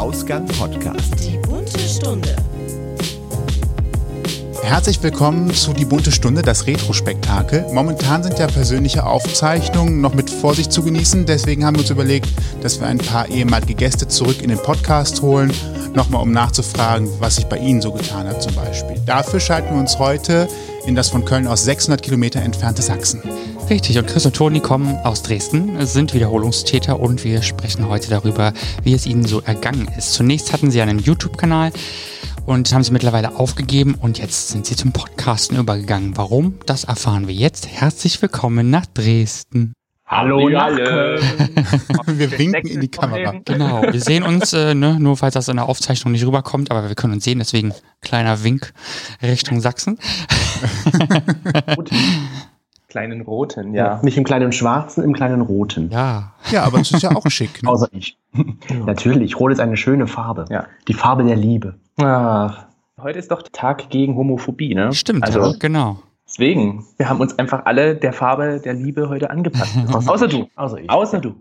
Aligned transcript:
Ausgang 0.00 0.46
Podcast. 0.46 1.12
Die 1.18 1.36
bunte 1.46 1.78
Stunde. 1.78 2.34
Herzlich 4.62 5.02
willkommen 5.02 5.52
zu 5.52 5.74
Die 5.74 5.84
bunte 5.84 6.10
Stunde, 6.10 6.40
das 6.40 6.66
Retro-Spektakel. 6.66 7.66
Momentan 7.74 8.22
sind 8.22 8.38
ja 8.38 8.46
persönliche 8.46 9.04
Aufzeichnungen 9.04 10.00
noch 10.00 10.14
mit 10.14 10.30
Vorsicht 10.30 10.72
zu 10.72 10.82
genießen. 10.82 11.26
Deswegen 11.26 11.66
haben 11.66 11.74
wir 11.76 11.82
uns 11.82 11.90
überlegt, 11.90 12.30
dass 12.62 12.80
wir 12.80 12.86
ein 12.86 12.96
paar 12.96 13.28
ehemalige 13.28 13.74
Gäste 13.74 14.08
zurück 14.08 14.40
in 14.40 14.48
den 14.48 14.56
Podcast 14.56 15.20
holen. 15.20 15.52
Nochmal, 15.92 16.22
um 16.22 16.32
nachzufragen, 16.32 17.06
was 17.18 17.36
sich 17.36 17.44
bei 17.44 17.58
Ihnen 17.58 17.82
so 17.82 17.92
getan 17.92 18.26
hat 18.26 18.42
zum 18.42 18.54
Beispiel. 18.54 18.96
Dafür 19.04 19.38
schalten 19.38 19.74
wir 19.74 19.80
uns 19.80 19.98
heute 19.98 20.48
in 20.86 20.94
das 20.94 21.10
von 21.10 21.26
Köln 21.26 21.46
aus 21.46 21.64
600 21.64 22.00
Kilometer 22.00 22.40
entfernte 22.40 22.80
Sachsen. 22.80 23.22
Richtig, 23.70 23.96
und 23.98 24.08
Chris 24.08 24.26
und 24.26 24.34
Toni 24.34 24.58
kommen 24.58 24.96
aus 25.04 25.22
Dresden, 25.22 25.86
sind 25.86 26.12
Wiederholungstäter 26.12 26.98
und 26.98 27.22
wir 27.22 27.40
sprechen 27.40 27.88
heute 27.88 28.10
darüber, 28.10 28.52
wie 28.82 28.94
es 28.94 29.06
ihnen 29.06 29.24
so 29.24 29.42
ergangen 29.42 29.86
ist. 29.96 30.12
Zunächst 30.12 30.52
hatten 30.52 30.72
sie 30.72 30.82
einen 30.82 30.98
YouTube-Kanal 30.98 31.70
und 32.46 32.74
haben 32.74 32.82
sie 32.82 32.90
mittlerweile 32.90 33.36
aufgegeben 33.36 33.94
und 33.94 34.18
jetzt 34.18 34.48
sind 34.48 34.66
sie 34.66 34.74
zum 34.74 34.90
Podcasten 34.90 35.56
übergegangen. 35.56 36.16
Warum? 36.16 36.58
Das 36.66 36.82
erfahren 36.82 37.28
wir 37.28 37.34
jetzt. 37.34 37.68
Herzlich 37.68 38.20
willkommen 38.20 38.70
nach 38.70 38.86
Dresden. 38.86 39.72
Hallo 40.04 40.48
nach 40.48 40.74
Köln. 40.74 41.22
wir 42.06 42.38
winken 42.40 42.66
in 42.66 42.80
die 42.80 42.90
Kamera. 42.90 43.36
Genau, 43.44 43.82
wir 43.92 44.00
sehen 44.00 44.24
uns, 44.24 44.52
äh, 44.52 44.74
ne, 44.74 44.98
nur 44.98 45.16
falls 45.16 45.34
das 45.34 45.46
in 45.46 45.54
der 45.54 45.68
Aufzeichnung 45.68 46.10
nicht 46.10 46.26
rüberkommt, 46.26 46.72
aber 46.72 46.88
wir 46.88 46.96
können 46.96 47.12
uns 47.12 47.22
sehen, 47.22 47.38
deswegen 47.38 47.72
kleiner 48.00 48.42
Wink 48.42 48.72
Richtung 49.22 49.60
Sachsen. 49.60 49.96
kleinen 52.90 53.22
roten, 53.22 53.72
ja. 53.72 53.98
Nicht 54.02 54.18
im 54.18 54.24
kleinen 54.24 54.52
schwarzen, 54.52 55.02
im 55.02 55.14
kleinen 55.14 55.40
roten. 55.40 55.88
Ja. 55.90 56.32
Ja, 56.50 56.64
aber 56.64 56.80
es 56.80 56.90
ist 56.90 57.02
ja 57.02 57.14
auch 57.16 57.24
schick. 57.30 57.62
Ne? 57.62 57.68
Außer 57.70 57.88
ich. 57.92 58.18
Natürlich, 58.86 59.38
rot 59.40 59.52
ist 59.52 59.60
eine 59.60 59.76
schöne 59.76 60.06
Farbe. 60.06 60.44
Ja. 60.50 60.66
Die 60.88 60.94
Farbe 60.94 61.24
der 61.24 61.36
Liebe. 61.36 61.74
Ach, 62.02 62.64
heute 63.00 63.18
ist 63.18 63.30
doch 63.30 63.42
Tag 63.52 63.88
gegen 63.90 64.16
Homophobie, 64.16 64.74
ne? 64.74 64.92
Stimmt, 64.92 65.24
Also 65.24 65.40
ja, 65.40 65.52
genau. 65.58 65.98
deswegen, 66.26 66.84
wir 66.98 67.08
haben 67.08 67.20
uns 67.20 67.38
einfach 67.38 67.64
alle 67.64 67.94
der 67.94 68.12
Farbe 68.12 68.60
der 68.62 68.74
Liebe 68.74 69.08
heute 69.08 69.30
angepasst. 69.30 69.76
Außer 70.06 70.28
du. 70.28 70.48
Außer 70.56 70.78
ich. 70.80 70.90
Außer 70.90 71.18
du. 71.20 71.34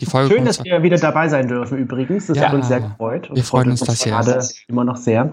Die 0.00 0.06
Folge 0.06 0.34
Schön, 0.34 0.44
dass 0.46 0.64
wir 0.64 0.82
wieder 0.82 0.96
dabei 0.96 1.28
sein 1.28 1.46
dürfen 1.46 1.76
übrigens. 1.78 2.26
Das 2.26 2.38
Ja. 2.38 2.48
hat 2.48 2.54
uns 2.54 2.68
sehr 2.68 2.80
gefreut. 2.80 3.28
Und 3.30 3.36
Wir 3.36 3.44
freuen 3.44 3.70
uns, 3.70 3.80
dass 3.80 4.04
ihr- 4.06 4.12
gerade 4.12 4.42
immer 4.66 4.84
noch 4.84 4.96
sehr. 4.96 5.30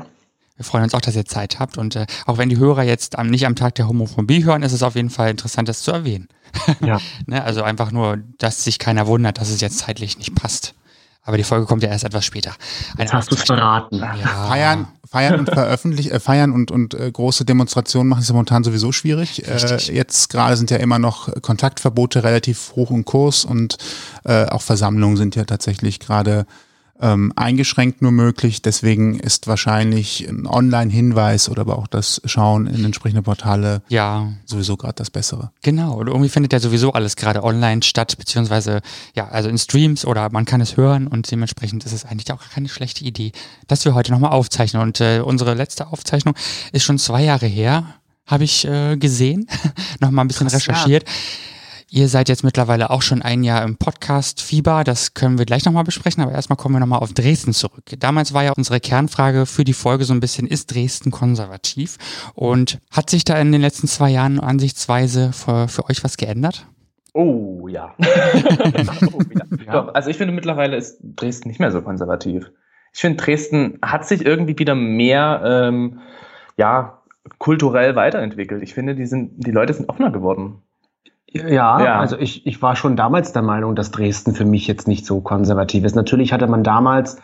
Wir 0.58 0.66
freuen 0.66 0.84
uns 0.84 0.94
auch, 0.96 1.02
dass 1.02 1.16
ihr 1.16 1.26
Zeit 1.26 1.60
habt 1.60 1.78
und 1.78 1.96
äh, 1.96 2.08
auch 2.26 2.38
wenn 2.38 2.50
die 2.50 2.58
Hörer 2.58 2.84
jetzt 2.84 3.18
am, 3.18 3.28
nicht 3.28 3.46
am 3.46 3.56
Tag 3.56 3.76
der 3.76 3.88
Homophobie 3.88 4.44
hören, 4.44 4.64
ist 4.64 4.74
es 4.74 4.84
auf 4.84 4.96
jeden 4.96 5.12
Fall 5.12 5.30
interessant, 5.30 5.70
das 5.70 5.82
zu 5.82 5.92
erwähnen. 5.92 6.28
Ja. 6.82 7.00
Ne? 7.28 7.44
Also 7.44 7.62
einfach 7.62 7.92
nur, 7.92 8.18
dass 8.38 8.64
sich 8.64 8.80
keiner 8.80 9.06
wundert, 9.08 9.40
dass 9.40 9.50
es 9.50 9.62
jetzt 9.62 9.80
zeitlich 9.80 10.18
nicht 10.18 10.34
passt. 10.34 10.74
Aber 11.24 11.38
die 11.38 11.44
Folge 11.44 11.66
kommt 11.66 11.84
ja 11.84 11.90
erst 11.90 12.06
etwas 12.06 12.26
später. 12.26 12.54
Eine 12.94 13.04
Jetzt 13.04 13.14
hast 13.14 13.32
du 13.32 13.36
es 13.36 13.44
verraten. 13.44 13.98
Ja. 13.98 14.16
Feiern, 14.48 14.88
feiern 15.06 15.40
und 15.40 15.50
veröffentlichen, 15.50 16.12
äh, 16.12 16.20
feiern 16.22 16.54
und, 16.54 16.72
und 16.72 16.94
äh, 16.94 17.12
große 17.12 17.44
Demonstrationen 17.44 18.08
machen 18.08 18.22
es 18.22 18.30
ja 18.30 18.34
momentan 18.34 18.64
sowieso 18.64 18.94
schwierig. 18.94 19.46
Äh, 19.46 19.78
jetzt 19.94 20.30
gerade 20.30 20.56
sind 20.56 20.72
ja 20.72 20.78
immer 20.78 21.00
noch 21.00 21.30
Kontaktverbote 21.42 22.24
relativ 22.24 22.72
hoch 22.76 22.92
im 22.92 23.04
Kurs 23.04 23.44
und 23.44 23.78
äh, 24.24 24.46
auch 24.46 24.62
Versammlungen 24.62 25.18
sind 25.18 25.36
ja 25.36 25.44
tatsächlich 25.44 26.00
gerade 26.00 26.46
ähm, 27.02 27.32
eingeschränkt 27.36 28.02
nur 28.02 28.12
möglich. 28.12 28.62
Deswegen 28.62 29.20
ist 29.20 29.48
wahrscheinlich 29.48 30.28
ein 30.28 30.48
Online-Hinweis 30.48 31.50
oder 31.50 31.62
aber 31.62 31.78
auch 31.78 31.88
das 31.88 32.22
Schauen 32.26 32.68
in 32.68 32.84
entsprechende 32.86 33.22
Portale 33.22 33.82
Ja, 33.90 34.32
sowieso 34.46 34.78
gerade 34.78 34.96
das 34.96 35.10
Bessere. 35.10 35.52
genau. 35.62 35.96
Und 35.96 36.08
irgendwie 36.08 36.30
findet 36.30 36.54
ja 36.54 36.60
sowieso 36.60 36.94
alles 36.94 37.16
gerade 37.16 37.44
online 37.44 37.84
statt, 37.84 38.18
beziehungsweise 38.18 38.82
ja, 39.16 39.28
also 39.28 39.50
in 39.50 39.58
Streams 39.58 40.06
oder 40.06 40.30
man 40.32 40.46
kann 40.46 40.62
es 40.62 40.78
hören 40.78 41.08
und 41.08 41.30
dementsprechend 41.30 41.86
ist 41.86 41.92
es 41.94 42.06
eigentlich 42.06 42.32
auch 42.32 42.42
keine 42.54 42.70
schlechte 42.70 43.04
Idee, 43.04 43.32
dass 43.68 43.86
wir 43.86 43.94
heute 43.94 44.12
nochmal 44.12 44.32
aufzeichnen. 44.32 44.82
Und 44.82 45.02
äh, 45.02 45.22
unsere 45.24 45.54
letzte 45.54 45.88
Aufzeichnung 45.88 46.36
ist 46.72 46.84
schon 46.84 46.98
zwei 46.98 47.24
Jahre 47.24 47.46
her, 47.48 47.96
habe 48.26 48.44
ich 48.44 48.66
äh, 48.68 48.98
gesehen, 48.98 49.48
nochmal 50.00 50.26
ein 50.26 50.28
bisschen 50.28 50.48
Krass, 50.48 50.66
ja. 50.66 51.00
Ihr 51.90 52.10
seid 52.10 52.28
jetzt 52.28 52.44
mittlerweile 52.44 52.90
auch 52.90 53.02
schon 53.02 53.22
ein 53.22 53.44
Jahr 53.44 53.64
im 53.64 53.78
Podcast 53.78 54.42
Fieber, 54.42 54.84
das 54.84 55.14
können 55.14 55.38
wir 55.38 55.46
gleich 55.46 55.64
nochmal 55.64 55.86
besprechen, 55.86 56.22
aber 56.22 56.34
erstmal 56.34 56.58
kommen 56.58 56.76
wir 56.76 56.82
nochmal 56.82 57.00
auf 57.00 57.14
Dresden 57.14 57.54
zurück. 57.54 57.86
Damals 58.00 58.34
war 58.34 58.44
ja 58.44 58.52
unsere 58.52 58.82
Kernfrage 58.82 59.46
für 59.46 59.64
die 59.64 59.74
Folge 59.74 60.04
so 60.04 60.14
ein 60.14 60.20
bisschen, 60.20 60.48
ist 60.48 60.74
Dresden 60.74 61.12
konservativ? 61.12 61.98
Und 62.34 62.80
hat 62.92 63.10
sich 63.10 63.24
da 63.24 63.40
in 63.40 63.54
den 63.54 63.62
letzten 63.62 63.88
zwei 63.88 64.10
Jahren 64.10 64.42
ansichtsweise 64.42 65.32
für, 65.32 65.70
für 65.70 65.86
euch 65.90 66.04
was 66.04 66.18
geändert? 66.18 66.68
Oh 67.14 67.70
ja. 67.70 67.96
oh, 67.98 68.04
ja. 69.66 69.72
Doch, 69.72 69.94
also 69.96 70.10
ich 70.10 70.18
finde 70.18 70.34
mittlerweile 70.34 70.76
ist 70.76 71.00
Dresden 71.02 71.48
nicht 71.48 71.62
mehr 71.62 71.72
so 71.72 71.82
konservativ. 71.82 72.52
Ich 72.94 73.00
finde 73.00 73.24
Dresden 73.24 73.80
hat 73.82 74.06
sich 74.06 74.26
irgendwie 74.26 74.60
wieder 74.60 74.76
mehr 74.76 75.42
ähm, 75.46 76.00
ja 76.58 77.02
kulturell 77.40 77.96
weiterentwickelt. 77.96 78.62
Ich 78.62 78.74
finde, 78.74 78.94
die 78.94 79.06
sind 79.06 79.34
die 79.38 79.52
Leute 79.52 79.74
sind 79.74 79.90
offener 79.90 80.12
geworden. 80.12 80.64
Ja, 81.46 81.84
Ja. 81.84 82.00
also 82.00 82.18
ich, 82.18 82.46
ich 82.46 82.62
war 82.62 82.76
schon 82.76 82.96
damals 82.96 83.34
der 83.34 83.42
Meinung, 83.42 83.76
dass 83.76 83.92
Dresden 83.92 84.34
für 84.34 84.46
mich 84.46 84.68
jetzt 84.68 84.88
nicht 84.88 85.06
so 85.06 85.22
konservativ 85.22 85.84
ist. 85.84 85.96
Natürlich 85.96 86.34
hatte 86.34 86.48
man 86.48 86.64
damals, 86.64 87.18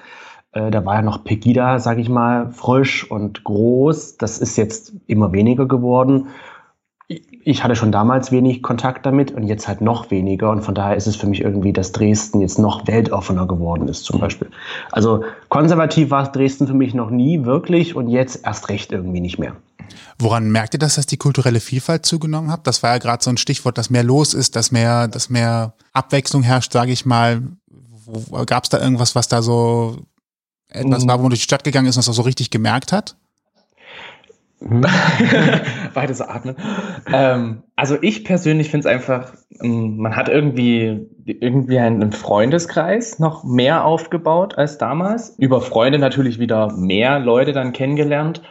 äh, 0.52 0.72
da 0.72 0.86
war 0.86 0.96
ja 0.96 1.02
noch 1.02 1.24
Pegida, 1.24 1.80
sag 1.80 1.98
ich 1.98 2.10
mal, 2.10 2.50
frisch 2.52 3.10
und 3.10 3.44
groß. 3.44 4.18
Das 4.18 4.40
ist 4.40 4.58
jetzt 4.58 4.94
immer 5.08 5.34
weniger 5.34 5.68
geworden. 5.68 6.28
Ich- 7.08 7.64
hatte 7.64 7.76
schon 7.76 7.92
damals 7.92 8.32
wenig 8.32 8.64
Kontakt 8.64 9.06
damit 9.06 9.32
und 9.32 9.44
jetzt 9.44 9.68
halt 9.68 9.82
noch 9.82 10.10
weniger. 10.10 10.50
Und 10.50 10.62
von 10.62 10.74
daher 10.74 10.96
ist 10.96 11.06
es 11.08 11.16
für 11.16 11.28
mich 11.28 11.42
irgendwie, 11.42 11.74
dass 11.74 11.92
Dresden 11.92 12.40
jetzt 12.42 12.58
noch 12.58 12.88
weltoffener 12.88 13.46
geworden 13.48 13.88
ist, 13.90 14.06
zum 14.06 14.20
Beispiel. 14.20 14.50
Also 14.92 15.24
konservativ 15.50 16.10
war 16.10 16.32
Dresden 16.32 16.66
für 16.68 16.74
mich 16.74 16.94
noch 16.94 17.10
nie 17.10 17.44
wirklich 17.46 17.96
und 17.96 18.08
jetzt 18.08 18.46
erst 18.46 18.70
recht 18.70 18.92
irgendwie 18.92 19.20
nicht 19.20 19.38
mehr. 19.40 19.56
Woran 20.18 20.50
merkt 20.52 20.74
ihr 20.76 20.80
das, 20.80 20.96
dass 20.96 21.06
die 21.06 21.18
kulturelle 21.18 21.60
Vielfalt 21.60 22.06
zugenommen 22.06 22.50
hat? 22.50 22.66
Das 22.68 22.82
war 22.84 22.92
ja 22.92 22.98
gerade 23.00 23.24
so 23.24 23.30
ein 23.30 23.38
Stichwort, 23.38 23.78
dass 23.78 23.90
mehr 23.90 24.04
los 24.04 24.34
ist, 24.34 24.56
dass 24.56 24.72
mehr, 24.72 25.08
dass 25.10 25.30
mehr 25.30 25.74
Abwechslung 25.92 26.42
herrscht, 26.44 26.72
sage 26.72 26.92
ich 26.94 27.06
mal. 27.06 27.42
Gab 28.46 28.64
es 28.64 28.70
da 28.70 28.80
irgendwas, 28.80 29.16
was 29.16 29.28
da 29.28 29.42
so 29.42 29.98
etwas 30.70 31.04
Mhm. 31.04 31.10
war, 31.10 31.18
wo 31.20 31.24
man 31.24 31.30
durch 31.32 31.42
die 31.42 31.46
Stadt 31.46 31.64
gegangen 31.64 31.88
ist 31.88 31.96
und 31.98 32.02
das 32.02 32.10
auch 32.10 32.14
so 32.14 32.22
richtig 32.24 32.50
gemerkt 32.50 32.92
hat? 32.94 33.18
Beides 35.94 36.22
atmen. 36.22 36.56
Ähm, 37.12 37.64
also 37.76 37.98
ich 38.02 38.24
persönlich 38.24 38.70
finde 38.70 38.88
es 38.88 38.94
einfach, 38.94 39.34
ähm, 39.62 39.98
man 39.98 40.16
hat 40.16 40.30
irgendwie, 40.30 41.10
irgendwie 41.26 41.80
einen 41.80 42.12
Freundeskreis 42.12 43.20
noch 43.20 43.44
mehr 43.44 43.86
aufgebaut 43.86 44.58
als 44.58 44.78
damals. 44.78 45.36
Über 45.38 45.62
Freunde 45.62 46.00
natürlich 46.00 46.40
wieder 46.40 46.72
mehr 46.74 47.20
Leute 47.20 47.52
dann 47.52 47.74
kennengelernt. 47.74 48.42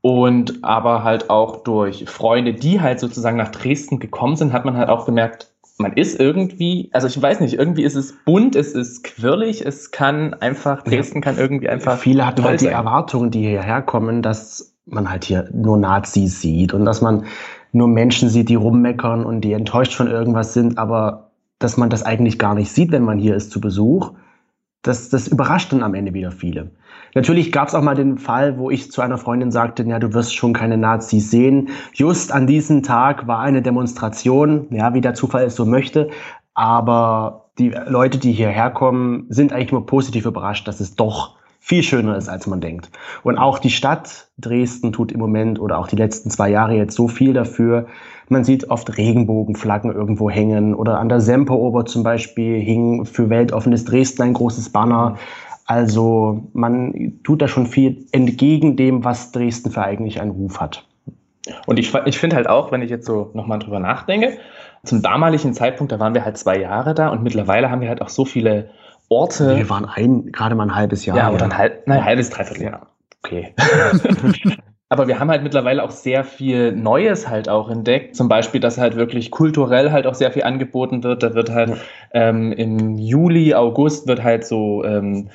Und 0.00 0.62
aber 0.62 1.02
halt 1.02 1.30
auch 1.30 1.62
durch 1.62 2.04
Freunde, 2.04 2.52
die 2.52 2.82
halt 2.82 3.00
sozusagen 3.00 3.38
nach 3.38 3.50
Dresden 3.50 4.00
gekommen 4.00 4.36
sind, 4.36 4.52
hat 4.52 4.66
man 4.66 4.76
halt 4.76 4.90
auch 4.90 5.06
gemerkt, 5.06 5.54
man 5.78 5.94
ist 5.94 6.20
irgendwie, 6.20 6.90
also 6.92 7.06
ich 7.06 7.20
weiß 7.20 7.40
nicht, 7.40 7.54
irgendwie 7.54 7.82
ist 7.82 7.96
es 7.96 8.14
bunt, 8.24 8.54
es 8.54 8.72
ist 8.72 9.02
quirlig, 9.02 9.64
es 9.64 9.90
kann 9.90 10.34
einfach, 10.34 10.82
Dresden 10.82 11.20
kann 11.20 11.36
irgendwie 11.38 11.68
einfach. 11.68 11.98
Viele 11.98 12.26
hatten 12.26 12.44
halt 12.44 12.60
die. 12.60 12.66
Erwartungen, 12.66 13.30
die 13.30 13.40
hierher 13.40 13.82
kommen, 13.82 14.22
dass 14.22 14.73
man 14.86 15.10
halt 15.10 15.24
hier 15.24 15.48
nur 15.52 15.78
Nazis 15.78 16.40
sieht 16.40 16.74
und 16.74 16.84
dass 16.84 17.00
man 17.00 17.24
nur 17.72 17.88
Menschen 17.88 18.28
sieht, 18.28 18.48
die 18.48 18.54
rummeckern 18.54 19.24
und 19.24 19.40
die 19.40 19.52
enttäuscht 19.52 19.94
von 19.94 20.08
irgendwas 20.08 20.54
sind, 20.54 20.78
aber 20.78 21.30
dass 21.58 21.76
man 21.76 21.90
das 21.90 22.02
eigentlich 22.02 22.38
gar 22.38 22.54
nicht 22.54 22.70
sieht, 22.70 22.92
wenn 22.92 23.04
man 23.04 23.18
hier 23.18 23.34
ist 23.34 23.50
zu 23.50 23.60
Besuch. 23.60 24.12
Das, 24.82 25.08
das 25.08 25.28
überrascht 25.28 25.72
dann 25.72 25.82
am 25.82 25.94
Ende 25.94 26.12
wieder 26.12 26.30
viele. 26.30 26.70
Natürlich 27.14 27.52
gab 27.52 27.68
es 27.68 27.74
auch 27.74 27.82
mal 27.82 27.94
den 27.94 28.18
Fall, 28.18 28.58
wo 28.58 28.70
ich 28.70 28.92
zu 28.92 29.00
einer 29.00 29.16
Freundin 29.16 29.50
sagte, 29.50 29.82
ja, 29.84 29.98
du 29.98 30.12
wirst 30.12 30.36
schon 30.36 30.52
keine 30.52 30.76
Nazis 30.76 31.30
sehen. 31.30 31.70
Just 31.94 32.32
an 32.32 32.46
diesem 32.46 32.82
Tag 32.82 33.26
war 33.26 33.38
eine 33.38 33.62
Demonstration, 33.62 34.66
ja, 34.70 34.92
wie 34.92 35.00
der 35.00 35.14
Zufall 35.14 35.44
es 35.44 35.54
so 35.54 35.64
möchte. 35.64 36.10
Aber 36.52 37.50
die 37.58 37.74
Leute, 37.86 38.18
die 38.18 38.32
hierher 38.32 38.70
kommen, 38.70 39.26
sind 39.30 39.52
eigentlich 39.52 39.72
nur 39.72 39.86
positiv 39.86 40.26
überrascht, 40.26 40.68
dass 40.68 40.80
es 40.80 40.96
doch 40.96 41.36
viel 41.64 41.82
schöner 41.82 42.14
ist, 42.18 42.28
als 42.28 42.46
man 42.46 42.60
denkt. 42.60 42.90
Und 43.22 43.38
auch 43.38 43.58
die 43.58 43.70
Stadt 43.70 44.28
Dresden 44.36 44.92
tut 44.92 45.12
im 45.12 45.18
Moment 45.18 45.58
oder 45.58 45.78
auch 45.78 45.88
die 45.88 45.96
letzten 45.96 46.28
zwei 46.28 46.50
Jahre 46.50 46.74
jetzt 46.74 46.94
so 46.94 47.08
viel 47.08 47.32
dafür. 47.32 47.86
Man 48.28 48.44
sieht 48.44 48.68
oft 48.68 48.98
Regenbogenflaggen 48.98 49.90
irgendwo 49.90 50.28
hängen 50.28 50.74
oder 50.74 50.98
an 50.98 51.08
der 51.08 51.20
Semperober 51.20 51.86
zum 51.86 52.02
Beispiel 52.02 52.60
hing 52.60 53.06
für 53.06 53.30
weltoffenes 53.30 53.86
Dresden 53.86 54.20
ein 54.20 54.34
großes 54.34 54.72
Banner. 54.72 55.16
Also 55.64 56.50
man 56.52 57.14
tut 57.24 57.40
da 57.40 57.48
schon 57.48 57.66
viel 57.66 58.04
entgegen 58.12 58.76
dem, 58.76 59.02
was 59.02 59.32
Dresden 59.32 59.70
für 59.70 59.84
eigentlich 59.84 60.20
einen 60.20 60.32
Ruf 60.32 60.60
hat. 60.60 60.86
Und 61.64 61.78
ich, 61.78 61.94
ich 62.04 62.18
finde 62.18 62.36
halt 62.36 62.46
auch, 62.46 62.72
wenn 62.72 62.82
ich 62.82 62.90
jetzt 62.90 63.06
so 63.06 63.30
nochmal 63.32 63.58
drüber 63.58 63.80
nachdenke, 63.80 64.36
zum 64.84 65.00
damaligen 65.00 65.54
Zeitpunkt, 65.54 65.92
da 65.92 65.98
waren 65.98 66.12
wir 66.12 66.26
halt 66.26 66.36
zwei 66.36 66.58
Jahre 66.58 66.92
da 66.92 67.08
und 67.08 67.22
mittlerweile 67.22 67.70
haben 67.70 67.80
wir 67.80 67.88
halt 67.88 68.02
auch 68.02 68.10
so 68.10 68.26
viele 68.26 68.68
Orte. 69.14 69.56
Wir 69.56 69.70
waren 69.70 69.86
ein, 69.86 70.32
gerade 70.32 70.54
mal 70.54 70.64
ein 70.64 70.74
halbes 70.74 71.06
Jahr. 71.06 71.16
ja, 71.16 71.30
oder 71.30 71.44
ein, 71.44 71.56
halb, 71.56 71.86
nein, 71.86 71.98
ein 71.98 72.04
halbes, 72.04 72.30
dreiviertel 72.30 72.64
Jahr. 72.64 72.86
Okay. 73.22 73.54
Aber 74.90 75.08
wir 75.08 75.18
haben 75.18 75.30
halt 75.30 75.42
mittlerweile 75.42 75.82
auch 75.82 75.90
sehr 75.90 76.24
viel 76.24 76.72
Neues 76.72 77.28
halt 77.28 77.48
auch 77.48 77.70
entdeckt. 77.70 78.14
Zum 78.14 78.28
Beispiel, 78.28 78.60
dass 78.60 78.78
halt 78.78 78.96
wirklich 78.96 79.30
kulturell 79.30 79.90
halt 79.90 80.06
auch 80.06 80.14
sehr 80.14 80.30
viel 80.30 80.44
angeboten 80.44 81.02
wird. 81.02 81.22
Da 81.22 81.34
wird 81.34 81.50
halt 81.50 81.78
ähm, 82.12 82.52
im 82.52 82.98
Juli, 82.98 83.54
August 83.54 84.06
wird 84.06 84.22
halt 84.22 84.46
so 84.46 84.84
ähm, 84.84 85.30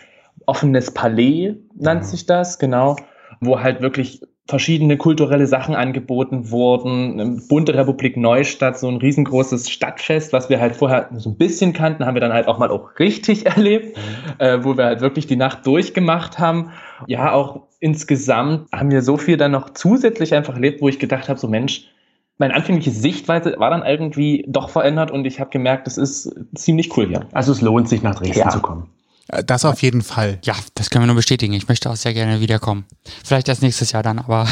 offenes 0.46 0.92
Palais, 0.92 1.56
nennt 1.76 2.06
sich 2.06 2.26
das, 2.26 2.60
genau, 2.60 2.96
wo 3.42 3.60
halt 3.60 3.82
wirklich 3.82 4.22
verschiedene 4.50 4.98
kulturelle 4.98 5.46
Sachen 5.46 5.76
angeboten 5.76 6.50
wurden. 6.50 7.46
Bunte 7.48 7.76
Republik 7.76 8.18
Neustadt, 8.18 8.80
so 8.80 8.88
ein 8.90 8.98
riesengroßes 8.98 9.70
Stadtfest, 9.70 10.34
was 10.34 10.50
wir 10.50 10.60
halt 10.60 10.76
vorher 10.76 11.08
so 11.16 11.30
ein 11.30 11.38
bisschen 11.38 11.72
kannten, 11.72 12.06
haben 12.06 12.16
wir 12.16 12.22
dann 12.22 12.34
halt 12.34 12.48
auch 12.48 12.58
mal 12.58 12.72
auch 12.72 12.98
richtig 12.98 13.46
erlebt, 13.46 13.96
mhm. 13.96 14.44
äh, 14.44 14.64
wo 14.64 14.76
wir 14.76 14.86
halt 14.86 15.02
wirklich 15.02 15.28
die 15.28 15.36
Nacht 15.36 15.68
durchgemacht 15.68 16.40
haben. 16.40 16.72
Ja, 17.06 17.32
auch 17.32 17.68
insgesamt 17.80 18.68
haben 18.74 18.90
wir 18.90 19.04
so 19.04 19.18
viel 19.18 19.38
dann 19.38 19.52
noch 19.52 19.70
zusätzlich 19.70 20.34
einfach 20.34 20.56
erlebt, 20.56 20.82
wo 20.82 20.90
ich 20.90 20.98
gedacht 20.98 21.30
habe, 21.30 21.40
so 21.40 21.48
Mensch, 21.48 21.86
meine 22.40 22.56
anfängliche 22.56 22.92
Sichtweise 22.92 23.56
war 23.58 23.70
dann 23.70 23.86
irgendwie 23.86 24.46
doch 24.48 24.70
verändert 24.70 25.12
und 25.12 25.26
ich 25.26 25.40
habe 25.40 25.52
gemerkt, 25.52 25.88
es 25.88 25.98
ist 25.98 26.34
ziemlich 26.56 26.98
cool 26.98 27.08
hier. 27.08 27.28
Also 27.34 27.52
es 27.52 27.62
lohnt 27.62 27.88
sich 27.88 28.02
nach 28.02 28.16
Dresden 28.16 28.40
ja. 28.40 28.50
zu 28.50 28.62
kommen. 28.62 28.90
Äh, 29.30 29.44
das 29.44 29.66
auf 29.66 29.82
jeden 29.82 30.02
Fall. 30.02 30.40
Ja, 30.44 30.56
das 30.76 30.90
können 30.90 31.04
wir 31.04 31.08
nur 31.08 31.16
bestätigen. 31.16 31.54
Ich 31.54 31.68
möchte 31.68 31.90
auch 31.90 31.96
sehr 31.96 32.14
gerne 32.14 32.42
wiederkommen. 32.42 32.86
Vielleicht 33.24 33.48
erst 33.48 33.62
nächstes 33.62 33.92
Jahr 33.92 34.04
dann, 34.04 34.20
aber 34.20 34.48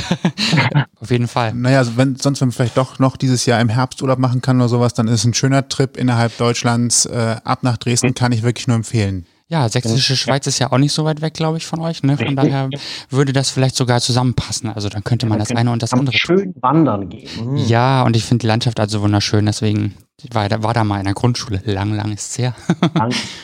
auf 0.99 1.11
jeden 1.11 1.27
Fall. 1.27 1.53
Naja, 1.53 1.79
also 1.79 1.97
wenn, 1.97 2.15
sonst, 2.15 2.41
wenn 2.41 2.49
man 2.49 2.53
vielleicht 2.53 2.77
doch 2.77 2.99
noch 2.99 3.17
dieses 3.17 3.45
Jahr 3.45 3.59
im 3.59 3.69
Herbst 3.69 4.01
Urlaub 4.01 4.19
machen 4.19 4.41
kann 4.41 4.57
oder 4.57 4.69
sowas, 4.69 4.93
dann 4.93 5.07
ist 5.07 5.21
es 5.21 5.25
ein 5.25 5.33
schöner 5.33 5.67
Trip 5.67 5.97
innerhalb 5.97 6.37
Deutschlands. 6.37 7.05
Äh, 7.05 7.37
ab 7.43 7.63
nach 7.63 7.77
Dresden 7.77 8.13
kann 8.13 8.31
ich 8.31 8.43
wirklich 8.43 8.67
nur 8.67 8.77
empfehlen. 8.77 9.25
Ja, 9.49 9.69
Sächsische 9.69 10.17
Schweiz 10.17 10.45
ist 10.45 10.59
ja 10.59 10.73
auch 10.73 10.77
nicht 10.77 10.91
so 10.91 11.05
weit 11.05 11.21
weg, 11.21 11.33
glaube 11.33 11.57
ich, 11.57 11.65
von 11.65 11.79
euch. 11.79 12.03
Ne? 12.03 12.17
Von 12.17 12.35
daher 12.35 12.69
würde 13.09 13.31
das 13.31 13.49
vielleicht 13.49 13.77
sogar 13.77 14.01
zusammenpassen. 14.01 14.69
Also 14.69 14.89
dann 14.89 15.05
könnte 15.05 15.25
man 15.25 15.39
das 15.39 15.51
eine 15.51 15.71
und 15.71 15.81
das 15.81 15.93
andere. 15.93 16.17
Schön 16.17 16.53
wandern 16.59 17.07
gehen. 17.07 17.29
Mhm. 17.41 17.55
Ja, 17.55 18.03
und 18.03 18.17
ich 18.17 18.25
finde 18.25 18.41
die 18.41 18.47
Landschaft 18.47 18.77
also 18.77 19.01
wunderschön. 19.01 19.45
Deswegen 19.45 19.95
war, 20.33 20.49
war 20.63 20.73
da 20.73 20.83
mal 20.83 20.99
in 20.99 21.05
der 21.05 21.13
Grundschule. 21.13 21.61
Lang, 21.63 21.93
lang 21.95 22.11
ist 22.11 22.31
es 22.31 22.37
her. 22.39 22.55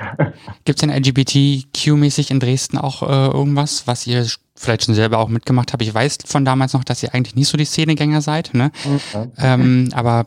Gibt 0.65 0.79
es 0.79 0.87
denn 0.87 0.89
LGBTQ-mäßig 0.89 2.31
in 2.31 2.39
Dresden 2.39 2.79
auch 2.79 3.03
äh, 3.03 3.27
irgendwas, 3.27 3.85
was 3.85 4.07
ihr 4.07 4.25
vielleicht 4.55 4.85
schon 4.85 4.95
selber 4.95 5.19
auch 5.19 5.29
mitgemacht 5.29 5.71
habt? 5.71 5.83
Ich 5.83 5.93
weiß 5.93 6.17
von 6.25 6.45
damals 6.45 6.73
noch, 6.73 6.83
dass 6.83 7.03
ihr 7.03 7.13
eigentlich 7.13 7.35
nicht 7.35 7.47
so 7.47 7.57
die 7.57 7.65
Szenegänger 7.65 8.21
seid. 8.21 8.55
Ne? 8.55 8.71
Okay. 8.85 9.29
Ähm, 9.37 9.89
aber 9.93 10.25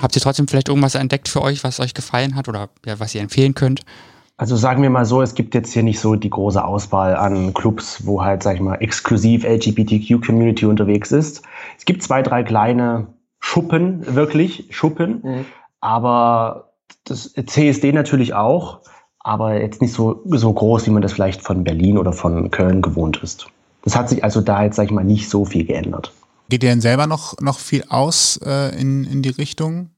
habt 0.00 0.14
ihr 0.14 0.22
trotzdem 0.22 0.46
vielleicht 0.46 0.68
irgendwas 0.68 0.94
entdeckt 0.94 1.28
für 1.28 1.42
euch, 1.42 1.64
was 1.64 1.80
euch 1.80 1.92
gefallen 1.92 2.36
hat 2.36 2.46
oder 2.46 2.68
ja, 2.86 3.00
was 3.00 3.16
ihr 3.16 3.20
empfehlen 3.20 3.54
könnt? 3.54 3.80
Also 4.42 4.56
sagen 4.56 4.82
wir 4.82 4.90
mal 4.90 5.04
so, 5.04 5.22
es 5.22 5.36
gibt 5.36 5.54
jetzt 5.54 5.72
hier 5.72 5.84
nicht 5.84 6.00
so 6.00 6.16
die 6.16 6.28
große 6.28 6.64
Auswahl 6.64 7.14
an 7.14 7.54
Clubs, 7.54 8.04
wo 8.06 8.24
halt, 8.24 8.42
sag 8.42 8.56
ich 8.56 8.60
mal, 8.60 8.74
exklusiv 8.74 9.44
LGBTQ-Community 9.44 10.66
unterwegs 10.66 11.12
ist. 11.12 11.42
Es 11.78 11.84
gibt 11.84 12.02
zwei, 12.02 12.22
drei 12.22 12.42
kleine 12.42 13.06
Schuppen, 13.38 14.04
wirklich 14.16 14.66
Schuppen, 14.70 15.20
mhm. 15.22 15.44
aber 15.80 16.72
das 17.04 17.32
CSD 17.46 17.92
natürlich 17.92 18.34
auch, 18.34 18.80
aber 19.20 19.60
jetzt 19.60 19.80
nicht 19.80 19.92
so, 19.92 20.24
so 20.24 20.52
groß, 20.52 20.86
wie 20.86 20.90
man 20.90 21.02
das 21.02 21.12
vielleicht 21.12 21.40
von 21.42 21.62
Berlin 21.62 21.96
oder 21.96 22.12
von 22.12 22.50
Köln 22.50 22.82
gewohnt 22.82 23.22
ist. 23.22 23.46
Das 23.84 23.94
hat 23.94 24.08
sich 24.08 24.24
also 24.24 24.40
da 24.40 24.64
jetzt, 24.64 24.74
sag 24.74 24.86
ich 24.86 24.90
mal, 24.90 25.04
nicht 25.04 25.30
so 25.30 25.44
viel 25.44 25.64
geändert. 25.64 26.12
Geht 26.48 26.64
ihr 26.64 26.70
denn 26.70 26.80
selber 26.80 27.06
noch, 27.06 27.38
noch 27.40 27.60
viel 27.60 27.84
aus 27.88 28.40
äh, 28.44 28.76
in, 28.76 29.04
in 29.04 29.22
die 29.22 29.30
Richtung? 29.30 29.91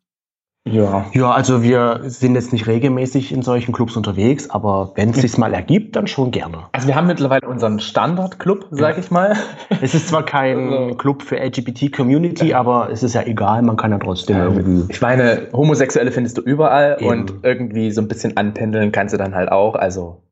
Ja. 0.66 1.04
Ja, 1.12 1.30
also 1.30 1.62
wir 1.62 2.00
sind 2.04 2.36
jetzt 2.36 2.52
nicht 2.52 2.66
regelmäßig 2.66 3.32
in 3.32 3.42
solchen 3.42 3.72
Clubs 3.72 3.96
unterwegs, 3.96 4.48
aber 4.48 4.92
wenn 4.94 5.10
es 5.10 5.16
sich 5.16 5.36
mal 5.36 5.52
ergibt, 5.52 5.94
dann 5.94 6.06
schon 6.06 6.30
gerne. 6.30 6.64
Also 6.72 6.88
wir 6.88 6.94
haben 6.94 7.06
mittlerweile 7.06 7.46
unseren 7.46 7.80
Standardclub, 7.80 8.68
sag 8.70 8.96
ich 8.96 9.10
mal. 9.10 9.36
Es 9.82 9.94
ist 9.94 10.08
zwar 10.08 10.24
kein 10.24 10.72
also. 10.72 10.94
Club 10.94 11.22
für 11.22 11.36
LGBT-Community, 11.38 12.48
ja. 12.48 12.60
aber 12.60 12.88
es 12.90 13.02
ist 13.02 13.14
ja 13.14 13.22
egal, 13.22 13.60
man 13.60 13.76
kann 13.76 13.90
ja 13.90 13.98
trotzdem 13.98 14.38
ja, 14.38 14.44
irgendwie. 14.44 14.90
Ich 14.90 15.02
meine, 15.02 15.48
Homosexuelle 15.52 16.10
findest 16.10 16.38
du 16.38 16.42
überall 16.42 16.96
Eben. 16.98 17.08
und 17.08 17.34
irgendwie 17.42 17.90
so 17.90 18.00
ein 18.00 18.08
bisschen 18.08 18.36
anpendeln 18.38 18.90
kannst 18.90 19.12
du 19.12 19.18
dann 19.18 19.34
halt 19.34 19.52
auch. 19.52 19.74
Also 19.74 20.22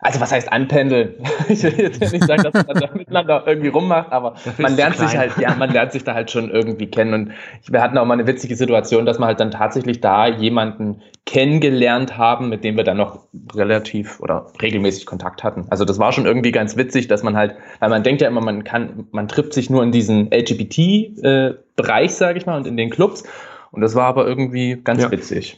also 0.00 0.20
was 0.20 0.30
heißt 0.30 0.52
anpendeln? 0.52 1.14
ich 1.48 1.62
will 1.64 1.74
jetzt 1.76 2.00
nicht 2.00 2.24
sagen, 2.24 2.44
dass 2.44 2.54
man 2.54 2.66
da 2.66 2.90
miteinander 2.94 3.42
irgendwie 3.46 3.68
rummacht, 3.68 4.12
aber 4.12 4.34
man 4.58 4.76
lernt 4.76 4.96
sich 4.96 5.16
halt, 5.16 5.36
ja, 5.38 5.54
man 5.56 5.70
lernt 5.70 5.90
sich 5.92 6.04
da 6.04 6.14
halt 6.14 6.30
schon 6.30 6.50
irgendwie 6.50 6.86
kennen. 6.86 7.14
Und 7.14 7.32
wir 7.68 7.82
hatten 7.82 7.98
auch 7.98 8.04
mal 8.04 8.14
eine 8.14 8.26
witzige 8.26 8.54
Situation, 8.54 9.06
dass 9.06 9.18
wir 9.18 9.26
halt 9.26 9.40
dann 9.40 9.50
tatsächlich 9.50 10.00
da 10.00 10.28
jemanden 10.28 11.02
kennengelernt 11.26 12.16
haben, 12.16 12.48
mit 12.48 12.62
dem 12.62 12.76
wir 12.76 12.84
dann 12.84 12.96
noch 12.96 13.26
relativ 13.54 14.20
oder 14.20 14.46
regelmäßig 14.62 15.04
Kontakt 15.04 15.42
hatten. 15.42 15.66
Also 15.68 15.84
das 15.84 15.98
war 15.98 16.12
schon 16.12 16.26
irgendwie 16.26 16.52
ganz 16.52 16.76
witzig, 16.76 17.08
dass 17.08 17.24
man 17.24 17.36
halt, 17.36 17.56
weil 17.80 17.90
man 17.90 18.04
denkt 18.04 18.22
ja 18.22 18.28
immer, 18.28 18.40
man 18.40 18.62
kann, 18.62 19.08
man 19.10 19.26
trifft 19.26 19.52
sich 19.52 19.68
nur 19.68 19.82
in 19.82 19.90
diesen 19.90 20.30
LGBT-Bereich, 20.30 22.10
äh, 22.10 22.14
sage 22.14 22.38
ich 22.38 22.46
mal, 22.46 22.56
und 22.56 22.68
in 22.68 22.76
den 22.76 22.90
Clubs. 22.90 23.24
Und 23.72 23.80
das 23.80 23.96
war 23.96 24.06
aber 24.06 24.26
irgendwie 24.26 24.80
ganz 24.82 25.02
ja. 25.02 25.10
witzig. 25.10 25.56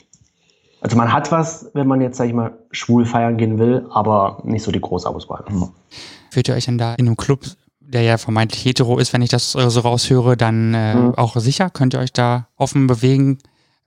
Also 0.81 0.97
man 0.97 1.13
hat 1.13 1.31
was, 1.31 1.71
wenn 1.75 1.87
man 1.87 2.01
jetzt, 2.01 2.17
sag 2.17 2.27
ich 2.27 2.33
mal, 2.33 2.53
schwul 2.71 3.05
feiern 3.05 3.37
gehen 3.37 3.59
will, 3.59 3.87
aber 3.91 4.41
nicht 4.45 4.63
so 4.63 4.73
die 4.73 4.81
große 4.81 5.09
Auswahl. 5.09 5.45
Mhm. 5.49 5.71
Fühlt 6.31 6.49
ihr 6.49 6.55
euch 6.55 6.65
denn 6.65 6.79
da 6.79 6.95
in 6.95 7.07
einem 7.07 7.17
Club, 7.17 7.45
der 7.81 8.03
ja 8.03 8.19
vermeintlich 8.19 8.65
hetero 8.65 8.99
ist, 8.99 9.13
wenn 9.13 9.23
ich 9.23 9.31
das 9.31 9.53
so 9.53 9.81
raushöre, 9.81 10.37
dann 10.37 10.75
äh, 10.75 10.95
mhm. 10.95 11.15
auch 11.17 11.37
sicher? 11.37 11.71
Könnt 11.71 11.95
ihr 11.95 12.01
euch 12.01 12.13
da 12.13 12.47
offen 12.57 12.87
bewegen? 12.87 13.39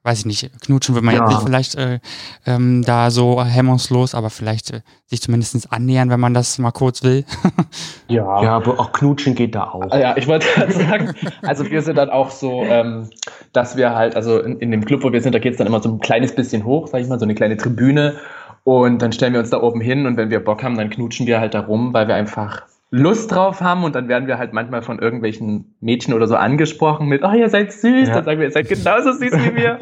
Weiß 0.03 0.19
ich 0.19 0.25
nicht, 0.25 0.61
knutschen 0.61 0.95
will 0.95 1.01
man 1.01 1.15
ja. 1.15 1.21
jetzt 1.21 1.29
nicht 1.29 1.45
vielleicht 1.45 1.75
äh, 1.75 1.99
ähm, 2.45 2.83
da 2.85 3.09
so 3.09 3.43
hemmungslos, 3.43 4.15
aber 4.15 4.29
vielleicht 4.29 4.71
äh, 4.71 4.81
sich 5.05 5.21
zumindest 5.21 5.71
annähern, 5.71 6.09
wenn 6.09 6.19
man 6.19 6.33
das 6.33 6.59
mal 6.59 6.71
kurz 6.71 7.03
will. 7.03 7.23
ja. 8.09 8.43
Ja, 8.43 8.55
aber 8.57 8.79
auch 8.79 8.91
knutschen 8.91 9.33
geht 9.33 9.55
da 9.55 9.65
auch. 9.65 9.93
Ja, 9.95 10.17
ich 10.17 10.27
wollte 10.27 10.47
gerade 10.53 10.73
sagen, 10.73 11.13
also 11.41 11.69
wir 11.69 11.81
sind 11.81 11.97
dann 11.97 12.09
auch 12.09 12.31
so, 12.31 12.63
ähm, 12.63 13.09
dass 13.53 13.77
wir 13.77 13.95
halt, 13.95 14.15
also 14.15 14.39
in, 14.39 14.59
in 14.59 14.71
dem 14.71 14.83
Club, 14.83 15.03
wo 15.03 15.13
wir 15.13 15.21
sind, 15.21 15.33
da 15.33 15.39
geht 15.39 15.53
es 15.53 15.57
dann 15.57 15.67
immer 15.67 15.81
so 15.81 15.89
ein 15.89 15.99
kleines 15.99 16.35
bisschen 16.35 16.65
hoch, 16.65 16.87
sag 16.87 17.01
ich 17.01 17.07
mal, 17.07 17.19
so 17.19 17.25
eine 17.25 17.35
kleine 17.35 17.55
Tribüne. 17.55 18.17
Und 18.65 19.01
dann 19.01 19.11
stellen 19.11 19.33
wir 19.33 19.39
uns 19.39 19.49
da 19.49 19.61
oben 19.61 19.81
hin 19.81 20.05
und 20.05 20.15
wenn 20.17 20.29
wir 20.29 20.43
Bock 20.43 20.63
haben, 20.63 20.77
dann 20.77 20.89
knutschen 20.89 21.27
wir 21.27 21.39
halt 21.39 21.53
da 21.53 21.61
rum, 21.61 21.93
weil 21.93 22.07
wir 22.07 22.15
einfach 22.15 22.63
Lust 22.95 23.31
drauf 23.31 23.59
haben 23.59 23.83
und 23.83 23.95
dann 23.95 24.07
werden 24.07 24.27
wir 24.27 24.37
halt 24.37 24.53
manchmal 24.53 24.83
von 24.83 24.99
irgendwelchen 24.99 25.73
Mädchen 25.81 26.13
oder 26.13 26.27
so 26.27 26.35
angesprochen 26.35 27.07
mit, 27.07 27.23
oh, 27.23 27.31
ihr 27.31 27.49
seid 27.49 27.73
süß, 27.73 28.07
ja. 28.07 28.13
dann 28.13 28.23
sagen 28.23 28.39
wir, 28.39 28.45
ihr 28.45 28.51
seid 28.51 28.69
genauso 28.69 29.13
süß 29.13 29.31
wie 29.31 29.55
wir. 29.55 29.79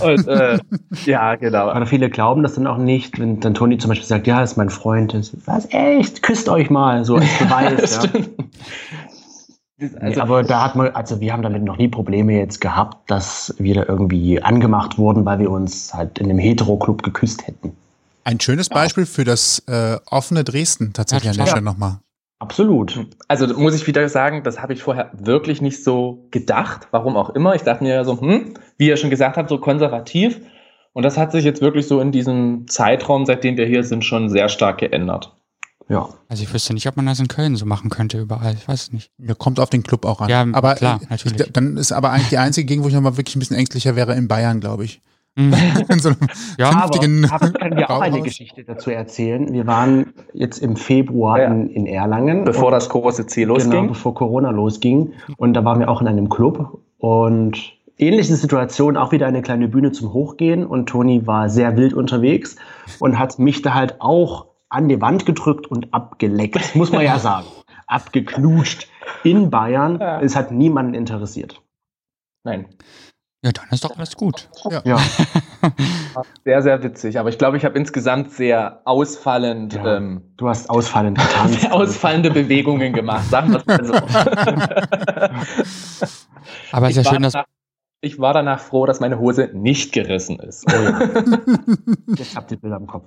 und 0.00 0.28
äh, 0.28 0.58
ja, 1.04 1.34
genau. 1.34 1.70
Aber 1.70 1.84
viele 1.86 2.10
glauben 2.10 2.44
das 2.44 2.54
dann 2.54 2.68
auch 2.68 2.78
nicht, 2.78 3.18
wenn 3.18 3.40
dann 3.40 3.54
Toni 3.54 3.78
zum 3.78 3.88
Beispiel 3.88 4.06
sagt, 4.06 4.28
ja, 4.28 4.40
ist 4.40 4.56
mein 4.56 4.70
Freund, 4.70 5.14
ist, 5.14 5.36
was, 5.48 5.66
echt, 5.72 6.22
küsst 6.22 6.48
euch 6.48 6.70
mal, 6.70 7.04
so 7.04 7.16
als 7.16 7.26
Beweis. 7.40 7.98
ja. 8.04 8.10
Also, 10.00 10.06
nee, 10.06 10.20
aber 10.20 10.44
da 10.44 10.62
hat 10.62 10.76
man, 10.76 10.90
also 10.90 11.18
wir 11.18 11.32
haben 11.32 11.42
damit 11.42 11.64
noch 11.64 11.76
nie 11.76 11.88
Probleme 11.88 12.38
jetzt 12.38 12.60
gehabt, 12.60 13.10
dass 13.10 13.52
wir 13.58 13.74
da 13.74 13.84
irgendwie 13.88 14.40
angemacht 14.40 14.96
wurden, 14.96 15.24
weil 15.24 15.40
wir 15.40 15.50
uns 15.50 15.92
halt 15.92 16.20
in 16.20 16.30
einem 16.30 16.38
Hetero-Club 16.38 17.02
geküsst 17.02 17.48
hätten. 17.48 17.72
Ein 18.22 18.38
schönes 18.38 18.68
Beispiel 18.68 19.06
für 19.06 19.24
das 19.24 19.58
äh, 19.66 19.96
offene 20.08 20.44
Dresden 20.44 20.92
tatsächlich 20.92 21.24
ja, 21.24 21.30
an 21.32 21.38
der 21.38 21.46
Stelle 21.46 21.64
nochmal. 21.64 21.98
Absolut. 22.38 23.06
Also 23.28 23.46
muss 23.58 23.74
ich 23.74 23.86
wieder 23.86 24.08
sagen, 24.08 24.42
das 24.42 24.60
habe 24.60 24.72
ich 24.72 24.82
vorher 24.82 25.10
wirklich 25.14 25.62
nicht 25.62 25.82
so 25.82 26.26
gedacht, 26.30 26.88
warum 26.90 27.16
auch 27.16 27.30
immer. 27.30 27.54
Ich 27.54 27.62
dachte 27.62 27.84
mir 27.84 27.94
ja 27.94 28.04
so, 28.04 28.20
hm, 28.20 28.54
wie 28.76 28.88
ihr 28.88 28.96
schon 28.96 29.10
gesagt 29.10 29.36
habt, 29.36 29.48
so 29.48 29.58
konservativ. 29.58 30.40
Und 30.92 31.02
das 31.04 31.16
hat 31.16 31.32
sich 31.32 31.44
jetzt 31.44 31.60
wirklich 31.60 31.86
so 31.86 32.00
in 32.00 32.12
diesem 32.12 32.66
Zeitraum, 32.68 33.26
seitdem 33.26 33.56
wir 33.56 33.66
hier 33.66 33.82
sind, 33.82 34.04
schon 34.04 34.28
sehr 34.28 34.48
stark 34.48 34.78
geändert. 34.78 35.32
Ja. 35.88 36.08
Also 36.28 36.42
ich 36.42 36.52
wüsste 36.52 36.72
nicht, 36.72 36.86
ob 36.86 36.96
man 36.96 37.06
das 37.06 37.20
in 37.20 37.28
Köln 37.28 37.56
so 37.56 37.66
machen 37.66 37.90
könnte 37.90 38.18
überall. 38.18 38.54
Ich 38.54 38.66
weiß 38.66 38.82
es 38.82 38.92
nicht. 38.92 39.10
Ja, 39.18 39.34
kommt 39.34 39.60
auf 39.60 39.70
den 39.70 39.82
Club 39.82 40.06
auch 40.06 40.20
an. 40.20 40.30
Ja, 40.30 40.46
aber 40.52 40.74
klar, 40.76 41.00
natürlich. 41.10 41.52
Dann 41.52 41.76
ist 41.76 41.92
aber 41.92 42.10
eigentlich 42.10 42.30
die 42.30 42.38
einzige 42.38 42.66
Gegend, 42.66 42.84
wo 42.84 42.88
ich 42.88 42.94
nochmal 42.94 43.16
wirklich 43.16 43.36
ein 43.36 43.40
bisschen 43.40 43.56
ängstlicher 43.56 43.96
wäre, 43.96 44.14
in 44.14 44.28
Bayern, 44.28 44.60
glaube 44.60 44.84
ich. 44.84 45.02
Mhm. 45.36 45.52
so 45.98 46.10
ja, 46.58 46.70
aber, 46.70 46.84
aber 47.30 47.50
können 47.50 47.76
wir 47.76 47.90
auch 47.90 48.00
eine 48.00 48.22
Geschichte 48.22 48.64
dazu 48.64 48.90
erzählen. 48.90 49.52
Wir 49.52 49.66
waren 49.66 50.12
jetzt 50.32 50.58
im 50.58 50.76
Februar 50.76 51.40
ja. 51.40 51.46
in, 51.46 51.68
in, 51.70 51.86
Erlangen. 51.86 52.44
Bevor 52.44 52.70
das 52.70 52.88
große 52.88 53.26
Ziel 53.26 53.48
losging. 53.48 53.72
Genau, 53.72 53.88
bevor 53.88 54.14
Corona 54.14 54.50
losging. 54.50 55.12
Und 55.36 55.54
da 55.54 55.64
waren 55.64 55.80
wir 55.80 55.88
auch 55.88 56.00
in 56.00 56.06
einem 56.06 56.28
Club. 56.28 56.78
Und 56.98 57.74
ähnliche 57.98 58.36
Situation, 58.36 58.96
auch 58.96 59.12
wieder 59.12 59.26
eine 59.26 59.42
kleine 59.42 59.68
Bühne 59.68 59.90
zum 59.90 60.12
Hochgehen. 60.12 60.64
Und 60.64 60.88
Toni 60.88 61.26
war 61.26 61.48
sehr 61.48 61.76
wild 61.76 61.94
unterwegs 61.94 62.56
und 63.00 63.18
hat 63.18 63.38
mich 63.38 63.62
da 63.62 63.74
halt 63.74 64.00
auch 64.00 64.46
an 64.68 64.88
die 64.88 65.00
Wand 65.00 65.26
gedrückt 65.26 65.66
und 65.66 65.92
abgeleckt, 65.92 66.76
muss 66.76 66.92
man 66.92 67.02
ja 67.02 67.18
sagen. 67.20 67.46
Abgeknutscht 67.86 68.88
in 69.24 69.50
Bayern. 69.50 69.98
Ja. 70.00 70.20
Es 70.20 70.36
hat 70.36 70.52
niemanden 70.52 70.94
interessiert. 70.94 71.60
Nein. 72.44 72.66
Ja, 73.44 73.52
dann 73.52 73.66
ist 73.70 73.84
doch 73.84 73.94
alles 73.98 74.16
gut. 74.16 74.48
Ja. 74.70 74.80
ja. 74.86 74.98
Sehr, 76.44 76.62
sehr 76.62 76.82
witzig. 76.82 77.18
Aber 77.18 77.28
ich 77.28 77.36
glaube, 77.36 77.58
ich 77.58 77.64
habe 77.64 77.78
insgesamt 77.78 78.30
sehr 78.32 78.80
ausfallend. 78.84 79.74
Ja, 79.74 79.96
ähm, 79.96 80.22
du 80.36 80.48
hast 80.48 80.68
ausfallend 80.68 81.18
getanzt. 81.18 81.70
ausfallende 81.70 82.30
Bewegungen 82.30 82.92
gemacht, 82.92 83.24
sagen 83.30 83.52
wir 83.52 83.58
es 83.58 83.66
mal 83.66 83.84
so. 83.84 83.94
Aber 86.72 86.88
es 86.88 86.96
ist 86.96 87.04
ja 87.06 87.12
schön, 87.12 87.22
dass. 87.22 87.34
ich 88.02 88.18
war 88.18 88.34
danach 88.34 88.60
froh, 88.60 88.84
dass 88.86 89.00
meine 89.00 89.18
Hose 89.18 89.50
nicht 89.54 89.92
gerissen 89.92 90.38
ist. 90.38 90.66
Oh 90.70 90.82
ja. 90.82 91.00
Jetzt 92.16 92.36
habt 92.36 92.50
ihr 92.50 92.58
Bilder 92.58 92.76
im 92.76 92.86
Kopf. 92.86 93.06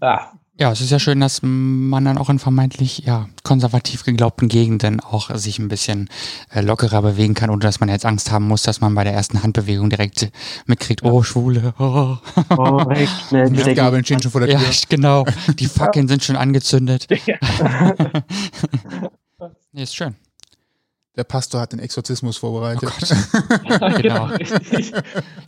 Ah. 0.00 0.32
Ja, 0.60 0.72
es 0.72 0.80
ist 0.80 0.90
ja 0.90 0.98
schön, 0.98 1.20
dass 1.20 1.38
man 1.42 2.04
dann 2.04 2.18
auch 2.18 2.28
in 2.30 2.40
vermeintlich 2.40 2.98
ja, 3.06 3.28
konservativ 3.44 4.02
geglaubten 4.04 4.48
Gegenden 4.48 4.98
auch 4.98 5.32
sich 5.36 5.60
ein 5.60 5.68
bisschen 5.68 6.08
äh, 6.52 6.62
lockerer 6.62 7.00
bewegen 7.00 7.34
kann, 7.34 7.48
ohne 7.50 7.60
dass 7.60 7.78
man 7.78 7.88
jetzt 7.88 8.04
Angst 8.04 8.32
haben 8.32 8.48
muss, 8.48 8.62
dass 8.62 8.80
man 8.80 8.92
bei 8.92 9.04
der 9.04 9.12
ersten 9.12 9.44
Handbewegung 9.44 9.88
direkt 9.88 10.32
mitkriegt, 10.66 11.04
oh, 11.04 11.22
Schwule, 11.22 11.74
oh. 11.78 12.16
Oh, 12.56 12.90
echt, 12.90 13.30
ne, 13.30 13.48
Die 13.48 13.74
Gabeln 13.74 14.04
stehen 14.04 14.20
schon 14.20 14.32
vor 14.32 14.40
der 14.40 14.50
Ja, 14.50 14.58
Tür. 14.58 14.68
genau. 14.88 15.24
Die 15.60 15.66
Fackeln 15.66 16.08
sind 16.08 16.24
schon 16.24 16.34
angezündet. 16.34 17.06
nee, 19.72 19.82
ist 19.84 19.94
schön. 19.94 20.16
Der 21.16 21.24
Pastor 21.24 21.60
hat 21.60 21.72
den 21.72 21.80
Exorzismus 21.80 22.36
vorbereitet. 22.36 22.90
Genau. 24.00 24.26
richtig. 24.26 24.92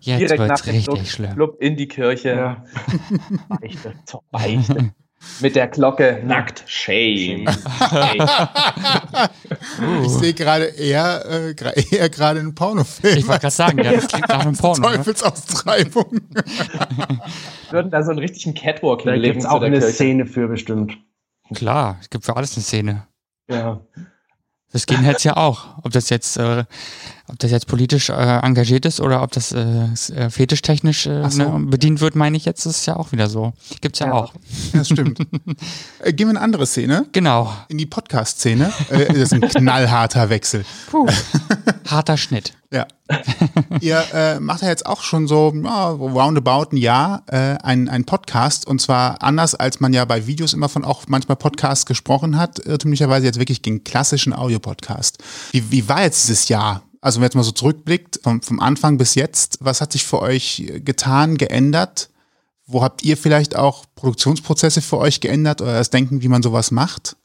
Jetzt 0.01 0.31
dem 0.33 0.41
richtig 0.41 0.85
Club, 0.85 1.07
schlimm. 1.07 1.35
Club 1.35 1.57
in 1.61 1.77
die 1.77 1.87
Kirche 1.89 2.31
Ja. 2.31 2.65
Beichte, 3.49 3.95
zur 4.05 4.23
Beichte. 4.33 4.93
Mit 5.41 5.55
der 5.55 5.69
Glocke 5.69 6.23
nackt. 6.25 6.65
Shame. 6.67 7.47
Shame. 7.91 8.27
Ich 10.05 10.11
sehe 10.13 10.35
gerade 10.35 10.65
eher, 10.65 11.25
äh, 11.27 11.55
eher 11.91 12.09
gerade 12.09 12.41
einen 12.41 12.55
Pornofilm. 12.55 13.19
Ich 13.19 13.29
wollte 13.29 13.43
gerade 13.43 13.55
sagen, 13.55 13.79
ja, 13.85 13.93
das 13.93 14.09
klingt 14.09 14.29
nach 14.29 14.41
einem 14.41 14.57
Porno. 14.57 14.89
Ne? 14.89 14.97
Teufelsaustreibung. 14.97 16.21
Würden 17.71 17.91
da 17.91 18.03
so 18.03 18.11
einen 18.11 18.19
richtigen 18.19 18.55
Catwalk 18.55 19.05
Da 19.05 19.13
hinlegen 19.13 19.35
gibt 19.35 19.45
es 19.45 19.51
auch 19.51 19.63
eine 19.63 19.79
Kirche. 19.79 19.93
Szene 19.95 20.27
für 20.27 20.49
bestimmt. 20.49 20.97
Klar, 21.55 21.99
es 22.01 22.09
gibt 22.11 22.25
für 22.25 22.37
alles 22.37 22.57
eine 22.57 22.65
Szene. 22.65 23.07
Ja. 23.49 23.81
Das 24.73 24.83
Skinheads 24.83 25.25
ja 25.25 25.37
auch. 25.37 25.79
Ob 25.83 25.93
das 25.93 26.11
jetzt, 26.11 26.37
äh, 26.37 26.65
ob 27.31 27.39
das 27.39 27.51
jetzt 27.51 27.67
politisch 27.67 28.11
äh, 28.11 28.13
engagiert 28.13 28.85
ist 28.85 29.01
oder 29.01 29.23
ob 29.23 29.33
das 29.33 29.53
äh, 29.53 29.85
äh, 30.15 30.31
fetischtechnisch 30.31 31.07
äh, 31.07 31.29
so. 31.31 31.39
ne, 31.59 31.67
bedient 31.67 32.01
wird, 32.01 32.17
meine 32.17 32.37
ich 32.37 32.45
jetzt, 32.45 32.67
ist 32.67 32.87
ja 32.87 32.97
auch 32.97 33.13
wieder 33.13 33.29
so. 33.29 33.53
Gibt's 33.81 34.01
ja, 34.01 34.07
Ja. 34.09 34.13
auch. 34.15 34.35
Ja, 34.73 34.79
das 34.81 34.89
stimmt. 34.89 35.19
Äh, 36.03 36.15
gehen 36.15 36.29
wir 36.29 36.31
in 36.31 36.37
eine 36.39 36.45
andere 36.45 36.67
Szene. 36.67 37.07
Genau. 37.13 37.53
In 37.69 37.77
die 37.77 37.85
Podcast-Szene. 37.85 38.73
Äh, 38.89 39.07
das 39.07 39.17
ist 39.19 39.35
ein 39.35 39.43
knallharter 39.43 40.31
Wechsel. 40.31 40.65
Puh. 40.91 41.07
Harter 41.89 42.17
Schnitt. 42.17 42.55
Ja. 42.73 42.87
Ihr 43.81 44.03
äh, 44.15 44.41
macht 44.41 44.63
ja 44.63 44.69
jetzt 44.69 44.87
auch 44.87 45.03
schon 45.03 45.27
so 45.27 45.53
ja, 45.63 45.89
roundabout 45.89 46.73
ein 46.73 46.77
Jahr 46.79 47.23
einen, 47.29 47.89
einen 47.89 48.05
Podcast 48.05 48.67
und 48.67 48.81
zwar 48.81 49.23
anders, 49.23 49.55
als 49.55 49.81
man 49.81 49.93
ja 49.93 50.05
bei 50.05 50.27
Videos 50.27 50.55
immer 50.55 50.69
von 50.69 50.85
auch 50.85 51.05
manchmal 51.09 51.37
Podcasts 51.37 51.85
gesprochen 51.85 52.39
hat, 52.39 52.61
irrtümlicherweise 52.65 53.27
jetzt 53.27 53.39
wirklich 53.39 53.61
den 53.61 53.85
klassischen 53.85 54.33
Audiopodcast. 54.33 55.19
Wie, 55.53 55.71
wie 55.71 55.89
war 55.89 56.03
jetzt 56.03 56.23
dieses 56.23 56.49
Jahr? 56.49 56.83
Also 57.01 57.17
wenn 57.17 57.23
man 57.23 57.27
jetzt 57.29 57.35
mal 57.37 57.43
so 57.43 57.53
zurückblickt, 57.53 58.21
vom, 58.23 58.43
vom 58.43 58.61
Anfang 58.61 58.99
bis 58.99 59.15
jetzt, 59.15 59.59
was 59.63 59.81
hat 59.81 59.93
sich 59.93 60.05
für 60.05 60.21
euch 60.21 60.71
getan, 60.85 61.37
geändert? 61.37 62.11
Wo 62.67 62.83
habt 62.83 63.03
ihr 63.03 63.17
vielleicht 63.17 63.57
auch 63.57 63.85
Produktionsprozesse 63.97 64.81
für 64.81 64.99
euch 64.99 65.21
geändert 65.21 65.61
oder 65.61 65.73
das 65.73 65.91
Denken, 65.91 66.23
wie 66.23 66.29
man 66.29 66.43
sowas 66.43 66.71
macht? 66.71 67.17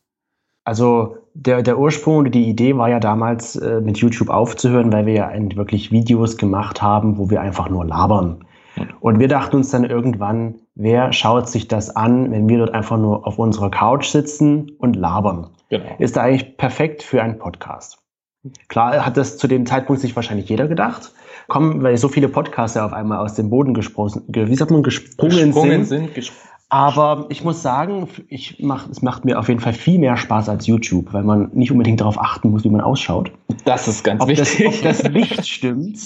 Also 0.63 1.17
der, 1.35 1.61
der 1.61 1.77
Ursprung 1.77 2.17
oder 2.17 2.31
die 2.31 2.49
Idee 2.49 2.75
war 2.77 2.89
ja 2.89 2.99
damals 2.99 3.55
äh, 3.57 3.81
mit 3.81 3.97
YouTube 3.97 4.29
aufzuhören, 4.29 4.91
weil 4.91 5.05
wir 5.05 5.13
ja 5.13 5.27
ein- 5.27 5.55
wirklich 5.55 5.91
Videos 5.91 6.37
gemacht 6.37 6.81
haben, 6.81 7.17
wo 7.19 7.29
wir 7.29 7.41
einfach 7.41 7.69
nur 7.69 7.85
labern. 7.85 8.43
Und 8.99 9.19
wir 9.19 9.27
dachten 9.27 9.57
uns 9.57 9.69
dann 9.69 9.83
irgendwann, 9.85 10.55
wer 10.73 11.13
schaut 11.13 11.47
sich 11.47 11.67
das 11.67 11.95
an, 11.95 12.31
wenn 12.31 12.49
wir 12.49 12.57
dort 12.57 12.73
einfach 12.73 12.97
nur 12.97 13.27
auf 13.27 13.37
unserer 13.37 13.69
Couch 13.69 14.07
sitzen 14.07 14.71
und 14.79 14.95
labern? 14.95 15.49
Genau. 15.69 15.85
Ist 15.99 16.15
da 16.17 16.23
eigentlich 16.23 16.57
perfekt 16.57 17.03
für 17.03 17.21
einen 17.21 17.37
Podcast. 17.37 17.99
Klar 18.67 19.05
hat 19.05 19.17
das 19.17 19.37
zu 19.37 19.47
dem 19.47 19.65
Zeitpunkt 19.65 20.01
sich 20.01 20.15
wahrscheinlich 20.15 20.49
jeder 20.49 20.67
gedacht. 20.67 21.11
Kommen, 21.47 21.83
weil 21.83 21.95
so 21.97 22.07
viele 22.07 22.27
Podcaster 22.27 22.85
auf 22.85 22.93
einmal 22.93 23.19
aus 23.19 23.35
dem 23.35 23.49
Boden 23.51 23.73
gesprochen, 23.75 24.23
ge- 24.29 24.47
wie 24.47 24.55
sagt 24.55 24.71
man, 24.71 24.81
gesprungen, 24.81 25.29
Gesprungen 25.51 25.85
sind. 25.85 26.13
sind. 26.15 26.17
ges- 26.25 26.31
Aber 26.69 27.27
ich 27.29 27.43
muss 27.43 27.61
sagen, 27.61 28.07
ich 28.29 28.57
mach, 28.59 28.89
es 28.89 29.03
macht 29.03 29.25
mir 29.25 29.37
auf 29.39 29.47
jeden 29.47 29.59
Fall 29.59 29.73
viel 29.73 29.99
mehr 29.99 30.17
Spaß 30.17 30.49
als 30.49 30.65
YouTube, 30.65 31.13
weil 31.13 31.23
man 31.23 31.51
nicht 31.53 31.71
unbedingt 31.71 32.01
darauf 32.01 32.19
achten 32.19 32.49
muss, 32.49 32.63
wie 32.63 32.69
man 32.69 32.81
ausschaut. 32.81 33.31
Das 33.65 33.87
ist 33.87 34.03
ganz 34.03 34.21
Ob 34.23 34.29
das, 34.29 34.39
wichtig. 34.59 34.67
ob 34.67 34.81
das 34.81 35.03
Licht 35.03 35.47
stimmt, 35.47 35.99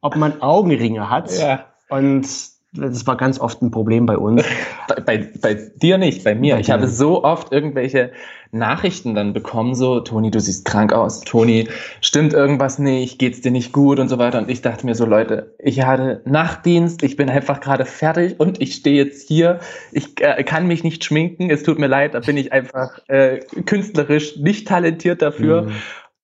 ob 0.00 0.16
man 0.16 0.40
Augenringe 0.40 1.10
hat. 1.10 1.30
ja. 1.38 1.66
Und 1.90 2.26
das 2.72 3.06
war 3.06 3.16
ganz 3.16 3.38
oft 3.38 3.62
ein 3.62 3.70
Problem 3.70 4.06
bei 4.06 4.18
uns. 4.18 4.42
Bei, 4.88 5.00
bei, 5.00 5.30
bei 5.40 5.54
dir 5.76 5.98
nicht, 5.98 6.24
bei 6.24 6.34
mir. 6.34 6.54
Bei 6.56 6.60
ich 6.60 6.70
habe 6.70 6.88
so 6.88 7.22
oft 7.24 7.52
irgendwelche 7.52 8.10
Nachrichten 8.56 9.14
dann 9.14 9.32
bekommen, 9.32 9.74
so, 9.74 10.00
Toni, 10.00 10.30
du 10.30 10.40
siehst 10.40 10.64
krank 10.64 10.92
aus. 10.92 11.20
Toni, 11.20 11.68
stimmt 12.00 12.32
irgendwas 12.32 12.78
nicht? 12.78 13.18
Geht's 13.18 13.40
dir 13.40 13.50
nicht 13.50 13.72
gut? 13.72 13.98
Und 13.98 14.08
so 14.08 14.18
weiter. 14.18 14.38
Und 14.38 14.50
ich 14.50 14.62
dachte 14.62 14.86
mir 14.86 14.94
so, 14.94 15.04
Leute, 15.04 15.54
ich 15.58 15.82
hatte 15.82 16.22
Nachtdienst, 16.24 17.02
ich 17.02 17.16
bin 17.16 17.30
einfach 17.30 17.60
gerade 17.60 17.84
fertig 17.84 18.38
und 18.38 18.60
ich 18.60 18.74
stehe 18.74 19.04
jetzt 19.04 19.28
hier. 19.28 19.60
Ich 19.92 20.20
äh, 20.20 20.42
kann 20.44 20.66
mich 20.66 20.84
nicht 20.84 21.04
schminken. 21.04 21.50
Es 21.50 21.62
tut 21.62 21.78
mir 21.78 21.88
leid, 21.88 22.14
da 22.14 22.20
bin 22.20 22.36
ich 22.36 22.52
einfach 22.52 22.98
äh, 23.08 23.40
künstlerisch 23.66 24.36
nicht 24.38 24.68
talentiert 24.68 25.22
dafür. 25.22 25.62
Mhm. 25.62 25.72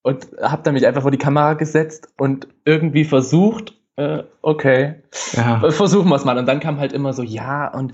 Und 0.03 0.27
habe 0.43 0.63
dann 0.65 0.75
mich 0.75 0.87
einfach 0.87 1.03
vor 1.03 1.13
die 1.13 1.19
Kamera 1.19 1.55
gesetzt 1.55 2.09
und 2.19 2.49
irgendwie 2.65 3.05
versucht, 3.05 3.75
äh, 3.97 4.25
okay, 4.41 4.97
Ja. 5.37 5.71
Versuchen 5.71 6.09
wir 6.09 6.17
es 6.17 6.25
mal. 6.25 6.39
Und 6.39 6.47
dann 6.47 6.61
kam 6.61 6.79
halt 6.79 6.93
immer 6.93 7.13
so, 7.13 7.23
ja, 7.23 7.69
und 7.69 7.93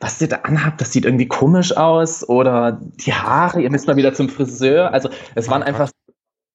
was 0.00 0.20
ihr 0.20 0.28
da 0.28 0.36
anhabt, 0.44 0.80
das 0.80 0.92
sieht 0.92 1.04
irgendwie 1.04 1.26
komisch 1.28 1.76
aus. 1.76 2.26
Oder 2.28 2.80
die 3.06 3.12
Haare, 3.12 3.60
ihr 3.62 3.70
müsst 3.70 3.86
mal 3.86 3.96
wieder 3.96 4.14
zum 4.14 4.28
Friseur. 4.28 4.92
Also 4.92 5.10
es 5.34 5.48
waren 5.48 5.62
Oh 5.62 5.66
einfach, 5.66 5.90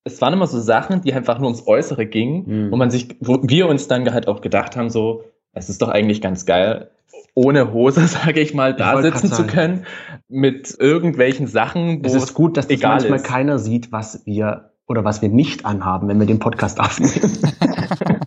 es 0.04 0.20
waren 0.22 0.34
immer 0.34 0.48
so 0.48 0.60
Sachen, 0.60 1.02
die 1.02 1.14
einfach 1.14 1.38
nur 1.38 1.48
ums 1.48 1.66
Äußere 1.68 2.06
gingen, 2.06 2.44
Mhm. 2.68 2.72
wo 2.72 2.76
man 2.76 2.90
sich, 2.92 3.16
wo 3.22 3.40
wir 3.44 3.68
uns 3.68 3.88
dann 3.88 4.12
halt 4.12 4.28
auch 4.28 4.42
gedacht 4.42 4.76
haben, 4.76 4.90
so, 4.90 5.24
es 5.54 5.70
ist 5.70 5.82
doch 5.82 5.90
eigentlich 5.90 6.22
ganz 6.22 6.46
geil, 6.46 6.90
ohne 7.36 7.72
Hose, 7.72 8.08
sage 8.08 8.40
ich 8.42 8.54
mal, 8.54 8.76
da 8.76 8.94
wollte 8.94 9.12
sitzen 9.12 9.32
zu 9.32 9.46
können, 9.46 9.86
mit 10.28 10.76
irgendwelchen 10.80 11.48
Sachen, 11.48 12.04
wo 12.04 12.08
Es 12.08 12.16
ist 12.16 12.34
gut, 12.34 12.58
dass 12.58 12.68
das 12.68 12.78
egal 12.78 12.94
manchmal 12.98 13.18
ist. 13.20 13.26
keiner 13.26 13.60
sieht, 13.60 13.92
was 13.92 14.26
wir 14.26 14.72
oder 14.88 15.04
was 15.04 15.22
wir 15.22 15.30
nicht 15.30 15.66
anhaben, 15.66 16.08
wenn 16.08 16.20
wir 16.20 16.28
den 16.28 16.40
Podcast 16.40 16.80
aufnehmen. 16.80 17.38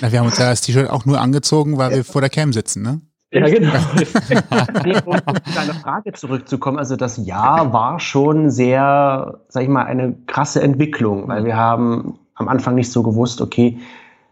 Na, 0.00 0.10
wir 0.12 0.18
haben 0.18 0.26
uns 0.26 0.38
ja 0.38 0.50
das 0.50 0.60
T-Shirt 0.62 0.88
auch 0.90 1.04
nur 1.04 1.20
angezogen, 1.20 1.76
weil 1.78 1.90
wir 1.94 2.04
vor 2.04 2.20
der 2.20 2.30
Cam 2.30 2.52
sitzen, 2.52 2.82
ne? 2.82 3.00
Ja, 3.34 3.48
genau. 3.48 3.72
Um 5.06 5.14
um 5.26 5.44
zu 5.44 5.54
deiner 5.54 5.74
Frage 5.74 6.12
zurückzukommen, 6.12 6.78
also 6.78 6.96
das 6.96 7.16
Jahr 7.16 7.72
war 7.72 7.98
schon 7.98 8.50
sehr, 8.50 9.40
sag 9.48 9.62
ich 9.64 9.68
mal, 9.68 9.84
eine 9.84 10.14
krasse 10.26 10.62
Entwicklung, 10.62 11.28
weil 11.28 11.44
wir 11.44 11.56
haben 11.56 12.18
am 12.34 12.48
Anfang 12.48 12.74
nicht 12.74 12.92
so 12.92 13.02
gewusst, 13.02 13.40
okay, 13.40 13.78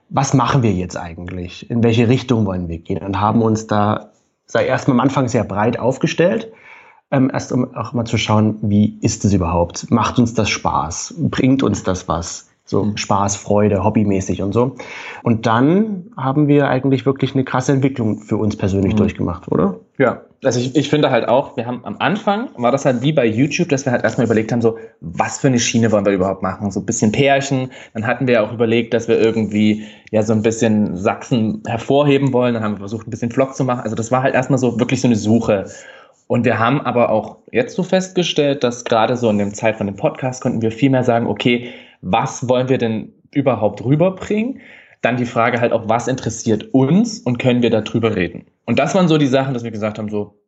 was 0.09 0.35
machen 0.35 0.63
wir 0.63 0.73
jetzt 0.73 0.97
eigentlich? 0.97 1.69
In 1.71 1.83
welche 1.83 2.09
Richtung 2.09 2.47
wollen 2.47 2.69
wir 2.69 2.79
gehen? 2.79 3.03
Und 3.03 3.21
haben 3.21 3.43
uns 3.43 3.67
da, 3.67 4.13
sei 4.47 4.67
erstmal 4.67 4.97
am 4.97 5.01
Anfang 5.01 5.29
sehr 5.29 5.45
breit 5.45 5.79
aufgestellt, 5.79 6.53
ähm, 7.11 7.31
erst 7.33 7.53
um 7.53 7.75
auch 7.75 7.93
mal 7.93 8.05
zu 8.05 8.19
schauen, 8.19 8.59
wie 8.63 8.99
ist 9.01 9.25
es 9.25 9.33
überhaupt? 9.33 9.91
Macht 9.91 10.19
uns 10.19 10.35
das 10.35 10.49
Spaß? 10.49 11.15
Bringt 11.19 11.63
uns 11.63 11.83
das 11.83 12.09
was? 12.09 12.52
So 12.73 12.85
Mhm. 12.85 12.97
Spaß, 12.97 13.37
Freude, 13.37 13.85
hobbymäßig 13.85 14.43
und 14.43 14.53
so. 14.53 14.75
Und 15.23 15.47
dann 15.47 16.07
haben 16.17 16.49
wir 16.49 16.69
eigentlich 16.69 17.07
wirklich 17.07 17.35
eine 17.35 17.45
krasse 17.45 17.71
Entwicklung 17.73 18.19
für 18.19 18.37
uns 18.39 18.57
persönlich 18.57 18.95
Mhm. 18.95 18.99
durchgemacht, 18.99 19.53
oder? 19.53 19.77
Ja, 19.99 20.23
also 20.43 20.59
ich, 20.59 20.75
ich 20.75 20.89
finde 20.89 21.11
halt 21.11 21.29
auch, 21.29 21.57
wir 21.57 21.67
haben 21.67 21.81
am 21.85 21.97
Anfang, 22.01 22.49
war 22.57 22.73
das 22.73 22.85
halt 22.85 23.03
wie 23.03 23.13
bei 23.13 23.27
YouTube, 23.27 23.69
dass 23.69 23.85
wir 23.85 23.93
halt 23.93 24.03
erstmal 24.03 24.25
überlegt 24.25 24.51
haben, 24.51 24.63
so, 24.63 24.79
was 25.01 25.39
für 25.39 25.47
eine 25.49 25.61
Schiene 25.61 25.93
wollen 25.93 26.05
wir 26.07 26.13
überhaupt 26.13 26.43
machen? 26.43 26.71
So 26.73 26.81
ein 26.81 26.87
bisschen 26.87 27.13
Pärchen. 27.13 27.71
Dann 27.95 28.07
hatten 28.07 28.27
wir 28.27 28.43
auch 28.43 28.53
überlegt, 28.53 28.95
dass 28.95 29.07
wir 29.07 29.21
irgendwie 29.21 29.85
ja 30.11 30.23
so 30.23 30.33
ein 30.33 30.43
bisschen 30.43 30.97
Sachsen 30.97 31.63
hervorheben 31.67 32.33
wollen. 32.33 32.55
Dann 32.55 32.65
haben 32.65 32.73
wir 32.75 32.79
versucht, 32.79 33.07
ein 33.07 33.11
bisschen 33.11 33.31
Vlog 33.31 33.55
zu 33.55 33.65
machen. 33.65 33.83
Also 33.83 33.95
das 33.95 34.11
war 34.11 34.23
halt 34.23 34.35
erstmal 34.35 34.59
so 34.59 34.81
wirklich 34.81 35.01
so 35.01 35.07
eine 35.09 35.17
Suche. 35.17 35.67
Und 36.27 36.47
wir 36.47 36.59
haben 36.59 36.81
aber 36.81 37.11
auch 37.11 37.37
jetzt 37.53 37.77
so 37.77 37.83
festgestellt, 37.83 38.65
dass 38.65 38.85
gerade 38.85 39.17
so 39.19 39.29
in 39.29 39.39
der 39.39 39.53
Zeit 39.53 39.77
von 39.77 39.87
dem 39.87 39.97
Podcast 39.97 40.43
konnten 40.43 40.63
wir 40.63 40.73
viel 40.73 40.89
mehr 40.89 41.05
sagen, 41.05 41.27
okay, 41.27 41.69
was 42.03 42.49
wollen 42.49 42.69
wir 42.69 42.79
denn 42.79 43.13
überhaupt 43.33 43.85
rüberbringen? 43.85 44.61
Dann 45.01 45.17
die 45.17 45.25
Frage 45.25 45.61
halt 45.61 45.73
auch, 45.73 45.89
was 45.89 46.07
interessiert 46.07 46.75
uns 46.75 47.19
und 47.19 47.39
können 47.39 47.63
wir 47.63 47.71
darüber 47.71 48.15
reden? 48.15 48.45
Und 48.67 48.79
das 48.79 48.95
waren 48.95 49.09
so 49.09 49.19
die 49.19 49.27
Sachen, 49.27 49.55
dass 49.55 49.65
wir 49.65 49.71
gesagt 49.71 49.99
haben, 49.99 50.09
so, 50.09 50.39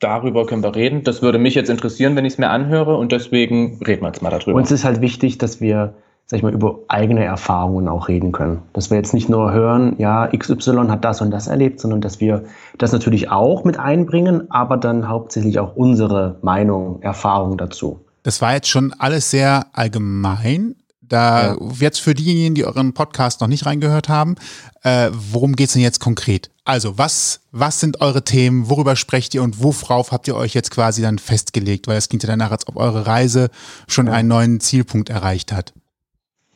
darüber 0.00 0.46
können 0.46 0.62
wir 0.62 0.74
reden. 0.74 1.04
Das 1.04 1.22
würde 1.22 1.38
mich 1.38 1.54
jetzt 1.54 1.70
interessieren, 1.70 2.16
wenn 2.16 2.24
ich 2.24 2.34
es 2.34 2.38
mir 2.38 2.50
anhöre 2.50 2.96
und 2.96 3.12
deswegen 3.12 3.80
reden 3.86 4.02
wir 4.02 4.08
jetzt 4.08 4.22
mal 4.22 4.30
darüber. 4.30 4.56
Uns 4.56 4.70
ist 4.70 4.84
halt 4.84 5.00
wichtig, 5.00 5.38
dass 5.38 5.60
wir, 5.60 5.94
sag 6.26 6.38
ich 6.38 6.42
mal, 6.42 6.52
über 6.52 6.80
eigene 6.88 7.24
Erfahrungen 7.24 7.88
auch 7.88 8.08
reden 8.08 8.32
können. 8.32 8.62
Dass 8.72 8.90
wir 8.90 8.96
jetzt 8.96 9.14
nicht 9.14 9.28
nur 9.28 9.52
hören, 9.52 9.94
ja, 9.98 10.26
XY 10.26 10.88
hat 10.88 11.04
das 11.04 11.20
und 11.20 11.30
das 11.30 11.46
erlebt, 11.46 11.80
sondern 11.80 12.00
dass 12.00 12.20
wir 12.20 12.44
das 12.78 12.92
natürlich 12.92 13.30
auch 13.30 13.64
mit 13.64 13.78
einbringen, 13.78 14.50
aber 14.50 14.76
dann 14.76 15.08
hauptsächlich 15.08 15.58
auch 15.58 15.76
unsere 15.76 16.38
Meinung, 16.42 17.00
Erfahrung 17.02 17.56
dazu. 17.56 18.00
Das 18.24 18.42
war 18.42 18.54
jetzt 18.54 18.68
schon 18.68 18.92
alles 18.98 19.30
sehr 19.30 19.66
allgemein. 19.72 20.76
Da 21.02 21.54
Ja. 21.54 21.56
jetzt 21.78 22.00
für 22.00 22.14
diejenigen, 22.14 22.54
die 22.54 22.64
euren 22.64 22.94
Podcast 22.94 23.40
noch 23.40 23.48
nicht 23.48 23.66
reingehört 23.66 24.08
haben, 24.08 24.36
äh, 24.82 25.10
worum 25.12 25.56
geht's 25.56 25.72
denn 25.74 25.82
jetzt 25.82 26.00
konkret? 26.00 26.50
Also 26.64 26.96
was 26.96 27.40
was 27.50 27.80
sind 27.80 28.00
eure 28.00 28.24
Themen? 28.24 28.70
Worüber 28.70 28.96
sprecht 28.96 29.34
ihr 29.34 29.42
und 29.42 29.62
worauf 29.62 30.12
habt 30.12 30.28
ihr 30.28 30.36
euch 30.36 30.54
jetzt 30.54 30.70
quasi 30.70 31.02
dann 31.02 31.18
festgelegt? 31.18 31.86
Weil 31.88 31.96
es 31.98 32.08
klingt 32.08 32.22
ja 32.22 32.28
danach, 32.28 32.50
als 32.52 32.66
ob 32.68 32.76
eure 32.76 33.06
Reise 33.06 33.50
schon 33.88 34.08
einen 34.08 34.28
neuen 34.28 34.60
Zielpunkt 34.60 35.10
erreicht 35.10 35.52
hat. 35.52 35.72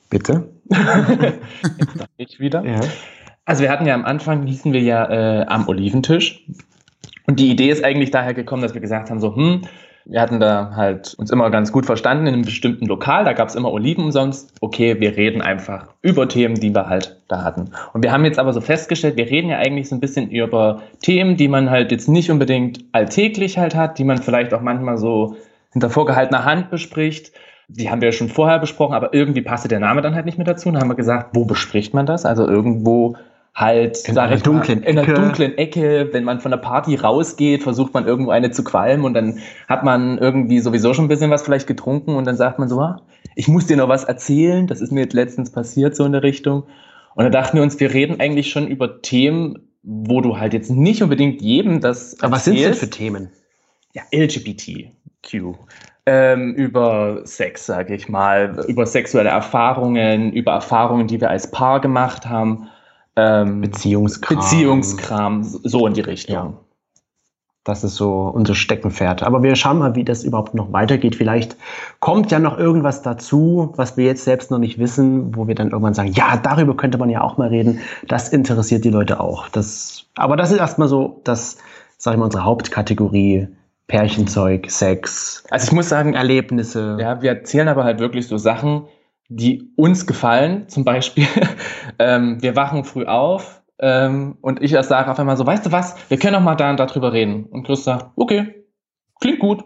Bitte? 0.09 0.49
ich 2.17 2.39
wieder. 2.41 2.65
Ja. 2.65 2.81
Also 3.45 3.63
wir 3.63 3.71
hatten 3.71 3.87
ja 3.87 3.95
am 3.95 4.05
Anfang, 4.05 4.47
hießen 4.47 4.73
wir 4.73 4.81
ja 4.81 5.41
äh, 5.43 5.47
am 5.47 5.69
Oliventisch. 5.69 6.45
Und 7.27 7.41
die 7.41 7.51
Idee 7.51 7.71
ist 7.71 7.85
eigentlich 7.85 8.11
daher 8.11 8.35
gekommen, 8.35 8.63
dass 8.63 8.75
wir 8.75 8.81
gesagt 8.81 9.11
haben, 9.11 9.21
so, 9.21 9.35
hm, 9.35 9.63
wir 10.09 10.21
hatten 10.21 10.39
da 10.39 10.73
halt 10.77 11.15
uns 11.15 11.31
immer 11.31 11.51
ganz 11.51 11.73
gut 11.73 11.85
verstanden 11.85 12.29
in 12.29 12.35
einem 12.35 12.45
bestimmten 12.45 12.87
Lokal, 12.87 13.25
da 13.25 13.33
gab 13.33 13.49
es 13.49 13.57
immer 13.57 13.73
Oliven 13.73 14.05
umsonst. 14.05 14.55
Okay, 14.61 15.01
wir 15.01 15.17
reden 15.17 15.43
einfach 15.43 15.89
über 16.01 16.29
Themen, 16.29 16.55
die 16.55 16.73
wir 16.73 16.89
halt 16.89 17.21
da 17.27 17.43
hatten. 17.43 17.73
Und 17.93 18.05
wir 18.05 18.13
haben 18.13 18.25
jetzt 18.25 18.39
aber 18.39 18.53
so 18.53 18.61
festgestellt, 18.61 19.17
wir 19.17 19.29
reden 19.29 19.51
ja 19.51 19.59
eigentlich 19.59 19.89
so 19.89 19.97
ein 19.97 20.01
bisschen 20.01 20.31
über 20.31 20.83
Themen, 21.03 21.37
die 21.37 21.49
man 21.49 21.71
halt 21.71 21.91
jetzt 21.91 22.09
nicht 22.09 22.31
unbedingt 22.31 22.85
alltäglich 22.93 23.59
halt 23.59 23.75
hat, 23.75 23.99
die 23.99 24.05
man 24.05 24.19
vielleicht 24.19 24.55
auch 24.55 24.61
manchmal 24.61 24.97
so 24.97 25.37
hinter 25.73 25.91
vorgehaltener 25.91 26.45
Hand 26.45 26.71
bespricht. 26.71 27.33
Die 27.69 27.91
haben 27.91 28.01
wir 28.01 28.09
ja 28.09 28.13
schon 28.13 28.29
vorher 28.29 28.61
besprochen, 28.61 28.95
aber 28.95 29.13
irgendwie 29.13 29.43
passte 29.43 29.67
der 29.67 29.81
Name 29.81 30.03
dann 30.03 30.15
halt 30.15 30.25
nicht 30.25 30.39
mehr 30.39 30.47
dazu. 30.47 30.69
Und 30.69 30.75
dann 30.75 30.83
haben 30.83 30.91
wir 30.91 30.95
gesagt, 30.95 31.31
wo 31.35 31.45
bespricht 31.45 31.95
man 31.95 32.07
das? 32.07 32.25
Also 32.25 32.47
irgendwo 32.47 33.17
halt 33.57 34.07
in 34.07 34.19
einer 34.19 34.37
dunklen 34.37 34.81
mal, 34.81 34.87
in 34.87 34.99
einer 34.99 35.15
dunklen 35.15 35.57
Ecke, 35.57 36.11
wenn 36.13 36.25
man 36.25 36.41
von 36.41 36.51
der 36.51 36.59
Party 36.59 36.95
rausgeht, 36.95 37.63
versucht 37.63 37.95
man 37.95 38.07
irgendwo 38.07 38.31
eine 38.31 38.51
zu 38.51 38.63
qualmen 38.63 39.05
und 39.07 39.15
dann 39.15 39.39
hat 39.67 39.83
man 39.83 40.19
irgendwie 40.19 40.61
sowieso 40.61 40.93
schon 40.93 41.07
ein 41.07 41.09
bisschen 41.09 41.31
was 41.31 41.43
vielleicht 41.43 41.67
getrunken 41.67 42.17
und 42.17 42.27
dann 42.27 42.37
sagt 42.37 42.59
man 42.59 42.69
so, 42.69 42.79
ah, 42.81 43.01
ich 43.35 43.49
muss 43.49 43.67
dir 43.67 43.79
noch 43.79 43.89
was 43.89 44.05
erzählen, 44.05 44.67
das 44.67 44.83
ist 44.83 44.93
mir 44.93 45.01
jetzt 45.01 45.15
letztens 45.15 45.51
passiert 45.51 45.97
so 45.97 46.05
in 46.05 46.13
der 46.13 46.23
Richtung. 46.23 46.65
Und 47.15 47.25
da 47.25 47.31
dachten 47.31 47.57
wir 47.57 47.63
uns, 47.63 47.81
wir 47.81 47.95
reden 47.95 48.21
eigentlich 48.21 48.51
schon 48.51 48.69
über 48.69 49.01
Themen, 49.01 49.71
wo 49.83 50.21
du 50.21 50.39
halt 50.39 50.53
jetzt 50.53 50.71
nicht 50.71 51.03
unbedingt 51.03 51.41
jedem 51.41 51.81
das 51.81 52.21
Aber 52.21 52.33
was 52.33 52.45
sind 52.45 52.61
denn 52.61 52.75
für 52.75 52.91
Themen? 52.91 53.31
Ja, 53.95 54.03
LGBTQ. 54.13 55.55
Ähm, 56.05 56.55
über 56.55 57.23
Sex, 57.25 57.65
sage 57.65 57.95
ich 57.95 58.11
mal, 58.11 58.63
über 58.69 58.85
sexuelle 58.85 59.31
Erfahrungen, 59.31 60.33
über 60.33 60.53
Erfahrungen, 60.53 61.07
die 61.07 61.21
wir 61.23 61.31
als 61.31 61.51
Paar 61.51 61.81
gemacht 61.81 62.27
haben 62.27 62.69
ähm, 63.17 63.61
Beziehungskram. 63.63 64.39
Beziehungskram, 64.39 65.43
so 65.43 65.87
in 65.87 65.95
die 65.95 66.03
Richtung. 66.03 66.35
Ja. 66.35 66.53
Das 67.65 67.83
ist 67.83 67.97
so 67.97 68.29
unser 68.29 68.55
Steckenpferd. 68.55 69.25
Aber 69.25 69.43
wir 69.43 69.57
schauen 69.57 69.79
mal, 69.79 69.97
wie 69.97 70.05
das 70.05 70.23
überhaupt 70.23 70.55
noch 70.55 70.73
weitergeht. 70.73 71.17
Vielleicht 71.17 71.57
kommt 71.99 72.31
ja 72.31 72.39
noch 72.39 72.59
irgendwas 72.59 73.03
dazu, 73.03 73.73
was 73.75 73.97
wir 73.97 74.05
jetzt 74.05 74.23
selbst 74.23 74.53
noch 74.53 74.59
nicht 74.59 74.79
wissen, 74.79 75.35
wo 75.35 75.49
wir 75.49 75.57
dann 75.57 75.71
irgendwann 75.71 75.95
sagen, 75.95 76.13
ja, 76.13 76.37
darüber 76.37 76.77
könnte 76.77 76.97
man 76.97 77.11
ja 77.11 77.23
auch 77.23 77.39
mal 77.39 77.49
reden. 77.49 77.81
Das 78.07 78.29
interessiert 78.29 78.85
die 78.85 78.91
Leute 78.91 79.19
auch. 79.19 79.49
Das, 79.49 80.05
aber 80.15 80.37
das 80.37 80.53
ist 80.53 80.59
erstmal 80.59 80.87
so, 80.87 81.21
das, 81.25 81.59
sag 81.99 82.15
ich 82.15 82.19
mal, 82.21 82.27
unsere 82.27 82.45
Hauptkategorie. 82.45 83.49
Pärchenzeug, 83.89 84.69
Sex. 84.69 85.45
Also 85.51 85.69
ich 85.69 85.73
muss 85.73 85.89
sagen, 85.89 86.15
Erlebnisse. 86.15 86.97
Ja, 87.01 87.23
wir 87.23 87.31
erzählen 87.31 87.69
aber 87.69 87.85
halt 87.85 88.01
wirklich 88.01 88.27
so 88.27 88.37
Sachen, 88.37 88.83
die 89.29 89.73
uns 89.77 90.07
gefallen. 90.07 90.69
Zum 90.69 90.85
Beispiel, 90.85 91.27
ähm, 91.99 92.43
wir 92.43 92.57
wachen 92.57 92.85
früh 92.85 93.05
auf 93.05 93.63
ähm, 93.79 94.37
und 94.41 94.63
ich 94.63 94.73
sage 94.73 95.11
auf 95.11 95.19
einmal 95.19 95.37
so, 95.37 95.47
weißt 95.47 95.67
du 95.67 95.73
was, 95.73 95.97
wir 96.09 96.19
können 96.19 96.35
doch 96.35 96.41
mal 96.41 96.55
da 96.55 96.71
und 96.71 96.81
darüber 96.81 97.13
reden. 97.13 97.45
Und 97.45 97.65
Chris 97.65 97.85
sagt, 97.85 98.11
okay, 98.17 98.65
klingt 99.21 99.39
gut. 99.39 99.65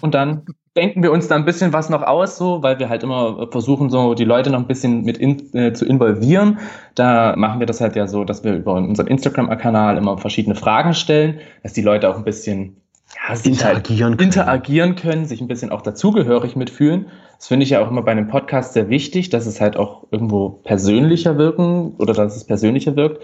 Und 0.00 0.14
dann 0.14 0.44
denken 0.76 1.02
wir 1.02 1.12
uns 1.12 1.28
da 1.28 1.34
ein 1.34 1.44
bisschen 1.44 1.72
was 1.72 1.90
noch 1.90 2.02
aus, 2.02 2.36
so, 2.36 2.62
weil 2.62 2.78
wir 2.78 2.88
halt 2.88 3.02
immer 3.02 3.48
versuchen, 3.50 3.90
so 3.90 4.14
die 4.14 4.24
Leute 4.24 4.50
noch 4.50 4.60
ein 4.60 4.66
bisschen 4.66 5.02
mit 5.02 5.18
in, 5.18 5.52
äh, 5.54 5.72
zu 5.72 5.84
involvieren. 5.84 6.58
Da 6.94 7.34
machen 7.36 7.58
wir 7.58 7.66
das 7.66 7.80
halt 7.80 7.96
ja 7.96 8.06
so, 8.06 8.24
dass 8.24 8.44
wir 8.44 8.54
über 8.54 8.74
unseren 8.74 9.08
Instagram-Kanal 9.08 9.96
immer 9.96 10.18
verschiedene 10.18 10.54
Fragen 10.54 10.94
stellen, 10.94 11.40
dass 11.62 11.72
die 11.72 11.82
Leute 11.82 12.08
auch 12.08 12.16
ein 12.16 12.24
bisschen 12.24 12.76
ja, 13.14 13.34
interagieren, 13.34 13.64
halt 13.64 13.84
können. 13.86 14.18
interagieren 14.18 14.96
können, 14.96 15.26
sich 15.26 15.40
ein 15.40 15.48
bisschen 15.48 15.70
auch 15.70 15.82
dazugehörig 15.82 16.56
mitfühlen. 16.56 17.06
Das 17.36 17.48
finde 17.48 17.64
ich 17.64 17.70
ja 17.70 17.80
auch 17.80 17.90
immer 17.90 18.02
bei 18.02 18.12
einem 18.12 18.28
Podcast 18.28 18.74
sehr 18.74 18.88
wichtig, 18.88 19.30
dass 19.30 19.46
es 19.46 19.60
halt 19.60 19.76
auch 19.76 20.06
irgendwo 20.10 20.50
persönlicher 20.50 21.38
wirken 21.38 21.94
oder 21.98 22.12
dass 22.12 22.36
es 22.36 22.44
persönlicher 22.44 22.96
wirkt. 22.96 23.22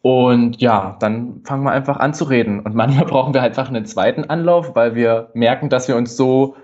Und 0.00 0.60
ja, 0.60 0.96
dann 1.00 1.42
fangen 1.44 1.62
wir 1.64 1.72
einfach 1.72 1.98
an 1.98 2.14
zu 2.14 2.24
reden. 2.24 2.60
Und 2.60 2.74
manchmal 2.74 3.04
brauchen 3.06 3.34
wir 3.34 3.42
halt 3.42 3.58
einfach 3.58 3.68
einen 3.70 3.84
zweiten 3.84 4.24
Anlauf, 4.24 4.74
weil 4.74 4.94
wir 4.94 5.30
merken, 5.34 5.68
dass 5.68 5.88
wir 5.88 5.96
uns 5.96 6.16
so 6.16 6.56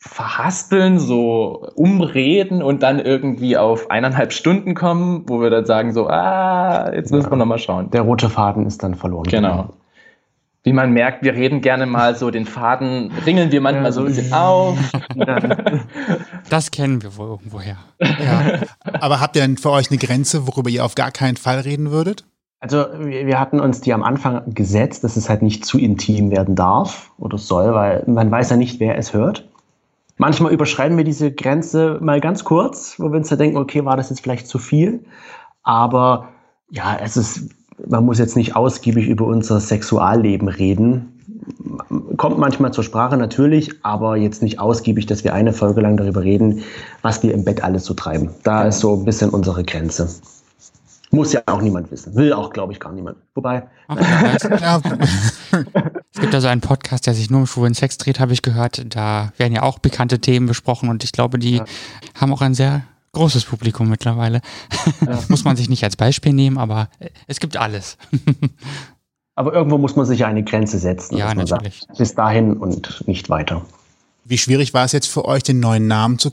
verhaspeln, 0.00 1.00
so 1.00 1.70
umreden 1.74 2.62
und 2.62 2.84
dann 2.84 3.00
irgendwie 3.00 3.56
auf 3.56 3.90
eineinhalb 3.90 4.32
Stunden 4.32 4.76
kommen, 4.76 5.24
wo 5.26 5.40
wir 5.40 5.50
dann 5.50 5.66
sagen 5.66 5.92
so, 5.92 6.06
ah, 6.06 6.92
jetzt 6.94 7.10
müssen 7.10 7.26
ja. 7.26 7.32
wir 7.32 7.36
nochmal 7.36 7.58
schauen. 7.58 7.90
Der 7.90 8.02
rote 8.02 8.28
Faden 8.28 8.64
ist 8.64 8.82
dann 8.84 8.94
verloren. 8.94 9.24
Genau 9.24 9.70
wie 10.64 10.72
man 10.72 10.92
merkt, 10.92 11.22
wir 11.22 11.34
reden 11.34 11.60
gerne 11.60 11.86
mal 11.86 12.14
so 12.16 12.30
den 12.30 12.44
Faden, 12.44 13.12
ringeln 13.24 13.52
wir 13.52 13.60
manchmal 13.60 13.92
so 13.92 14.00
ein 14.00 14.06
bisschen 14.06 14.32
auf. 14.32 14.76
Das 16.50 16.70
kennen 16.70 17.02
wir 17.02 17.16
wohl 17.16 17.28
irgendwoher. 17.28 17.76
Ja. 18.00 18.60
Aber 19.00 19.20
habt 19.20 19.36
ihr 19.36 19.42
denn 19.42 19.56
für 19.56 19.70
euch 19.70 19.90
eine 19.90 19.98
Grenze, 19.98 20.46
worüber 20.46 20.70
ihr 20.70 20.84
auf 20.84 20.94
gar 20.94 21.10
keinen 21.10 21.36
Fall 21.36 21.60
reden 21.60 21.90
würdet? 21.90 22.24
Also 22.60 22.86
wir 22.98 23.38
hatten 23.38 23.60
uns 23.60 23.80
die 23.80 23.94
am 23.94 24.02
Anfang 24.02 24.42
gesetzt, 24.52 25.04
dass 25.04 25.16
es 25.16 25.28
halt 25.28 25.42
nicht 25.42 25.64
zu 25.64 25.78
intim 25.78 26.30
werden 26.32 26.56
darf 26.56 27.12
oder 27.18 27.38
soll, 27.38 27.72
weil 27.72 28.02
man 28.06 28.30
weiß 28.30 28.50
ja 28.50 28.56
nicht, 28.56 28.80
wer 28.80 28.98
es 28.98 29.12
hört. 29.12 29.48
Manchmal 30.16 30.52
überschreiten 30.52 30.96
wir 30.96 31.04
diese 31.04 31.32
Grenze 31.32 31.98
mal 32.00 32.20
ganz 32.20 32.42
kurz, 32.42 32.98
wo 32.98 33.12
wir 33.12 33.18
uns 33.18 33.28
da 33.28 33.36
denken, 33.36 33.56
okay, 33.56 33.84
war 33.84 33.96
das 33.96 34.10
jetzt 34.10 34.20
vielleicht 34.22 34.48
zu 34.48 34.58
viel? 34.58 35.04
Aber 35.62 36.30
ja, 36.70 36.98
es 37.00 37.16
ist 37.16 37.50
man 37.86 38.04
muss 38.04 38.18
jetzt 38.18 38.36
nicht 38.36 38.56
ausgiebig 38.56 39.06
über 39.06 39.26
unser 39.26 39.60
Sexualleben 39.60 40.48
reden. 40.48 41.12
Kommt 42.16 42.38
manchmal 42.38 42.72
zur 42.72 42.84
Sprache 42.84 43.16
natürlich, 43.16 43.72
aber 43.82 44.16
jetzt 44.16 44.42
nicht 44.42 44.58
ausgiebig, 44.58 45.06
dass 45.06 45.24
wir 45.24 45.32
eine 45.32 45.52
Folge 45.52 45.80
lang 45.80 45.96
darüber 45.96 46.22
reden, 46.22 46.64
was 47.02 47.22
wir 47.22 47.32
im 47.32 47.44
Bett 47.44 47.62
alles 47.62 47.84
so 47.84 47.94
treiben. 47.94 48.30
Da 48.42 48.64
ist 48.64 48.80
so 48.80 48.94
ein 48.94 49.04
bisschen 49.04 49.30
unsere 49.30 49.64
Grenze. 49.64 50.08
Muss 51.10 51.32
ja 51.32 51.40
auch 51.46 51.62
niemand 51.62 51.90
wissen. 51.90 52.14
Will 52.16 52.34
auch, 52.34 52.52
glaube 52.52 52.74
ich, 52.74 52.80
gar 52.80 52.92
niemand. 52.92 53.16
Wobei. 53.34 53.66
es 53.88 54.42
gibt 56.20 56.34
also 56.34 56.48
einen 56.48 56.60
Podcast, 56.60 57.06
der 57.06 57.14
sich 57.14 57.30
nur 57.30 57.40
um 57.40 57.46
schwulen 57.46 57.72
Sex 57.72 57.96
dreht, 57.96 58.20
habe 58.20 58.34
ich 58.34 58.42
gehört. 58.42 58.84
Da 58.94 59.32
werden 59.38 59.54
ja 59.54 59.62
auch 59.62 59.78
bekannte 59.78 60.18
Themen 60.18 60.46
besprochen 60.46 60.90
und 60.90 61.04
ich 61.04 61.12
glaube, 61.12 61.38
die 61.38 61.56
ja. 61.56 61.64
haben 62.20 62.32
auch 62.34 62.42
ein 62.42 62.52
sehr 62.52 62.82
großes 63.12 63.44
Publikum 63.44 63.88
mittlerweile. 63.88 64.40
Ja. 65.06 65.18
muss 65.28 65.44
man 65.44 65.56
sich 65.56 65.68
nicht 65.68 65.84
als 65.84 65.96
Beispiel 65.96 66.32
nehmen, 66.32 66.58
aber 66.58 66.88
es 67.26 67.40
gibt 67.40 67.56
alles. 67.56 67.96
aber 69.34 69.52
irgendwo 69.52 69.78
muss 69.78 69.96
man 69.96 70.06
sich 70.06 70.24
eine 70.24 70.42
Grenze 70.44 70.78
setzen. 70.78 71.16
Ja, 71.16 71.34
natürlich. 71.34 71.80
Sagt, 71.80 71.98
bis 71.98 72.14
dahin 72.14 72.56
und 72.56 73.06
nicht 73.06 73.28
weiter. 73.30 73.64
Wie 74.24 74.38
schwierig 74.38 74.74
war 74.74 74.84
es 74.84 74.92
jetzt 74.92 75.08
für 75.08 75.24
euch, 75.24 75.42
den 75.42 75.60
neuen 75.60 75.86
Namen 75.86 76.18
zu, 76.18 76.32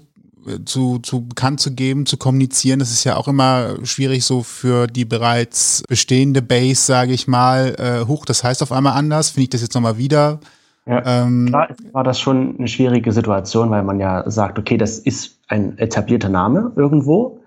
zu, 0.66 1.00
zu 1.00 1.28
bekannt 1.28 1.62
zu 1.62 1.72
geben, 1.72 2.06
zu 2.06 2.18
kommunizieren? 2.18 2.80
Das 2.80 2.92
ist 2.92 3.06
ja 3.06 3.16
auch 3.16 3.28
immer 3.28 3.78
schwierig 3.84 4.26
so 4.26 4.44
für 4.44 4.88
die 4.88 5.06
bereits 5.06 5.84
bestehende 5.88 6.42
Base, 6.42 6.82
sage 6.82 7.14
ich 7.14 7.28
mal. 7.28 7.76
Äh, 7.80 8.08
hoch, 8.08 8.26
das 8.26 8.44
heißt 8.44 8.62
auf 8.62 8.74
einmal 8.74 8.94
anders. 8.94 9.30
Finde 9.30 9.44
ich 9.44 9.50
das 9.50 9.62
jetzt 9.62 9.76
nochmal 9.76 9.98
wieder? 9.98 10.40
Ja, 10.88 11.02
ähm, 11.06 11.48
klar 11.48 11.70
war 11.94 12.04
das 12.04 12.20
schon 12.20 12.58
eine 12.58 12.68
schwierige 12.68 13.12
Situation, 13.12 13.72
weil 13.72 13.84
man 13.84 14.00
ja 14.00 14.30
sagt, 14.30 14.60
okay, 14.60 14.78
das 14.78 15.00
ist 15.00 15.40
ein 15.48 15.78
etablierter 15.78 16.30
Name 16.30 16.72
irgendwo. 16.76 17.40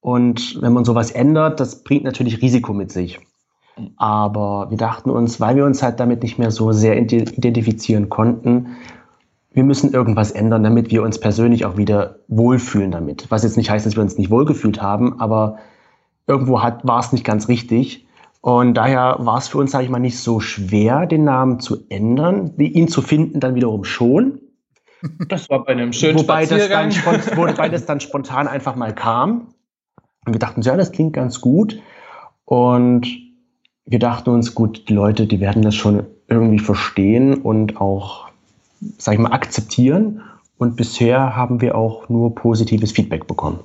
Und 0.00 0.60
wenn 0.60 0.74
man 0.74 0.84
sowas 0.84 1.10
ändert, 1.10 1.60
das 1.60 1.82
bringt 1.82 2.04
natürlich 2.04 2.42
Risiko 2.42 2.74
mit 2.74 2.92
sich. 2.92 3.20
Aber 3.96 4.66
wir 4.70 4.76
dachten 4.76 5.10
uns, 5.10 5.40
weil 5.40 5.56
wir 5.56 5.64
uns 5.64 5.82
halt 5.82 5.98
damit 5.98 6.22
nicht 6.22 6.38
mehr 6.38 6.50
so 6.50 6.72
sehr 6.72 6.96
identifizieren 6.98 8.08
konnten, 8.10 8.76
wir 9.54 9.64
müssen 9.64 9.92
irgendwas 9.92 10.32
ändern, 10.32 10.64
damit 10.64 10.90
wir 10.90 11.02
uns 11.02 11.18
persönlich 11.18 11.64
auch 11.64 11.76
wieder 11.76 12.16
wohlfühlen 12.26 12.90
damit. 12.90 13.30
Was 13.30 13.44
jetzt 13.44 13.56
nicht 13.56 13.70
heißt, 13.70 13.86
dass 13.86 13.94
wir 13.94 14.02
uns 14.02 14.18
nicht 14.18 14.30
wohlgefühlt 14.30 14.82
haben, 14.82 15.20
aber 15.20 15.58
irgendwo 16.26 16.60
hat, 16.60 16.86
war 16.86 16.98
es 16.98 17.12
nicht 17.12 17.24
ganz 17.24 17.48
richtig. 17.48 18.04
Und 18.44 18.74
daher 18.74 19.16
war 19.20 19.38
es 19.38 19.48
für 19.48 19.56
uns, 19.56 19.70
sage 19.70 19.84
ich 19.84 19.90
mal, 19.90 20.00
nicht 20.00 20.18
so 20.18 20.38
schwer, 20.38 21.06
den 21.06 21.24
Namen 21.24 21.60
zu 21.60 21.78
ändern, 21.88 22.52
ihn 22.58 22.88
zu 22.88 23.00
finden 23.00 23.40
dann 23.40 23.54
wiederum 23.54 23.84
schon. 23.84 24.38
Das 25.28 25.48
war 25.48 25.64
bei 25.64 25.72
einem 25.72 25.92
schönen 25.92 26.18
wobei 26.18 26.44
das, 26.44 26.68
dann, 26.68 26.90
wobei 27.36 27.68
das 27.70 27.86
dann 27.86 28.00
spontan 28.00 28.46
einfach 28.46 28.74
mal 28.74 28.94
kam. 28.94 29.54
Und 30.26 30.34
wir 30.34 30.38
dachten, 30.38 30.60
ja, 30.60 30.76
das 30.76 30.92
klingt 30.92 31.14
ganz 31.14 31.40
gut. 31.40 31.80
Und 32.44 33.06
wir 33.86 33.98
dachten 33.98 34.28
uns, 34.30 34.54
gut, 34.54 34.90
die 34.90 34.94
Leute, 34.94 35.26
die 35.26 35.40
werden 35.40 35.62
das 35.62 35.74
schon 35.74 36.04
irgendwie 36.28 36.58
verstehen 36.58 37.34
und 37.34 37.80
auch, 37.80 38.28
sag 38.98 39.14
ich 39.14 39.20
mal, 39.20 39.32
akzeptieren. 39.32 40.22
Und 40.58 40.76
bisher 40.76 41.34
haben 41.34 41.62
wir 41.62 41.76
auch 41.76 42.10
nur 42.10 42.34
positives 42.34 42.92
Feedback 42.92 43.26
bekommen 43.26 43.60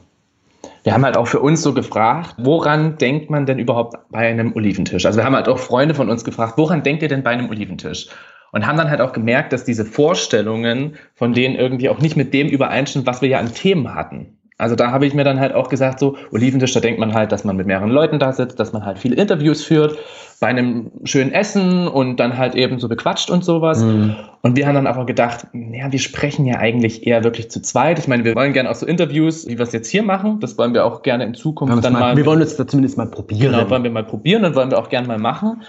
wir 0.83 0.93
haben 0.93 1.05
halt 1.05 1.17
auch 1.17 1.27
für 1.27 1.39
uns 1.39 1.61
so 1.61 1.73
gefragt, 1.73 2.35
woran 2.37 2.97
denkt 2.97 3.29
man 3.29 3.45
denn 3.45 3.59
überhaupt 3.59 3.97
bei 4.11 4.29
einem 4.29 4.55
Oliventisch? 4.55 5.05
Also 5.05 5.17
wir 5.17 5.25
haben 5.25 5.35
halt 5.35 5.47
auch 5.47 5.59
Freunde 5.59 5.93
von 5.93 6.09
uns 6.09 6.23
gefragt, 6.23 6.53
woran 6.57 6.83
denkt 6.83 7.03
ihr 7.03 7.09
denn 7.09 7.23
bei 7.23 7.31
einem 7.31 7.49
Oliventisch? 7.49 8.07
Und 8.51 8.65
haben 8.65 8.77
dann 8.77 8.89
halt 8.89 9.01
auch 9.01 9.13
gemerkt, 9.13 9.53
dass 9.53 9.63
diese 9.63 9.85
Vorstellungen 9.85 10.95
von 11.13 11.33
denen 11.33 11.55
irgendwie 11.55 11.89
auch 11.89 11.99
nicht 11.99 12.15
mit 12.15 12.33
dem 12.33 12.47
übereinstimmen, 12.47 13.05
was 13.05 13.21
wir 13.21 13.29
ja 13.29 13.39
an 13.39 13.53
Themen 13.53 13.93
hatten. 13.93 14.38
Also 14.59 14.75
da 14.75 14.91
habe 14.91 15.07
ich 15.07 15.13
mir 15.15 15.23
dann 15.23 15.39
halt 15.39 15.53
auch 15.53 15.69
gesagt, 15.69 15.99
so 15.99 16.15
Oliventisch, 16.31 16.73
da 16.73 16.79
denkt 16.79 16.99
man 16.99 17.13
halt, 17.15 17.31
dass 17.31 17.43
man 17.43 17.55
mit 17.55 17.65
mehreren 17.65 17.89
Leuten 17.89 18.19
da 18.19 18.31
sitzt, 18.33 18.59
dass 18.59 18.73
man 18.73 18.85
halt 18.85 18.99
viele 18.99 19.15
Interviews 19.15 19.63
führt, 19.63 19.97
bei 20.41 20.47
einem 20.47 20.91
schönen 21.03 21.31
Essen 21.33 21.87
und 21.87 22.17
dann 22.17 22.37
halt 22.37 22.55
eben 22.55 22.79
so 22.79 22.87
bequatscht 22.87 23.29
und 23.29 23.43
sowas. 23.43 23.81
Mhm. 23.81 24.15
Und 24.41 24.55
wir 24.55 24.67
haben 24.67 24.75
dann 24.75 24.87
aber 24.87 25.05
gedacht, 25.05 25.47
ja, 25.53 25.91
wir 25.91 25.99
sprechen 25.99 26.45
ja 26.45 26.59
eigentlich 26.59 27.05
eher 27.07 27.23
wirklich 27.25 27.49
zu 27.51 27.61
zweit. 27.61 27.99
Ich 27.99 28.07
meine, 28.07 28.23
wir 28.23 28.35
wollen 28.35 28.53
gerne 28.53 28.69
auch 28.69 28.75
so 28.75 28.85
Interviews, 28.85 29.47
wie 29.47 29.57
wir 29.57 29.63
es 29.63 29.73
jetzt 29.73 29.89
hier 29.89 30.03
machen. 30.03 30.39
Das 30.39 30.57
wollen 30.57 30.73
wir 30.73 30.85
auch 30.85 31.01
gerne 31.01 31.25
in 31.25 31.33
Zukunft 31.33 31.83
dann 31.83 31.91
mal, 31.93 31.99
mal. 31.99 32.17
Wir 32.17 32.25
wollen 32.25 32.41
uns 32.41 32.55
da 32.55 32.65
zumindest 32.67 32.97
mal 32.97 33.07
probieren. 33.07 33.51
Genau, 33.51 33.69
wollen 33.69 33.83
wir 33.83 33.91
mal 33.91 34.05
probieren 34.05 34.45
und 34.45 34.55
wollen 34.55 34.71
wir 34.71 34.77
auch 34.79 34.89
gerne 34.89 35.07
mal 35.07 35.19
machen. 35.19 35.63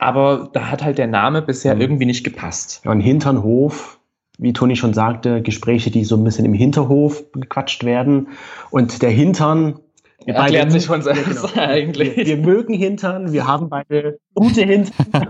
aber 0.00 0.48
da 0.52 0.70
hat 0.70 0.84
halt 0.84 0.96
der 0.98 1.08
Name 1.08 1.42
bisher 1.42 1.74
Mhm. 1.74 1.80
irgendwie 1.80 2.06
nicht 2.06 2.22
gepasst. 2.22 2.82
Ja, 2.84 2.92
und 2.92 3.00
Hinternhof, 3.00 3.97
wie 4.38 4.52
Toni 4.52 4.76
schon 4.76 4.94
sagte, 4.94 5.42
Gespräche, 5.42 5.90
die 5.90 6.04
so 6.04 6.16
ein 6.16 6.24
bisschen 6.24 6.44
im 6.44 6.54
Hinterhof 6.54 7.24
gequatscht 7.32 7.84
werden. 7.84 8.28
Und 8.70 9.02
der 9.02 9.10
Hintern. 9.10 9.80
wir 10.24 10.34
Erklärt 10.34 10.64
beide- 10.68 10.70
sich 10.72 10.86
von 10.86 11.00
Ja, 11.02 11.14
selbst 11.14 11.52
genau. 11.54 11.66
eigentlich. 11.66 12.16
Wir, 12.16 12.26
wir 12.26 12.36
mögen 12.38 12.74
Hintern, 12.74 13.32
wir 13.32 13.46
haben 13.46 13.68
beide 13.68 14.18
gute 14.34 14.62
Hintern. 14.62 15.06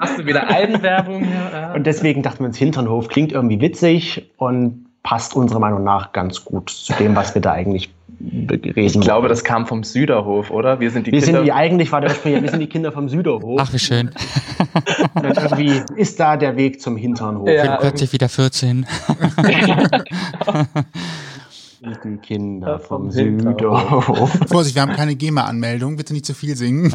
Machst 0.00 0.18
du 0.18 0.26
wieder 0.26 0.48
Eigenwerbung? 0.48 1.24
Ja. 1.52 1.74
Und 1.74 1.86
deswegen 1.86 2.22
dachten 2.22 2.40
wir 2.40 2.46
uns, 2.46 2.56
Hinternhof 2.58 3.08
klingt 3.08 3.32
irgendwie 3.32 3.60
witzig 3.60 4.30
und 4.36 4.86
passt 5.02 5.36
unserer 5.36 5.60
Meinung 5.60 5.84
nach 5.84 6.12
ganz 6.12 6.44
gut 6.44 6.70
zu 6.70 6.92
dem, 6.94 7.14
was 7.14 7.34
wir 7.34 7.42
da 7.42 7.52
eigentlich. 7.52 7.90
Ich 8.18 9.00
glaube, 9.00 9.28
das 9.28 9.44
kam 9.44 9.66
vom 9.66 9.84
Süderhof, 9.84 10.50
oder? 10.50 10.80
Wir 10.80 10.90
sind 10.90 11.06
die 11.06 11.12
wir 11.12 11.20
Kinder. 11.20 11.38
sind 11.40 11.46
die, 11.46 11.52
eigentlich 11.52 11.92
war 11.92 12.00
der 12.00 12.10
Ursprung, 12.10 12.32
ja, 12.32 12.42
wir 12.42 12.50
sind 12.50 12.60
die 12.60 12.66
Kinder 12.66 12.90
vom 12.92 13.08
Süderhof. 13.08 13.60
Ach, 13.62 13.72
wie 13.72 13.78
schön. 13.78 14.10
Und 15.14 15.24
irgendwie 15.24 15.82
ist 15.96 16.18
da 16.18 16.36
der 16.36 16.56
Weg 16.56 16.80
zum 16.80 16.96
Hinternhof. 16.96 17.48
Ja. 17.48 17.76
Bin 17.76 17.80
plötzlich 17.80 18.12
wieder 18.12 18.28
14. 18.28 18.86
Die 22.04 22.16
Kinder 22.16 22.78
vom 22.80 23.02
vom. 23.02 23.10
Süderhof. 23.10 24.30
Vorsicht, 24.48 24.74
wir 24.74 24.82
haben 24.82 24.92
keine 24.92 25.14
GEMA-Anmeldung, 25.14 25.96
bitte 25.96 26.12
nicht 26.14 26.26
zu 26.26 26.34
viel 26.34 26.56
singen. 26.56 26.92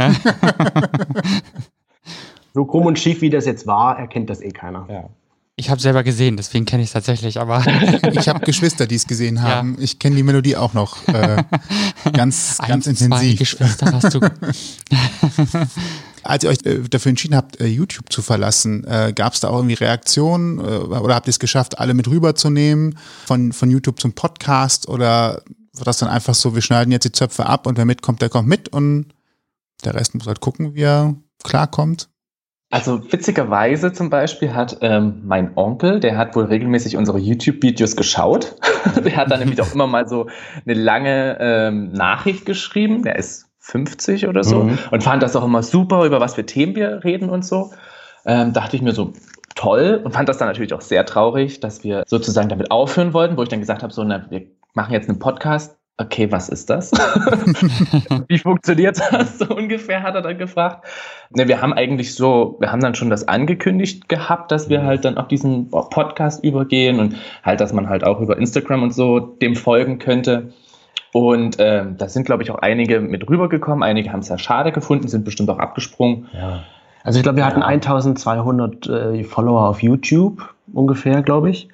So 2.54 2.66
krumm 2.66 2.86
und 2.88 3.00
schief, 3.00 3.22
wie 3.22 3.30
das 3.30 3.46
jetzt 3.46 3.66
war, 3.66 3.98
erkennt 3.98 4.30
das 4.30 4.42
eh 4.42 4.50
keiner. 4.50 4.86
ja. 4.90 5.10
Ich 5.58 5.70
habe 5.70 5.80
selber 5.82 6.04
gesehen, 6.04 6.38
deswegen 6.38 6.66
kenne 6.66 6.82
ich 6.82 6.90
es 6.90 6.94
tatsächlich, 6.94 7.40
aber 7.40 7.64
Ich 8.14 8.28
habe 8.30 8.40
Geschwister, 8.40 8.88
die 8.88 8.96
es 8.96 9.06
gesehen 9.06 9.36
Ja. 9.36 9.42
haben. 9.44 9.78
Ich 9.80 10.00
kenne 10.00 10.16
die 10.16 10.24
Melodie 10.24 10.56
auch 10.56 10.74
noch 10.74 11.08
äh, 11.08 11.44
ganz, 12.14 12.58
ganz 12.58 12.88
eins, 12.88 13.00
zwei 13.00 13.06
intensiv. 13.06 13.40
Geschwister 13.40 13.92
hast 13.92 14.14
du. 14.14 14.20
Als 16.24 16.44
ihr 16.44 16.50
euch 16.52 16.60
äh, 16.66 16.80
dafür 16.88 17.10
entschieden 17.10 17.36
habt, 17.36 17.60
äh, 17.60 17.66
YouTube 17.68 18.12
zu 18.12 18.22
verlassen, 18.22 18.84
äh, 18.86 19.12
gab 19.14 19.34
es 19.34 19.40
da 19.40 19.50
auch 19.50 19.58
irgendwie 19.58 19.74
Reaktionen 19.76 20.60
oder 20.60 21.16
habt 21.16 21.28
ihr 21.28 21.32
es 21.32 21.40
geschafft, 21.40 21.80
alle 21.80 21.94
mit 21.96 22.08
rüberzunehmen 22.08 22.98
von, 23.26 23.52
von 23.54 23.70
YouTube 23.72 24.00
zum 24.00 24.14
Podcast 24.14 24.88
oder 24.88 25.44
war 25.74 25.86
das 25.86 25.98
dann 25.98 26.10
einfach 26.10 26.36
so, 26.36 26.54
wir 26.54 26.62
schneiden 26.62 26.92
jetzt 26.92 27.06
die 27.06 27.12
Zöpfe 27.12 27.46
ab 27.48 27.66
und 27.66 27.78
wer 27.78 27.86
mitkommt, 27.86 28.22
der 28.22 28.30
kommt 28.30 28.48
mit 28.48 28.70
und 28.70 29.08
der 29.84 29.96
Rest 29.96 30.14
muss 30.14 30.28
halt 30.28 30.42
gucken, 30.42 30.76
wie 30.76 30.82
er 30.84 31.16
klarkommt? 31.44 32.08
Also 32.72 33.02
witzigerweise 33.12 33.92
zum 33.92 34.10
Beispiel 34.10 34.54
hat 34.54 34.78
ähm, 34.82 35.22
mein 35.26 35.52
Onkel, 35.58 36.00
der 36.00 36.18
hat 36.18 36.36
wohl 36.36 36.46
regelmäßig 36.46 36.96
unsere 36.98 37.20
YouTube-Videos 37.20 37.96
geschaut. 37.98 38.56
der 39.04 39.18
hat 39.18 39.30
dann 39.30 39.40
nämlich 39.40 39.62
auch 39.62 39.74
immer 39.74 39.88
mal 39.88 40.08
so 40.08 40.28
eine 40.66 40.74
lange 40.74 41.38
ähm, 41.40 41.92
Nachricht 41.92 42.46
geschrieben. 42.46 43.04
Der 43.04 43.18
ist 43.18 43.48
50 43.60 44.28
oder 44.28 44.44
so 44.44 44.64
Mhm. 44.64 44.80
und 44.90 45.04
fand 45.04 45.22
das 45.22 45.36
auch 45.36 45.44
immer 45.46 45.64
super, 45.64 46.06
über 46.06 46.20
was 46.20 46.36
für 46.36 46.46
Themen 46.46 46.76
wir 46.76 47.04
reden 47.04 47.30
und 47.30 47.46
so. 47.46 47.72
Ähm, 48.26 48.54
dachte 48.54 48.76
ich 48.76 48.82
mir 48.82 48.94
so, 48.94 49.14
toll 49.56 50.02
und 50.04 50.14
fand 50.14 50.30
das 50.30 50.38
dann 50.38 50.48
natürlich 50.48 50.74
auch 50.74 50.82
sehr 50.82 51.06
traurig, 51.06 51.60
dass 51.60 51.84
wir 51.84 52.04
sozusagen 52.08 52.50
damit 52.50 52.72
aufhören 52.72 53.14
wollten, 53.14 53.38
wo 53.38 53.44
ich 53.44 53.50
dann 53.50 53.60
gesagt 53.60 53.84
habe, 53.84 53.92
so, 53.94 54.04
na, 54.04 54.26
wir 54.30 54.44
machen 54.74 54.94
jetzt 54.94 55.10
einen 55.10 55.20
Podcast. 55.20 55.78
Okay, 55.98 56.32
was 56.32 56.50
ist 56.50 56.70
das? 56.70 56.92
Wie 58.28 58.38
funktioniert 58.40 59.00
das? 59.12 59.38
So 59.40 59.46
ungefähr 59.56 60.02
hat 60.02 60.16
er 60.16 60.22
dann 60.22 60.38
gefragt. 60.38 60.88
Ne, 61.30 61.48
wir 61.48 61.62
haben 61.62 61.74
eigentlich 61.74 62.16
so, 62.16 62.58
wir 62.60 62.72
haben 62.72 62.82
dann 62.82 62.96
schon 62.96 63.10
das 63.10 63.28
angekündigt 63.28 64.10
gehabt, 64.10 64.52
dass 64.52 64.70
wir 64.70 64.84
halt 64.84 65.06
dann 65.06 65.18
auf 65.18 65.28
diesen 65.28 65.70
Podcast 65.70 66.44
übergehen 66.44 67.00
und 67.00 67.16
halt, 67.44 67.62
dass 67.62 67.74
man 67.74 67.88
halt 67.88 68.04
auch 68.04 68.20
über 68.20 68.38
Instagram 68.38 68.84
und 68.84 68.94
so 68.94 69.20
dem 69.20 69.56
folgen 69.56 70.00
könnte. 70.00 70.54
Und 71.14 71.58
ähm, 71.60 71.98
da 71.98 72.08
sind, 72.08 72.26
glaube 72.26 72.44
ich, 72.44 72.52
auch 72.52 72.60
einige 72.60 73.02
mit 73.02 73.30
rübergekommen. 73.30 73.84
Einige 73.84 74.12
haben 74.12 74.22
es 74.22 74.30
ja 74.30 74.38
schade 74.38 74.72
gefunden, 74.72 75.08
sind 75.08 75.26
bestimmt 75.26 75.50
auch 75.50 75.60
abgesprungen. 75.60 76.30
Ja. 76.34 76.64
Also 77.04 77.20
ich 77.20 77.24
glaube, 77.24 77.38
wir 77.38 77.46
hatten 77.46 77.62
Ja. 77.62 77.68
1200 77.68 78.88
äh, 78.88 79.24
Follower 79.24 79.68
auf 79.68 79.84
YouTube 79.84 80.54
ungefähr, 80.74 81.22
glaube 81.22 81.50
ich. 81.50 81.68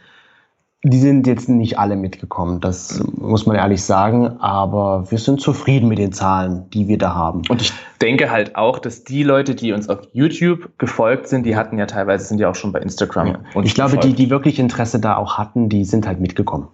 Die 0.89 0.99
sind 0.99 1.27
jetzt 1.27 1.49
nicht 1.49 1.77
alle 1.77 1.95
mitgekommen, 1.95 2.61
das 2.61 3.01
muss 3.13 3.45
man 3.45 3.55
ehrlich 3.55 3.83
sagen, 3.83 4.39
aber 4.39 5.09
wir 5.11 5.17
sind 5.17 5.41
zufrieden 5.41 5.89
mit 5.89 5.97
den 5.97 6.13
Zahlen, 6.13 6.69
die 6.71 6.87
wir 6.87 6.97
da 6.97 7.13
haben. 7.13 7.41
Und 7.49 7.61
ich 7.61 7.73
denke 8.01 8.31
halt 8.31 8.55
auch, 8.55 8.79
dass 8.79 9.03
die 9.03 9.23
Leute, 9.23 9.53
die 9.55 9.73
uns 9.73 9.89
auf 9.89 9.99
YouTube 10.13 10.69
gefolgt 10.77 11.27
sind, 11.27 11.45
die 11.45 11.55
hatten 11.55 11.77
ja 11.77 11.85
teilweise, 11.87 12.25
sind 12.25 12.39
ja 12.39 12.49
auch 12.49 12.55
schon 12.55 12.71
bei 12.71 12.79
Instagram. 12.79 13.27
Ja. 13.27 13.39
uns 13.53 13.67
ich 13.67 13.75
glaube, 13.75 13.91
die, 13.91 13.97
gefolgt. 13.97 14.19
die 14.19 14.29
wirklich 14.29 14.59
Interesse 14.59 14.99
da 14.99 15.17
auch 15.17 15.37
hatten, 15.37 15.67
die 15.69 15.83
sind 15.83 16.07
halt 16.07 16.19
mitgekommen. 16.19 16.67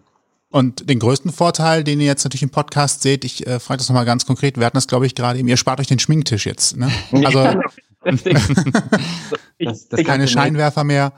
Und 0.51 0.87
den 0.87 0.99
größten 0.99 1.31
Vorteil, 1.31 1.83
den 1.83 1.99
ihr 1.99 2.05
jetzt 2.05 2.23
natürlich 2.23 2.43
im 2.43 2.51
Podcast 2.51 3.01
seht, 3.01 3.25
ich 3.25 3.47
äh, 3.47 3.59
frage 3.59 3.79
das 3.79 3.89
nochmal 3.89 4.05
ganz 4.05 4.27
konkret, 4.27 4.57
wir 4.59 4.65
hatten 4.67 4.77
das, 4.77 4.87
glaube 4.87 5.07
ich, 5.07 5.15
gerade 5.15 5.39
eben, 5.39 5.47
ihr 5.47 5.57
spart 5.57 5.79
euch 5.79 5.87
den 5.87 5.97
Schminktisch 5.97 6.45
jetzt. 6.45 6.77
Ne? 6.77 6.89
Also 7.25 7.39
Das- 9.59 9.87
das 9.89 9.99
ich, 9.99 10.05
keine 10.05 10.27
Scheinwerfer 10.27 10.83
mehr. 10.83 11.13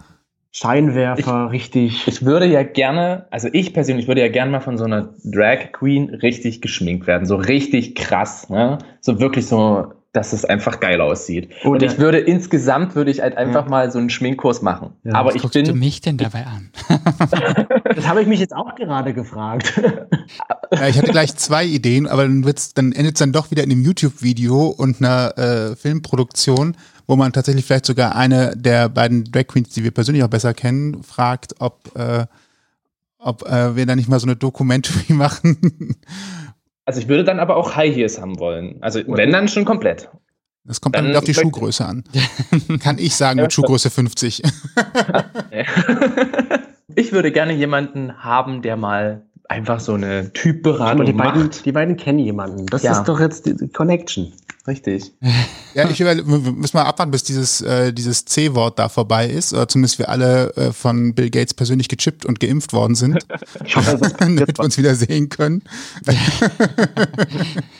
Scheinwerfer, 0.55 1.51
richtig. 1.51 2.07
ich 2.07 2.23
würde 2.25 2.45
ja 2.45 2.63
gerne, 2.63 3.25
also 3.29 3.49
ich 3.51 3.73
persönlich 3.73 4.07
würde 4.07 4.21
ja 4.21 4.29
gerne 4.29 4.51
mal 4.51 4.61
von 4.61 4.77
so 4.77 4.85
einer 4.85 5.09
Drag 5.25 5.73
Queen 5.73 6.09
richtig 6.09 6.61
geschminkt 6.61 7.07
werden. 7.07 7.25
So 7.25 7.35
richtig 7.35 7.93
krass. 7.95 8.49
Ne? 8.49 8.77
So 9.01 9.19
wirklich 9.19 9.47
so, 9.47 9.91
dass 10.13 10.31
es 10.31 10.45
einfach 10.45 10.79
geil 10.79 11.01
aussieht. 11.01 11.49
Und 11.65 11.71
Oder- 11.75 11.85
ich 11.87 11.97
würde 11.99 12.19
insgesamt, 12.19 12.95
würde 12.95 13.11
ich 13.11 13.19
halt 13.19 13.35
einfach 13.35 13.67
mal 13.67 13.91
so 13.91 13.99
einen 13.99 14.09
Schminkkurs 14.09 14.61
machen. 14.61 14.91
Ja, 15.03 15.15
Aber 15.15 15.27
Was 15.29 15.35
ich 15.35 15.41
guckst 15.41 15.55
du 15.57 15.63
bin, 15.63 15.77
mich 15.77 15.99
denn 15.99 16.17
dabei 16.17 16.45
an? 16.45 16.71
Das 17.95 18.09
habe 18.09 18.21
ich 18.21 18.27
mich 18.27 18.41
jetzt 18.41 18.53
auch 18.53 18.75
gerade 18.75 19.13
gefragt. 19.13 19.81
Ja, 20.71 20.87
ich 20.89 20.97
hatte 20.97 21.11
gleich 21.11 21.33
zwei 21.37 21.63
Ideen, 21.63 22.07
aber 22.07 22.23
dann 22.23 22.43
wird's, 22.43 22.73
dann 22.73 22.91
endet 22.91 23.15
es 23.15 23.19
dann 23.19 23.31
doch 23.31 23.51
wieder 23.51 23.63
in 23.63 23.71
einem 23.71 23.83
YouTube-Video 23.83 24.67
und 24.67 24.99
einer 25.01 25.37
äh, 25.37 25.75
Filmproduktion, 25.77 26.75
wo 27.07 27.15
man 27.15 27.33
tatsächlich 27.33 27.65
vielleicht 27.65 27.85
sogar 27.85 28.15
eine 28.15 28.55
der 28.55 28.89
beiden 28.89 29.23
Drag 29.25 29.47
Queens, 29.47 29.69
die 29.69 29.83
wir 29.83 29.91
persönlich 29.91 30.23
auch 30.23 30.29
besser 30.29 30.53
kennen, 30.53 31.03
fragt, 31.03 31.55
ob, 31.59 31.91
äh, 31.97 32.25
ob 33.17 33.43
äh, 33.47 33.75
wir 33.75 33.85
da 33.85 33.95
nicht 33.95 34.09
mal 34.09 34.19
so 34.19 34.27
eine 34.27 34.35
Dokumentary 34.35 35.13
machen. 35.13 35.95
also 36.85 36.99
ich 36.99 37.07
würde 37.07 37.23
dann 37.23 37.39
aber 37.39 37.55
auch 37.57 37.75
High 37.75 37.95
Heels 37.95 38.19
haben 38.19 38.39
wollen. 38.39 38.77
Also 38.81 39.01
wenn 39.07 39.31
dann 39.31 39.47
schon 39.47 39.65
komplett. 39.65 40.09
Das 40.67 40.81
kommt 40.81 40.95
dann, 40.95 41.03
Dann 41.03 41.09
wieder 41.11 41.19
auf 41.19 41.25
die 41.25 41.35
Schuhgröße 41.35 41.85
an. 41.85 42.03
Kann 42.79 42.97
ich 42.97 43.15
sagen 43.15 43.37
Ja, 43.37 43.43
mit 43.43 43.53
Schuhgröße 43.53 43.89
50. 43.91 44.41
Ich 46.97 47.11
würde 47.11 47.31
gerne 47.31 47.53
jemanden 47.53 48.23
haben, 48.23 48.61
der 48.61 48.77
mal 48.77 49.23
einfach 49.49 49.79
so 49.79 49.93
eine 49.93 50.31
Typberatung 50.31 51.05
die, 51.05 51.13
beiden, 51.13 51.43
macht. 51.43 51.65
die 51.65 51.71
beiden 51.71 51.97
kennen 51.97 52.19
jemanden. 52.19 52.65
Das 52.67 52.83
Ja. 52.83 52.93
ist 52.93 53.03
doch 53.03 53.19
jetzt 53.19 53.45
die 53.45 53.67
Connection. 53.67 54.31
Richtig. 54.67 55.11
Ja, 55.75 55.87
ich 55.89 56.01
überle- 56.01 56.25
wir 56.25 56.51
müssen 56.51 56.75
mal 56.77 56.83
abwarten, 56.83 57.11
bis 57.11 57.23
dieses, 57.23 57.61
äh, 57.61 57.93
dieses 57.93 58.25
C-Wort 58.25 58.79
da 58.79 58.89
vorbei 58.89 59.27
ist, 59.27 59.53
oder 59.53 59.67
zumindest 59.67 59.99
wir 59.99 60.09
alle 60.09 60.55
äh, 60.55 60.71
von 60.73 61.13
Bill 61.13 61.29
Gates 61.29 61.53
persönlich 61.53 61.87
gechippt 61.87 62.25
und 62.25 62.39
geimpft 62.39 62.73
worden 62.73 62.95
sind, 62.95 63.25
Ich 63.63 63.75
hoffe, 63.75 63.97
das 63.97 64.13
damit 64.17 64.57
wir 64.57 64.63
uns 64.63 64.77
wieder 64.77 64.95
sehen 64.95 65.29
können. 65.29 65.61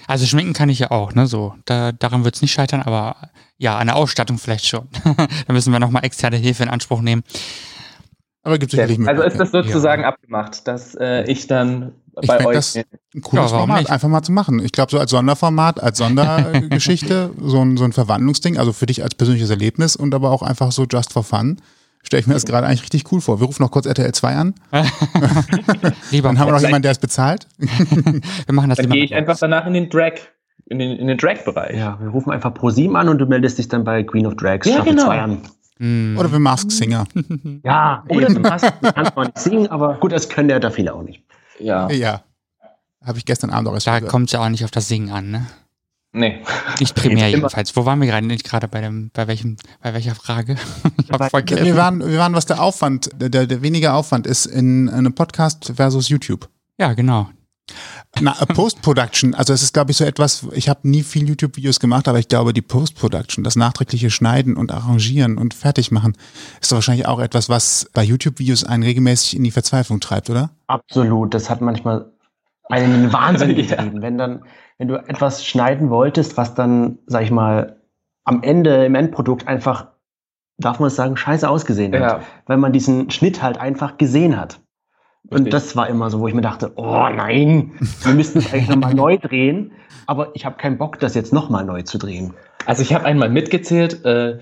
Also 0.07 0.25
schminken 0.25 0.53
kann 0.53 0.69
ich 0.69 0.79
ja 0.79 0.91
auch, 0.91 1.13
ne? 1.13 1.25
So, 1.27 1.55
da, 1.65 1.91
daran 1.91 2.23
wird 2.23 2.35
es 2.35 2.41
nicht 2.41 2.51
scheitern, 2.53 2.81
aber 2.81 3.15
ja, 3.57 3.77
an 3.77 3.87
der 3.87 3.95
Ausstattung 3.95 4.37
vielleicht 4.37 4.67
schon. 4.67 4.87
da 5.47 5.53
müssen 5.53 5.71
wir 5.73 5.79
nochmal 5.79 6.05
externe 6.05 6.37
Hilfe 6.37 6.63
in 6.63 6.69
Anspruch 6.69 7.01
nehmen. 7.01 7.23
Aber 8.43 8.59
gibt 8.59 8.71
sicherlich 8.71 8.99
Also 9.07 9.23
ist 9.23 9.39
das 9.39 9.49
sozusagen 9.51 10.03
abgemacht, 10.03 10.67
dass 10.67 10.93
äh, 10.95 11.23
ich 11.23 11.47
dann 11.47 11.93
Ich 12.21 12.27
bei 12.27 12.45
euch. 12.45 12.55
das- 12.55 12.75
ein 12.75 13.21
cooles 13.21 13.51
Ja, 13.51 13.57
Format, 13.57 13.79
nicht? 13.79 13.89
einfach 13.91 14.07
mal 14.09 14.21
zu 14.23 14.31
machen. 14.31 14.59
Ich 14.63 14.71
glaube, 14.71 14.91
so 14.91 14.99
als 14.99 15.11
Sonderformat, 15.11 15.81
als 15.81 15.97
Sondergeschichte, 15.97 17.31
so 17.41 17.61
ein, 17.61 17.77
so 17.77 17.83
ein 17.83 17.93
Verwandlungsding, 17.93 18.57
also 18.57 18.73
für 18.73 18.85
dich 18.85 19.03
als 19.03 19.15
persönliches 19.15 19.49
Erlebnis 19.49 19.95
und 19.95 20.13
aber 20.13 20.31
auch 20.31 20.41
einfach 20.41 20.71
so 20.71 20.85
just 20.89 21.13
for 21.13 21.23
fun. 21.23 21.57
Stelle 22.03 22.21
ich 22.21 22.27
mir 22.27 22.33
das 22.35 22.45
gerade 22.45 22.67
eigentlich 22.67 22.83
richtig 22.83 23.11
cool 23.11 23.19
vor. 23.19 23.39
Wir 23.39 23.47
rufen 23.47 23.63
noch 23.63 23.71
kurz 23.71 23.87
RTL 23.87 24.11
2 24.11 24.35
an, 24.35 24.53
Lieber, 26.11 26.29
dann 26.29 26.39
haben 26.39 26.47
wir 26.49 26.51
noch 26.53 26.61
jemanden, 26.61 26.83
der 26.83 26.91
es 26.91 26.99
bezahlt. 26.99 27.47
wir 27.57 28.53
machen 28.53 28.69
das 28.69 28.77
dann 28.77 28.89
gehe 28.89 29.03
ich 29.03 29.15
einfach 29.15 29.37
danach 29.39 29.65
in 29.65 29.73
den 29.73 29.89
Drag, 29.89 30.13
in 30.67 30.79
den, 30.79 30.97
in 30.97 31.07
den 31.07 31.17
Drag-Bereich. 31.17 31.77
Ja, 31.77 31.97
wir 31.99 32.09
rufen 32.09 32.31
einfach 32.31 32.53
ProSieben 32.53 32.95
an 32.95 33.09
und 33.09 33.17
du 33.17 33.25
meldest 33.25 33.57
dich 33.57 33.67
dann 33.69 33.83
bei 33.83 34.03
Queen 34.03 34.25
of 34.27 34.35
Drags 34.35 34.67
Ja, 34.67 34.75
Staffel 34.75 34.91
genau. 34.91 35.05
2 35.05 35.19
an. 35.21 35.37
Hm. 35.77 36.15
Oder 36.17 36.31
wir 36.31 36.39
Mask 36.39 36.71
Singer. 36.71 37.03
Ja, 37.63 38.03
oder 38.07 38.27
kannst, 38.35 38.65
du 38.81 38.91
kannst 38.93 39.13
zwar 39.13 39.25
nicht 39.25 39.39
singen, 39.39 39.67
aber 39.67 39.95
gut, 39.95 40.11
das 40.13 40.29
können 40.29 40.49
ja 40.49 40.59
da 40.59 40.69
viele 40.69 40.93
auch 40.93 41.03
nicht. 41.03 41.21
Ja. 41.59 41.89
Ja. 41.91 42.23
Habe 43.03 43.17
ich 43.17 43.25
gestern 43.25 43.51
Abend 43.51 43.67
auch 43.67 43.73
erst 43.73 43.87
Da 43.87 43.99
kommt 44.01 44.29
es 44.29 44.33
ja 44.33 44.43
auch 44.43 44.49
nicht 44.49 44.63
auf 44.63 44.71
das 44.71 44.87
Singen 44.87 45.11
an, 45.11 45.31
ne? 45.31 45.45
Nee. 46.11 46.41
Nicht 46.79 46.95
primär 46.95 47.29
jedenfalls. 47.29 47.75
Wo 47.75 47.85
waren 47.85 47.99
wir 47.99 48.07
gerade? 48.07 48.25
Nicht 48.25 48.45
gerade 48.45 48.67
bei 48.67 48.81
dem, 48.81 49.11
bei 49.13 49.27
welchem, 49.27 49.57
bei 49.81 49.93
welcher 49.93 50.15
Frage? 50.15 50.55
Ich 50.97 51.11
hab 51.11 51.29
vergessen. 51.29 51.65
Wir 51.65 51.75
waren, 51.75 51.99
wir 51.99 52.17
waren, 52.17 52.33
was 52.33 52.47
der 52.47 52.59
Aufwand, 52.59 53.11
der, 53.15 53.29
der, 53.29 53.45
der 53.45 53.61
weniger 53.61 53.93
Aufwand 53.93 54.25
ist 54.25 54.47
in 54.47 54.89
einem 54.89 55.13
Podcast 55.13 55.73
versus 55.75 56.09
YouTube. 56.09 56.49
Ja, 56.79 56.93
genau. 56.93 57.29
Na, 58.21 58.33
äh, 58.39 58.45
Post-Production, 58.45 59.33
also 59.33 59.51
es 59.53 59.61
ist, 59.61 59.73
glaube 59.73 59.91
ich, 59.91 59.97
so 59.97 60.05
etwas, 60.05 60.47
ich 60.53 60.69
habe 60.69 60.87
nie 60.87 61.03
viel 61.03 61.27
YouTube-Videos 61.27 61.79
gemacht, 61.79 62.07
aber 62.07 62.19
ich 62.19 62.27
glaube, 62.27 62.53
die 62.53 62.61
Post-Production, 62.61 63.43
das 63.43 63.55
nachträgliche 63.55 64.09
Schneiden 64.09 64.55
und 64.55 64.71
Arrangieren 64.71 65.37
und 65.37 65.53
Fertigmachen, 65.53 66.15
ist 66.61 66.71
doch 66.71 66.77
wahrscheinlich 66.77 67.07
auch 67.07 67.19
etwas, 67.19 67.49
was 67.49 67.89
bei 67.93 68.03
YouTube-Videos 68.03 68.63
einen 68.63 68.83
regelmäßig 68.83 69.35
in 69.35 69.43
die 69.43 69.51
Verzweiflung 69.51 69.99
treibt, 69.99 70.29
oder? 70.29 70.51
Absolut, 70.67 71.33
das 71.33 71.49
hat 71.49 71.59
manchmal 71.61 72.11
einen 72.69 72.93
in 72.93 73.01
den 73.03 73.13
Wahnsinn 73.13 73.49
Ja. 73.55 73.55
getrieben. 73.55 74.01
Wenn 74.01 74.17
dann, 74.17 74.43
wenn 74.77 74.87
du 74.87 74.95
etwas 74.95 75.45
schneiden 75.45 75.89
wolltest, 75.89 76.37
was 76.37 76.53
dann, 76.55 76.99
sag 77.07 77.23
ich 77.23 77.31
mal, 77.31 77.81
am 78.23 78.43
Ende 78.43 78.85
im 78.85 78.95
Endprodukt 78.95 79.47
einfach, 79.47 79.87
darf 80.57 80.79
man 80.79 80.87
es 80.87 80.95
sagen, 80.95 81.17
scheiße 81.17 81.47
ausgesehen 81.49 81.93
hat. 81.93 82.01
Ja. 82.01 82.21
Weil 82.45 82.57
man 82.57 82.71
diesen 82.71 83.11
Schnitt 83.11 83.41
halt 83.41 83.57
einfach 83.57 83.97
gesehen 83.97 84.39
hat. 84.39 84.61
Und 85.29 85.53
das 85.53 85.75
war 85.75 85.87
immer 85.89 86.09
so, 86.09 86.19
wo 86.19 86.27
ich 86.27 86.33
mir 86.33 86.41
dachte, 86.41 86.71
oh 86.75 87.07
nein, 87.09 87.71
wir 88.03 88.13
müssten 88.13 88.39
es 88.39 88.53
eigentlich 88.53 88.69
nochmal 88.69 88.93
neu 88.95 89.17
drehen. 89.17 89.71
Aber 90.07 90.31
ich 90.35 90.45
habe 90.45 90.57
keinen 90.57 90.77
Bock, 90.77 90.99
das 90.99 91.15
jetzt 91.15 91.33
nochmal 91.33 91.65
neu 91.65 91.81
zu 91.81 91.97
drehen. 91.97 92.33
Also 92.65 92.81
ich 92.81 92.93
habe 92.93 93.05
einmal 93.05 93.29
mitgezählt, 93.29 94.05
äh, 94.05 94.39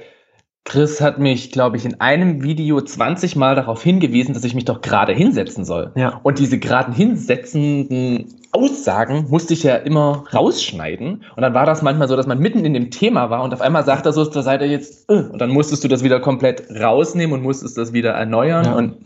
Chris 0.66 1.02
hat 1.02 1.20
mich, 1.20 1.52
glaube 1.52 1.76
ich, 1.76 1.84
in 1.84 2.00
einem 2.00 2.42
Video 2.42 2.80
20 2.80 3.36
Mal 3.36 3.56
darauf 3.56 3.84
hingewiesen, 3.84 4.34
dass 4.34 4.46
ich 4.46 4.56
mich 4.56 4.64
doch 4.64 4.80
gerade 4.80 5.14
hinsetzen 5.14 5.66
soll. 5.66 5.92
Ja. 5.96 6.22
Und 6.24 6.40
diese 6.40 6.58
geraden 6.58 6.94
hinsetzenden 6.94 8.34
Aussagen 8.54 9.26
musste 9.30 9.54
ich 9.54 9.64
ja 9.64 9.76
immer 9.76 10.24
rausschneiden. 10.34 11.26
Und 11.36 11.42
dann 11.42 11.54
war 11.54 11.66
das 11.66 11.82
manchmal 11.82 12.08
so, 12.08 12.16
dass 12.16 12.28
man 12.28 12.40
mitten 12.40 12.64
in 12.64 12.74
dem 12.74 12.92
Thema 12.92 13.30
war 13.30 13.44
und 13.44 13.54
auf 13.54 13.60
einmal 13.60 13.84
sagt 13.84 14.06
er 14.06 14.14
so 14.14 14.24
zur 14.26 14.44
Seite 14.44 14.64
jetzt, 14.64 15.10
äh, 15.10 15.24
und 15.24 15.40
dann 15.40 15.50
musstest 15.50 15.84
du 15.84 15.90
das 15.90 16.02
wieder 16.02 16.22
komplett 16.22 16.70
rausnehmen 16.70 17.34
und 17.34 17.44
musstest 17.44 17.78
das 17.78 17.92
wieder 17.92 18.12
erneuern. 18.12 18.66
Ja. 18.66 18.76
Und 18.76 18.98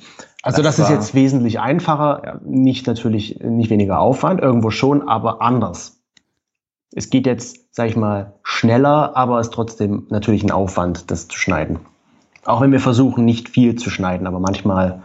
Also 0.48 0.62
das, 0.62 0.78
Das 0.78 0.90
ist 0.90 0.96
jetzt 0.96 1.14
wesentlich 1.14 1.60
einfacher, 1.60 2.40
nicht 2.46 2.88
natürlich 2.88 3.40
nicht 3.44 3.70
weniger 3.70 4.00
Aufwand, 4.00 4.42
irgendwo 4.42 4.70
schon, 4.72 5.08
aber 5.08 5.42
anders. 5.42 6.00
Es 6.94 7.10
geht 7.10 7.26
jetzt, 7.28 7.58
sag 7.72 7.90
ich 7.90 7.96
mal, 7.96 8.34
schneller, 8.44 9.16
aber 9.16 9.40
es 9.40 9.48
ist 9.48 9.54
trotzdem 9.54 10.08
natürlich 10.10 10.44
ein 10.44 10.52
Aufwand, 10.52 11.12
das 11.12 11.28
zu 11.28 11.38
schneiden. 11.38 11.80
Auch 12.46 12.62
wenn 12.62 12.72
wir 12.72 12.80
versuchen, 12.80 13.26
nicht 13.26 13.50
viel 13.50 13.76
zu 13.76 13.90
schneiden, 13.90 14.26
aber 14.26 14.40
manchmal 14.40 15.02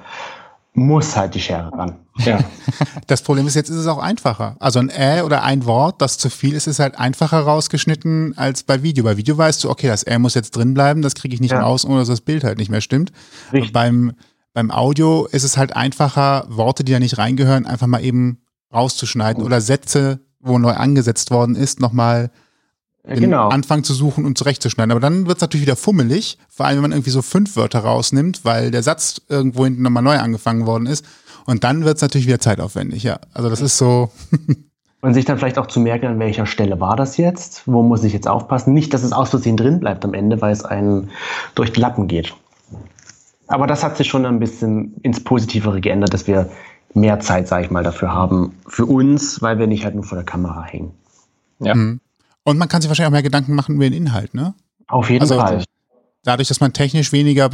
muss 0.74 1.16
halt 1.16 1.34
die 1.34 1.40
Schere 1.40 1.70
ran. 1.72 1.96
ja, 2.18 2.38
Das 3.06 3.20
Problem 3.22 3.46
ist, 3.46 3.54
jetzt 3.56 3.68
ist 3.68 3.76
es 3.76 3.86
auch 3.86 3.98
einfacher. 3.98 4.56
Also 4.58 4.78
ein 4.78 4.88
Ä 4.90 5.20
oder 5.22 5.42
ein 5.42 5.66
Wort, 5.66 6.00
das 6.00 6.16
zu 6.16 6.30
viel 6.30 6.54
ist, 6.54 6.66
ist 6.66 6.78
halt 6.78 6.98
einfacher 6.98 7.40
rausgeschnitten 7.40 8.38
als 8.38 8.62
bei 8.62 8.82
Video. 8.82 9.04
Bei 9.04 9.16
Video 9.18 9.36
weißt 9.36 9.64
du, 9.64 9.70
okay, 9.70 9.88
das 9.88 10.06
Ä 10.06 10.18
muss 10.18 10.34
jetzt 10.34 10.52
drin 10.56 10.72
bleiben, 10.72 11.02
das 11.02 11.14
kriege 11.14 11.34
ich 11.34 11.40
nicht 11.40 11.50
Ja. 11.50 11.60
raus, 11.62 11.84
ohne 11.84 11.98
dass 11.98 12.08
das 12.08 12.22
Bild 12.22 12.44
halt 12.44 12.56
nicht 12.58 12.70
mehr 12.70 12.80
stimmt. 12.80 13.12
Richtig. 13.52 13.68
Und 13.68 13.72
beim, 13.72 14.12
beim 14.54 14.70
Audio 14.70 15.26
ist 15.26 15.44
es 15.44 15.56
halt 15.56 15.74
einfacher, 15.76 16.44
Worte, 16.48 16.84
die 16.84 16.92
da 16.92 16.98
nicht 16.98 17.18
reingehören, 17.18 17.66
einfach 17.66 17.86
mal 17.86 18.04
eben 18.04 18.42
rauszuschneiden 18.72 19.42
oder 19.42 19.60
Sätze, 19.60 20.20
wo 20.40 20.58
neu 20.58 20.72
angesetzt 20.72 21.30
worden 21.30 21.56
ist, 21.56 21.80
nochmal 21.80 22.30
den 23.04 23.20
genau. 23.20 23.48
Anfang 23.48 23.82
zu 23.82 23.94
suchen 23.94 24.24
und 24.24 24.38
zurechtzuschneiden. 24.38 24.92
Aber 24.92 25.00
dann 25.00 25.26
wird 25.26 25.38
es 25.38 25.42
natürlich 25.42 25.66
wieder 25.66 25.76
fummelig, 25.76 26.38
vor 26.48 26.66
allem 26.66 26.76
wenn 26.76 26.82
man 26.82 26.92
irgendwie 26.92 27.10
so 27.10 27.22
fünf 27.22 27.56
Wörter 27.56 27.80
rausnimmt, 27.80 28.44
weil 28.44 28.70
der 28.70 28.82
Satz 28.82 29.22
irgendwo 29.28 29.64
hinten 29.64 29.82
nochmal 29.82 30.02
neu 30.02 30.18
angefangen 30.18 30.66
worden 30.66 30.86
ist. 30.86 31.04
Und 31.44 31.64
dann 31.64 31.84
wird 31.84 31.96
es 31.96 32.02
natürlich 32.02 32.28
wieder 32.28 32.38
zeitaufwendig, 32.38 33.02
ja. 33.02 33.18
Also 33.34 33.50
das 33.50 33.60
ist 33.60 33.76
so, 33.76 34.10
Und 35.04 35.14
sich 35.14 35.24
dann 35.24 35.36
vielleicht 35.36 35.58
auch 35.58 35.66
zu 35.66 35.80
merken, 35.80 36.06
an 36.06 36.18
welcher 36.20 36.46
Stelle 36.46 36.78
war 36.78 36.94
das 36.94 37.16
jetzt, 37.16 37.62
wo 37.66 37.82
muss 37.82 38.04
ich 38.04 38.12
jetzt 38.12 38.28
aufpassen. 38.28 38.72
Nicht, 38.72 38.94
dass 38.94 39.02
es 39.02 39.12
aus 39.12 39.30
Versehen 39.30 39.56
drin 39.56 39.80
bleibt 39.80 40.04
am 40.04 40.14
Ende, 40.14 40.40
weil 40.40 40.52
es 40.52 40.64
einen 40.64 41.10
durch 41.56 41.72
die 41.72 41.80
Lappen 41.80 42.06
geht. 42.06 42.36
Aber 43.52 43.66
das 43.66 43.84
hat 43.84 43.96
sich 43.96 44.08
schon 44.08 44.24
ein 44.26 44.38
bisschen 44.38 44.94
ins 45.02 45.22
Positivere 45.22 45.80
geändert, 45.80 46.14
dass 46.14 46.26
wir 46.26 46.48
mehr 46.94 47.20
Zeit, 47.20 47.48
sage 47.48 47.64
ich 47.66 47.70
mal, 47.70 47.82
dafür 47.82 48.12
haben. 48.12 48.54
Für 48.66 48.86
uns, 48.86 49.42
weil 49.42 49.58
wir 49.58 49.66
nicht 49.66 49.84
halt 49.84 49.94
nur 49.94 50.04
vor 50.04 50.16
der 50.16 50.24
Kamera 50.24 50.62
hängen. 50.64 50.92
ja. 51.60 51.74
Mhm. 51.74 52.00
Und 52.44 52.58
man 52.58 52.66
kann 52.68 52.80
sich 52.82 52.88
wahrscheinlich 52.88 53.06
auch 53.06 53.12
mehr 53.12 53.22
Gedanken 53.22 53.54
machen 53.54 53.76
über 53.76 53.84
den 53.84 53.92
Inhalt, 53.92 54.34
ne? 54.34 54.54
Auf 54.88 55.08
jeden 55.10 55.22
Also, 55.22 55.36
Fall. 55.38 55.62
Dadurch, 56.24 56.48
dass 56.48 56.60
man 56.60 56.72
technisch 56.72 57.12
weniger 57.12 57.48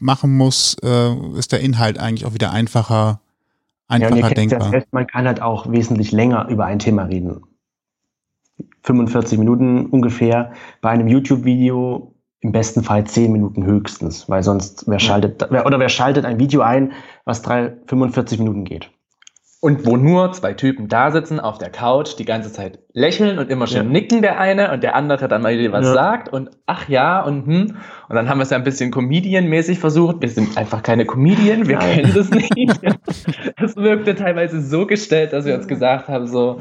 machen 0.00 0.34
muss, 0.36 0.74
äh, 0.82 1.14
ist 1.36 1.52
der 1.52 1.60
Inhalt 1.60 1.98
eigentlich 1.98 2.24
auch 2.24 2.32
wieder 2.32 2.50
einfacher, 2.50 3.20
Ja, 3.90 3.96
und 3.96 4.00
ihr 4.00 4.06
einfacher 4.08 4.34
kennt 4.34 4.52
ja 4.52 4.58
denkbar. 4.58 4.70
selbst, 4.70 4.92
man 4.92 5.06
kann 5.06 5.26
halt 5.26 5.42
auch 5.42 5.70
wesentlich 5.70 6.12
länger 6.12 6.48
über 6.48 6.64
ein 6.64 6.78
Thema 6.78 7.02
reden. 7.04 7.42
45 8.84 9.38
Minuten 9.38 9.86
ungefähr. 9.86 10.52
Bei 10.80 10.90
einem 10.90 11.08
YouTube-Video 11.08 12.11
im 12.42 12.52
besten 12.52 12.82
Fall 12.82 13.04
10 13.04 13.30
Minuten 13.32 13.64
höchstens, 13.64 14.28
weil 14.28 14.42
sonst 14.42 14.84
wer 14.88 14.98
schaltet, 14.98 15.46
wer, 15.50 15.64
oder 15.64 15.78
wer 15.78 15.88
schaltet 15.88 16.24
ein 16.24 16.38
Video 16.40 16.60
ein, 16.60 16.92
was 17.24 17.40
drei, 17.42 17.72
45 17.86 18.40
Minuten 18.40 18.64
geht. 18.64 18.90
Und 19.60 19.86
wo 19.86 19.96
nur 19.96 20.32
zwei 20.32 20.54
Typen 20.54 20.88
da 20.88 21.12
sitzen 21.12 21.38
auf 21.38 21.58
der 21.58 21.70
Couch, 21.70 22.18
die 22.18 22.24
ganze 22.24 22.52
Zeit 22.52 22.80
lächeln 22.92 23.38
und 23.38 23.48
immer 23.48 23.68
schön 23.68 23.84
Ja. 23.86 23.92
nicken, 23.92 24.20
der 24.20 24.40
eine 24.40 24.72
und 24.72 24.82
der 24.82 24.96
andere 24.96 25.28
dann 25.28 25.40
mal 25.42 25.56
was 25.70 25.86
Ja. 25.86 25.92
sagt 25.94 26.32
und 26.32 26.50
ach 26.66 26.88
ja 26.88 27.22
und 27.22 27.46
hm. 27.46 27.76
Und 28.08 28.16
dann 28.16 28.28
haben 28.28 28.38
wir 28.38 28.42
es 28.42 28.50
ja 28.50 28.56
ein 28.56 28.64
bisschen 28.64 28.90
Comedian-mäßig 28.90 29.78
versucht. 29.78 30.20
Wir 30.20 30.28
sind 30.30 30.58
einfach 30.58 30.82
keine 30.82 31.06
Comedian, 31.06 31.68
wir 31.68 31.76
Nein. 31.78 31.94
können 32.02 32.12
das 32.12 32.28
nicht. 32.32 32.80
Das 33.56 33.76
wirkte 33.76 34.16
teilweise 34.16 34.60
so 34.60 34.84
gestellt, 34.84 35.32
dass 35.32 35.44
wir 35.44 35.54
uns 35.54 35.68
gesagt 35.68 36.08
haben, 36.08 36.26
so, 36.26 36.58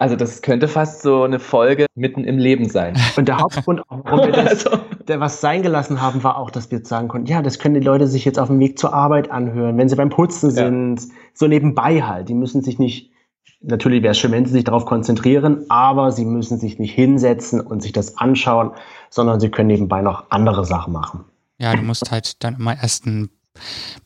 also 0.00 0.16
das 0.16 0.40
könnte 0.40 0.66
fast 0.66 1.02
so 1.02 1.24
eine 1.24 1.38
Folge 1.38 1.84
mitten 1.94 2.24
im 2.24 2.38
Leben 2.38 2.68
sein. 2.70 2.96
Und 3.16 3.28
der 3.28 3.38
Hauptgrund, 3.38 3.82
warum 3.88 4.20
wir 4.26 4.32
das, 4.32 4.66
Also, 4.66 4.80
der 5.06 5.20
was 5.20 5.42
sein 5.42 5.62
gelassen 5.62 6.00
haben, 6.00 6.24
war 6.24 6.38
auch, 6.38 6.50
dass 6.50 6.70
wir 6.70 6.78
jetzt 6.78 6.88
sagen 6.88 7.08
konnten, 7.08 7.26
ja, 7.26 7.42
das 7.42 7.58
können 7.58 7.74
die 7.74 7.80
Leute 7.86 8.06
sich 8.06 8.24
jetzt 8.24 8.38
auf 8.38 8.48
dem 8.48 8.58
Weg 8.60 8.78
zur 8.78 8.94
Arbeit 8.94 9.30
anhören, 9.30 9.76
wenn 9.76 9.90
sie 9.90 9.96
beim 9.96 10.08
Putzen 10.08 10.48
Ja. 10.50 10.64
sind, 10.66 11.02
so 11.34 11.46
nebenbei 11.46 12.02
halt. 12.02 12.30
Die 12.30 12.34
müssen 12.34 12.62
sich 12.62 12.78
nicht, 12.78 13.12
natürlich 13.60 14.02
wäre 14.02 14.12
es 14.12 14.18
schön, 14.18 14.32
wenn 14.32 14.46
sie 14.46 14.52
sich 14.52 14.64
darauf 14.64 14.86
konzentrieren, 14.86 15.66
aber 15.68 16.12
sie 16.12 16.24
müssen 16.24 16.58
sich 16.58 16.78
nicht 16.78 16.94
hinsetzen 16.94 17.60
und 17.60 17.82
sich 17.82 17.92
das 17.92 18.16
anschauen, 18.16 18.70
sondern 19.10 19.38
sie 19.38 19.50
können 19.50 19.68
nebenbei 19.68 20.00
noch 20.00 20.30
andere 20.30 20.64
Sachen 20.64 20.94
machen. 20.94 21.24
Ja, 21.58 21.76
du 21.76 21.82
musst 21.82 22.10
halt 22.10 22.42
dann 22.42 22.54
immer 22.56 22.74
erst 22.74 23.06
einen 23.06 23.28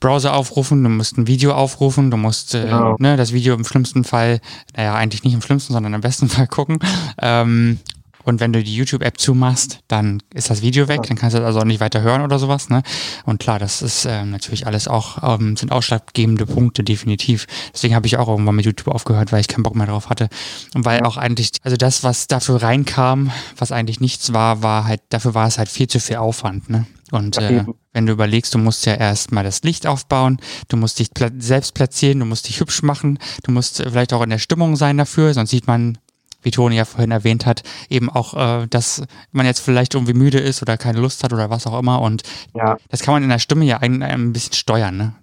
Browser 0.00 0.34
aufrufen, 0.34 0.82
du 0.82 0.90
musst 0.90 1.16
ein 1.18 1.26
Video 1.26 1.52
aufrufen, 1.52 2.10
du 2.10 2.16
musst 2.16 2.54
äh, 2.54 2.62
Genau. 2.64 2.96
ne, 2.98 3.16
das 3.16 3.32
Video 3.32 3.54
im 3.54 3.64
schlimmsten 3.64 4.04
Fall, 4.04 4.40
naja, 4.76 4.94
eigentlich 4.94 5.24
nicht 5.24 5.34
im 5.34 5.42
schlimmsten, 5.42 5.72
sondern 5.72 5.94
im 5.94 6.00
besten 6.00 6.28
Fall 6.30 6.46
gucken. 6.46 6.78
Ähm, 7.20 7.78
und 8.24 8.40
wenn 8.40 8.54
du 8.54 8.62
die 8.62 8.74
YouTube-App 8.74 9.18
zumachst, 9.20 9.80
dann 9.86 10.22
ist 10.32 10.48
das 10.48 10.62
Video 10.62 10.88
weg, 10.88 11.02
dann 11.02 11.16
kannst 11.16 11.34
du 11.34 11.40
das 11.40 11.46
also 11.46 11.60
auch 11.60 11.64
nicht 11.64 11.80
weiter 11.80 12.00
hören 12.00 12.22
oder 12.22 12.38
sowas. 12.38 12.70
Ne? 12.70 12.82
Und 13.26 13.38
klar, 13.38 13.58
das 13.58 13.82
ist 13.82 14.06
ähm, 14.06 14.30
natürlich 14.30 14.66
alles 14.66 14.88
auch, 14.88 15.38
ähm, 15.38 15.56
sind 15.58 15.70
ausschlaggebende 15.70 16.46
Punkte, 16.46 16.82
definitiv. 16.84 17.46
Deswegen 17.74 17.94
habe 17.94 18.06
ich 18.06 18.16
auch 18.16 18.28
irgendwann 18.28 18.56
mit 18.56 18.64
YouTube 18.64 18.88
aufgehört, 18.94 19.30
weil 19.30 19.40
ich 19.40 19.48
keinen 19.48 19.62
Bock 19.62 19.74
mehr 19.76 19.86
drauf 19.86 20.08
hatte. 20.08 20.28
Und 20.74 20.86
weil 20.86 21.02
auch 21.02 21.18
eigentlich, 21.18 21.50
also 21.64 21.76
das, 21.76 22.02
was 22.02 22.26
dafür 22.26 22.62
reinkam, 22.62 23.30
was 23.58 23.72
eigentlich 23.72 24.00
nichts 24.00 24.32
war, 24.32 24.62
war 24.62 24.86
halt, 24.86 25.02
dafür 25.10 25.34
war 25.34 25.46
es 25.46 25.58
halt 25.58 25.68
viel 25.68 25.88
zu 25.88 26.00
viel 26.00 26.16
Aufwand. 26.16 26.70
Ne? 26.70 26.86
Und 27.10 27.36
äh, 27.38 27.64
wenn 27.92 28.06
du 28.06 28.12
überlegst, 28.12 28.54
du 28.54 28.58
musst 28.58 28.86
ja 28.86 28.94
erst 28.94 29.30
mal 29.30 29.44
das 29.44 29.62
Licht 29.62 29.86
aufbauen, 29.86 30.38
du 30.68 30.76
musst 30.76 30.98
dich 30.98 31.12
pla 31.12 31.28
selbst 31.38 31.74
platzieren, 31.74 32.20
du 32.20 32.26
musst 32.26 32.48
dich 32.48 32.60
hübsch 32.60 32.82
machen, 32.82 33.18
du 33.42 33.52
musst 33.52 33.80
äh, 33.80 33.90
vielleicht 33.90 34.12
auch 34.12 34.22
in 34.22 34.30
der 34.30 34.38
Stimmung 34.38 34.76
sein 34.76 34.96
dafür, 34.96 35.34
sonst 35.34 35.50
sieht 35.50 35.66
man, 35.66 35.98
wie 36.42 36.50
Toni 36.50 36.76
ja 36.76 36.84
vorhin 36.84 37.10
erwähnt 37.10 37.46
hat, 37.46 37.62
eben 37.88 38.10
auch, 38.10 38.34
äh, 38.34 38.66
dass 38.68 39.02
man 39.32 39.46
jetzt 39.46 39.60
vielleicht 39.60 39.94
irgendwie 39.94 40.14
müde 40.14 40.38
ist 40.38 40.62
oder 40.62 40.76
keine 40.76 41.00
Lust 41.00 41.24
hat 41.24 41.32
oder 41.32 41.50
was 41.50 41.66
auch 41.66 41.78
immer. 41.78 42.00
Und 42.00 42.22
Ja, 42.54 42.76
das 42.88 43.00
kann 43.00 43.14
man 43.14 43.22
in 43.22 43.28
der 43.28 43.38
Stimme 43.38 43.64
ja 43.64 43.78
ein, 43.78 44.02
ein 44.02 44.32
bisschen 44.32 44.54
steuern. 44.54 44.96
Ne? 44.96 45.14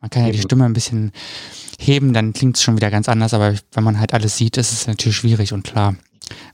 Man 0.00 0.10
kann 0.10 0.22
ja 0.22 0.28
die 0.30 0.38
Eben. 0.38 0.42
Stimme 0.42 0.64
ein 0.64 0.72
bisschen 0.72 1.12
heben, 1.78 2.12
dann 2.12 2.32
klingt 2.32 2.56
es 2.56 2.62
schon 2.62 2.76
wieder 2.76 2.90
ganz 2.90 3.08
anders, 3.08 3.34
aber 3.34 3.54
wenn 3.72 3.84
man 3.84 3.98
halt 3.98 4.14
alles 4.14 4.36
sieht, 4.36 4.56
ist 4.56 4.72
es 4.72 4.86
natürlich 4.86 5.16
schwierig 5.16 5.52
und 5.52 5.64
klar. 5.64 5.94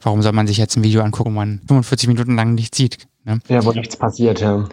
Warum 0.03 0.23
soll 0.23 0.33
man 0.33 0.47
sich 0.47 0.57
jetzt 0.57 0.77
ein 0.77 0.83
Video 0.83 1.03
angucken, 1.03 1.31
wo 1.31 1.35
man 1.35 1.61
45 1.67 2.09
Minuten 2.09 2.37
lang 2.37 2.55
nichts 2.55 2.77
sieht? 2.77 2.99
Ne? 3.29 3.41
ja, 3.49 3.63
wo 3.63 3.73
nichts 3.73 3.95
passiert, 3.95 4.41
ja. 4.41 4.65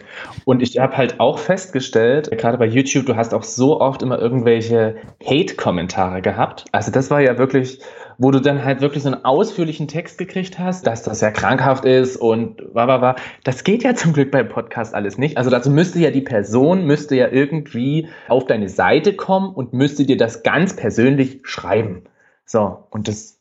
Und 0.46 0.62
ich 0.62 0.80
habe 0.80 0.96
halt 0.96 1.20
auch 1.20 1.40
festgestellt, 1.40 2.32
gerade 2.38 2.58
bei 2.58 2.66
YouTube, 2.66 3.06
du 3.06 3.18
hast 3.18 3.34
auch 3.34 3.44
so 3.44 3.82
oft 3.82 4.02
immer 4.02 4.18
irgendwelche 4.18 4.96
Hate-Kommentare 5.22 6.22
gehabt. 6.22 6.64
Also 6.72 6.90
das 6.90 7.12
war 7.12 7.20
ja 7.20 7.38
wirklich, 7.38 7.80
wo 8.18 8.32
du 8.32 8.40
dann 8.40 8.64
halt 8.64 8.80
wirklich 8.80 9.04
so 9.04 9.12
einen 9.12 9.26
ausführlichen 9.26 9.90
Text 9.90 10.18
gekriegt 10.18 10.58
hast, 10.58 10.88
dass 10.88 11.04
das 11.04 11.20
ja 11.20 11.32
krankhaft 11.32 11.84
ist 11.84 12.16
und 12.16 12.64
wa, 12.72 12.88
wa, 12.88 13.02
wa. 13.02 13.16
Das 13.44 13.66
geht 13.66 13.84
ja 13.84 13.94
zum 13.94 14.14
Glück 14.14 14.32
beim 14.32 14.48
Podcast 14.48 14.96
alles 14.96 15.18
nicht. 15.18 15.38
Also 15.38 15.50
dazu 15.50 15.70
müsste 15.70 16.00
ja 16.00 16.12
die 16.12 16.22
Person, 16.22 16.86
müsste 16.86 17.18
ja 17.18 17.28
irgendwie 17.30 18.08
auf 18.30 18.46
deine 18.46 18.70
Seite 18.70 19.18
kommen 19.18 19.54
und 19.54 19.74
müsste 19.74 20.06
dir 20.06 20.16
das 20.16 20.44
ganz 20.44 20.78
persönlich 20.78 21.42
schreiben. 21.44 22.04
So, 22.46 22.86
und 22.90 23.10
das 23.10 23.35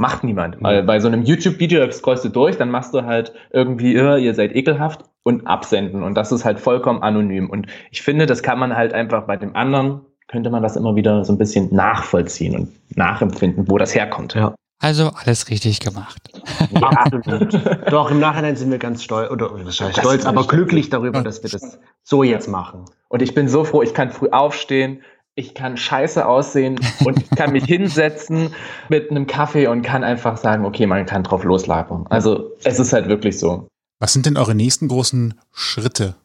macht 0.00 0.24
niemand. 0.24 0.56
Weil 0.60 0.82
bei 0.82 0.98
so 0.98 1.08
einem 1.08 1.22
YouTube-Video, 1.22 1.88
scrollst 1.92 2.24
du 2.24 2.30
durch, 2.30 2.56
dann 2.56 2.70
machst 2.70 2.94
du 2.94 3.04
halt 3.04 3.32
irgendwie, 3.52 3.94
"Ja, 3.94 4.16
ihr 4.16 4.34
seid 4.34 4.56
ekelhaft 4.56 5.04
und 5.22 5.46
absenden. 5.46 6.02
Und 6.02 6.14
das 6.14 6.32
ist 6.32 6.44
halt 6.44 6.58
vollkommen 6.58 7.02
anonym. 7.02 7.50
Und 7.50 7.66
ich 7.90 8.02
finde, 8.02 8.26
das 8.26 8.42
kann 8.42 8.58
man 8.58 8.74
halt 8.74 8.94
einfach 8.94 9.26
bei 9.26 9.36
dem 9.36 9.54
anderen, 9.54 10.00
könnte 10.28 10.50
man 10.50 10.62
das 10.62 10.76
immer 10.76 10.96
wieder 10.96 11.24
so 11.24 11.32
ein 11.32 11.38
bisschen 11.38 11.74
nachvollziehen 11.74 12.56
und 12.56 12.96
nachempfinden, 12.96 13.68
wo 13.68 13.76
das 13.78 13.94
herkommt. 13.94 14.34
Ja. 14.34 14.54
Also 14.82 15.10
alles 15.22 15.50
richtig 15.50 15.80
gemacht. 15.80 16.30
Absolut. 16.80 17.60
Doch, 17.90 18.10
im 18.10 18.18
Nachhinein 18.18 18.56
sind 18.56 18.70
wir 18.70 18.78
ganz 18.78 19.04
stolz, 19.04 19.30
oder 19.30 19.50
stolz, 19.70 20.24
aber 20.24 20.46
glücklich 20.46 20.88
darüber, 20.88 21.22
dass 21.22 21.42
wir 21.42 21.50
das 21.50 21.78
so 22.02 22.22
jetzt 22.22 22.48
machen. 22.48 22.86
Und 23.08 23.20
ich 23.20 23.34
bin 23.34 23.48
so 23.48 23.64
froh, 23.64 23.82
ich 23.82 23.92
kann 23.92 24.10
früh 24.10 24.30
aufstehen, 24.30 25.02
ich 25.34 25.54
kann 25.54 25.76
scheiße 25.76 26.26
aussehen 26.26 26.78
und 27.04 27.18
ich 27.18 27.30
kann 27.30 27.52
mich 27.52 27.64
hinsetzen 27.66 28.54
mit 28.88 29.10
einem 29.10 29.26
Kaffee 29.26 29.66
und 29.66 29.82
kann 29.82 30.04
einfach 30.04 30.36
sagen, 30.36 30.64
okay, 30.64 30.86
man 30.86 31.06
kann 31.06 31.22
drauf 31.22 31.44
loslagern. 31.44 32.06
Also 32.10 32.50
es 32.64 32.78
ist 32.78 32.92
halt 32.92 33.08
wirklich 33.08 33.38
so. 33.38 33.68
Was 33.98 34.12
sind 34.12 34.26
denn 34.26 34.36
eure 34.36 34.54
nächsten 34.54 34.88
großen 34.88 35.34
Schritte? 35.52 36.16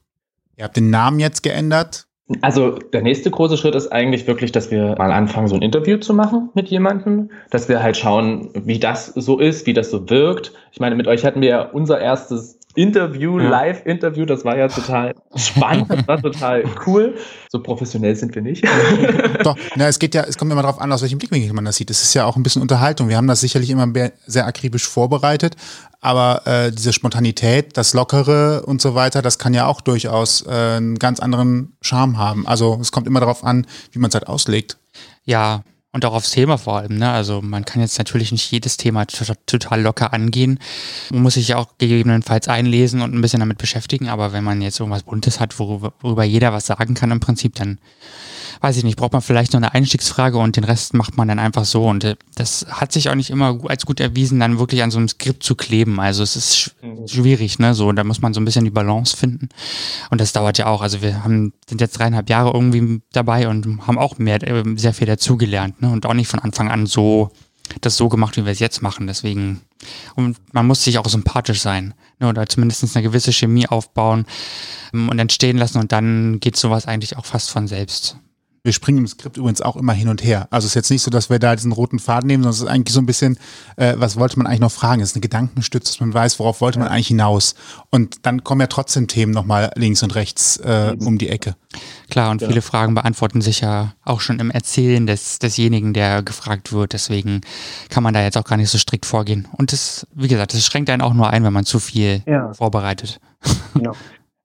Ihr 0.58 0.64
habt 0.64 0.78
den 0.78 0.90
Namen 0.90 1.20
jetzt 1.20 1.44
geändert. 1.44 2.08
Also 2.42 2.72
der 2.72 3.04
nächste 3.04 3.30
große 3.30 3.56
Schritt 3.56 3.76
ist 3.76 3.92
eigentlich 3.92 4.26
wirklich, 4.26 4.52
dass 4.52 4.72
wir 4.72 4.96
mal 4.98 5.12
anfangen, 5.12 5.48
so 5.48 5.56
ein 5.56 5.62
Interview 5.62 5.98
zu 5.98 6.14
machen 6.14 6.50
mit 6.56 6.70
jemandem, 6.70 7.30
dass 7.52 7.70
wir 7.70 7.84
halt 7.84 7.98
schauen, 7.98 8.50
wie 8.56 8.80
das 8.80 9.08
so 9.08 9.40
ist, 9.40 9.68
wie 9.68 9.74
das 9.74 9.92
so 9.92 10.10
wirkt. 10.10 10.52
Ich 10.72 10.80
meine, 10.80 10.96
mit 10.96 11.08
euch 11.08 11.24
hatten 11.24 11.42
wir 11.42 11.50
ja 11.50 11.62
unser 11.62 12.00
erstes 12.00 12.60
Interview, 12.76 13.40
ja. 13.40 13.50
Live-Interview. 13.50 14.26
Das 14.26 14.46
war 14.46 14.58
ja 14.58 14.68
total 14.68 15.16
spannend, 15.36 15.90
das 15.90 16.08
war 16.08 16.22
total 16.22 16.64
cool. 16.86 17.16
So 17.50 17.62
professionell 17.62 18.16
sind 18.16 18.36
wir 18.36 18.42
nicht. 18.42 18.66
Doch, 19.44 19.58
na, 19.76 19.88
es 19.88 20.00
geht 20.00 20.14
ja, 20.14 20.24
es 20.24 20.38
kommt 20.38 20.52
immer 20.52 20.62
darauf 20.62 20.80
an, 20.80 20.92
aus 20.92 21.02
welchem 21.02 21.18
Blickwinkel 21.18 21.52
man 21.54 21.66
das 21.66 21.78
sieht. 21.78 21.90
Es 21.90 22.02
ist 22.02 22.14
ja 22.14 22.26
auch 22.26 22.36
ein 22.36 22.44
bisschen 22.44 22.62
Unterhaltung. 22.62 23.10
Wir 23.10 23.18
haben 23.18 23.28
das 23.28 23.40
sicherlich 23.42 23.70
immer 23.70 23.88
sehr 24.26 24.46
akribisch 24.46 24.88
vorbereitet, 24.88 25.56
aber 26.02 26.46
äh, 26.46 26.72
diese 26.72 26.94
Spontanität, 26.94 27.78
das 27.78 27.94
Lockere 27.94 28.64
und 28.66 28.82
so 28.82 28.96
weiter, 28.96 29.22
das 29.22 29.40
kann 29.40 29.54
ja 29.54 29.66
auch 29.66 29.82
durchaus 29.82 30.46
äh, 30.46 30.52
einen 30.52 31.00
ganz 31.00 31.20
anderen 31.20 31.78
Charme 31.82 32.18
haben. 32.18 32.46
Also 32.48 32.78
es 32.82 32.92
kommt 32.92 33.08
immer 33.08 33.20
darauf 33.20 33.44
an, 33.44 33.66
wie 33.92 34.00
man 34.00 34.10
es 34.10 34.16
halt 34.16 34.28
auslegt. 34.28 34.78
Ja, 35.24 35.64
und 35.96 36.04
auch 36.04 36.14
aufs 36.14 36.32
Thema 36.32 36.58
vor 36.58 36.76
allem. 36.76 36.98
Ne? 36.98 37.10
Also 37.10 37.42
man 37.42 37.64
kann 37.64 37.82
jetzt 37.82 37.98
natürlich 37.98 38.34
nicht 38.34 38.52
jedes 38.52 38.76
Thema 38.76 39.06
total 39.06 39.82
locker 39.82 40.12
angehen. 40.12 40.60
Man 41.10 41.24
muss 41.24 41.36
sich 41.36 41.48
ja 41.48 41.58
auch 41.58 41.70
gegebenenfalls 41.78 42.50
einlesen 42.50 43.02
und 43.02 43.16
ein 43.16 43.22
bisschen 43.22 43.40
damit 43.40 43.58
beschäftigen. 43.58 44.10
Aber 44.10 44.34
wenn 44.34 44.44
man 44.44 44.62
jetzt 44.62 44.78
irgendwas 44.82 45.04
Buntes 45.04 45.40
hat, 45.40 45.58
worüber, 45.58 45.94
worüber 46.02 46.26
jeder 46.26 46.52
was 46.52 46.66
sagen 46.66 46.96
kann 46.96 47.12
im 47.12 47.22
Prinzip, 47.22 47.56
dann 47.56 47.80
weiß 48.62 48.78
ich 48.78 48.84
nicht, 48.84 48.98
braucht 48.98 49.14
man 49.14 49.22
vielleicht 49.22 49.54
noch 49.54 49.60
eine 49.60 49.74
Einstiegsfrage 49.74 50.38
und 50.38 50.56
den 50.56 50.64
Rest 50.64 50.94
macht 50.94 51.18
man 51.18 51.28
dann 51.28 51.40
einfach 51.40 51.66
so. 51.66 51.86
Und 51.86 52.04
äh, 52.04 52.16
das 52.36 52.66
hat 52.70 52.92
sich 52.92 53.10
auch 53.10 53.16
nicht 53.16 53.30
immer 53.30 53.60
als 53.68 53.86
gut 53.86 54.00
erwiesen, 54.00 54.40
dann 54.40 54.60
wirklich 54.60 54.84
an 54.84 54.92
so 54.92 54.98
einem 54.98 55.08
Skript 55.08 55.44
zu 55.44 55.56
kleben. 55.56 56.00
Also 56.00 56.24
es 56.24 56.36
ist 56.36 56.76
mhm. 56.82 57.08
schwierig, 57.08 57.60
ne? 57.60 57.74
So, 57.74 57.92
da 57.92 58.04
muss 58.04 58.22
man 58.22 58.34
so 58.34 58.42
ein 58.42 58.46
bisschen 58.46 58.66
die 58.66 58.72
Balance 58.72 59.16
finden. 59.16 59.50
Und 60.10 60.22
das 60.22 60.34
dauert 60.34 60.58
ja 60.58 60.68
auch. 60.68 60.82
Also 60.82 61.02
wir 61.02 61.24
haben, 61.24 61.54
sind 61.68 61.82
jetzt 61.82 62.00
dreieinhalb 62.00 62.30
Jahre 62.30 62.52
irgendwie 62.54 63.02
dabei 63.12 63.48
und 63.48 63.88
haben 63.88 63.98
auch 63.98 64.18
mehr, 64.18 64.42
äh, 64.44 64.64
sehr 64.76 64.94
viel 64.94 65.08
dazugelernt, 65.08 65.82
ne? 65.82 65.85
Und 65.92 66.06
auch 66.06 66.14
nicht 66.14 66.28
von 66.28 66.40
Anfang 66.40 66.70
an 66.70 66.86
so 66.86 67.32
das 67.82 67.98
so 67.98 68.10
gemacht, 68.10 68.38
wie 68.38 68.46
wir 68.46 68.52
es 68.52 68.60
jetzt 68.60 68.82
machen. 68.82 69.08
Deswegen, 69.08 69.62
und 70.16 70.38
man 70.54 70.68
muss 70.68 70.84
sich 70.84 70.98
auch 70.98 71.08
sympathisch 71.08 71.62
sein, 71.62 71.94
ne, 72.20 72.28
oder 72.28 72.48
zumindest 72.48 72.96
eine 72.96 73.04
gewisse 73.04 73.34
Chemie 73.34 73.68
aufbauen 73.68 74.26
ähm, 74.94 75.10
und 75.10 75.20
entstehen 75.20 75.58
lassen 75.58 75.80
und 75.80 75.92
dann 75.92 76.40
geht 76.40 76.58
sowas 76.58 76.86
eigentlich 76.86 77.18
auch 77.18 77.26
fast 77.26 77.50
von 77.50 77.68
selbst. 77.68 78.18
Wir 78.64 78.74
springen 78.74 78.98
im 78.98 79.08
Skript 79.08 79.38
übrigens 79.38 79.62
auch 79.62 79.76
immer 79.76 79.94
hin 79.94 80.08
und 80.08 80.24
her. 80.24 80.48
Also 80.50 80.66
es 80.66 80.72
ist 80.72 80.76
jetzt 80.76 80.90
nicht 80.90 81.04
so, 81.04 81.12
dass 81.12 81.30
wir 81.30 81.38
da 81.38 81.56
diesen 81.56 81.72
roten 81.72 82.00
Faden 82.00 82.26
nehmen, 82.26 82.42
sondern 82.42 82.56
es 82.56 82.62
ist 82.62 82.68
eigentlich 82.68 82.96
so 82.96 83.00
ein 83.00 83.06
bisschen, 83.06 83.38
äh, 83.76 83.94
was 83.98 84.18
wollte 84.18 84.40
man 84.40 84.48
eigentlich 84.48 84.62
noch 84.62 84.72
fragen? 84.72 85.04
Es 85.04 85.10
ist 85.10 85.16
eine 85.16 85.22
Gedankenstütze, 85.22 85.92
dass 85.92 86.00
man 86.00 86.12
weiß, 86.12 86.40
worauf 86.40 86.62
wollte 86.62 86.80
man 86.80 86.88
eigentlich 86.88 87.10
hinaus. 87.10 87.54
Und 87.92 88.26
dann 88.26 88.44
kommen 88.44 88.62
ja 88.62 88.68
trotzdem 88.68 89.08
Themen 89.08 89.34
nochmal 89.34 89.72
links 89.76 90.02
und 90.02 90.16
rechts 90.16 90.58
äh, 90.58 90.96
um 91.00 91.20
die 91.20 91.30
Ecke. 91.30 91.56
Klar, 92.16 92.32
und 92.32 92.42
ja. 92.42 92.48
viele 92.48 92.62
Fragen 92.62 92.96
beantworten 92.96 93.42
sich 93.42 93.60
ja 93.60 93.92
auch 94.06 94.22
schon 94.22 94.40
im 94.40 94.50
Erzählen 94.50 95.06
des, 95.06 95.38
desjenigen, 95.38 95.92
der 95.92 96.24
gefragt 96.24 96.72
wird. 96.72 96.94
Deswegen 96.94 97.42
kann 97.90 98.04
man 98.04 98.14
da 98.14 98.22
jetzt 98.22 98.38
auch 98.38 98.46
gar 98.46 98.56
nicht 98.56 98.70
so 98.70 98.78
strikt 98.78 99.06
vorgehen. 99.06 99.50
Und 99.58 99.74
das, 99.74 100.08
wie 100.16 100.30
gesagt, 100.30 100.54
das 100.54 100.66
schränkt 100.66 100.90
einen 100.90 101.02
auch 101.02 101.14
nur 101.14 101.30
ein, 101.30 101.44
wenn 101.44 101.52
man 101.52 101.66
zu 101.66 101.78
viel 101.78 102.24
ja. 102.26 102.54
vorbereitet. 102.54 103.20
Genau. 103.74 103.92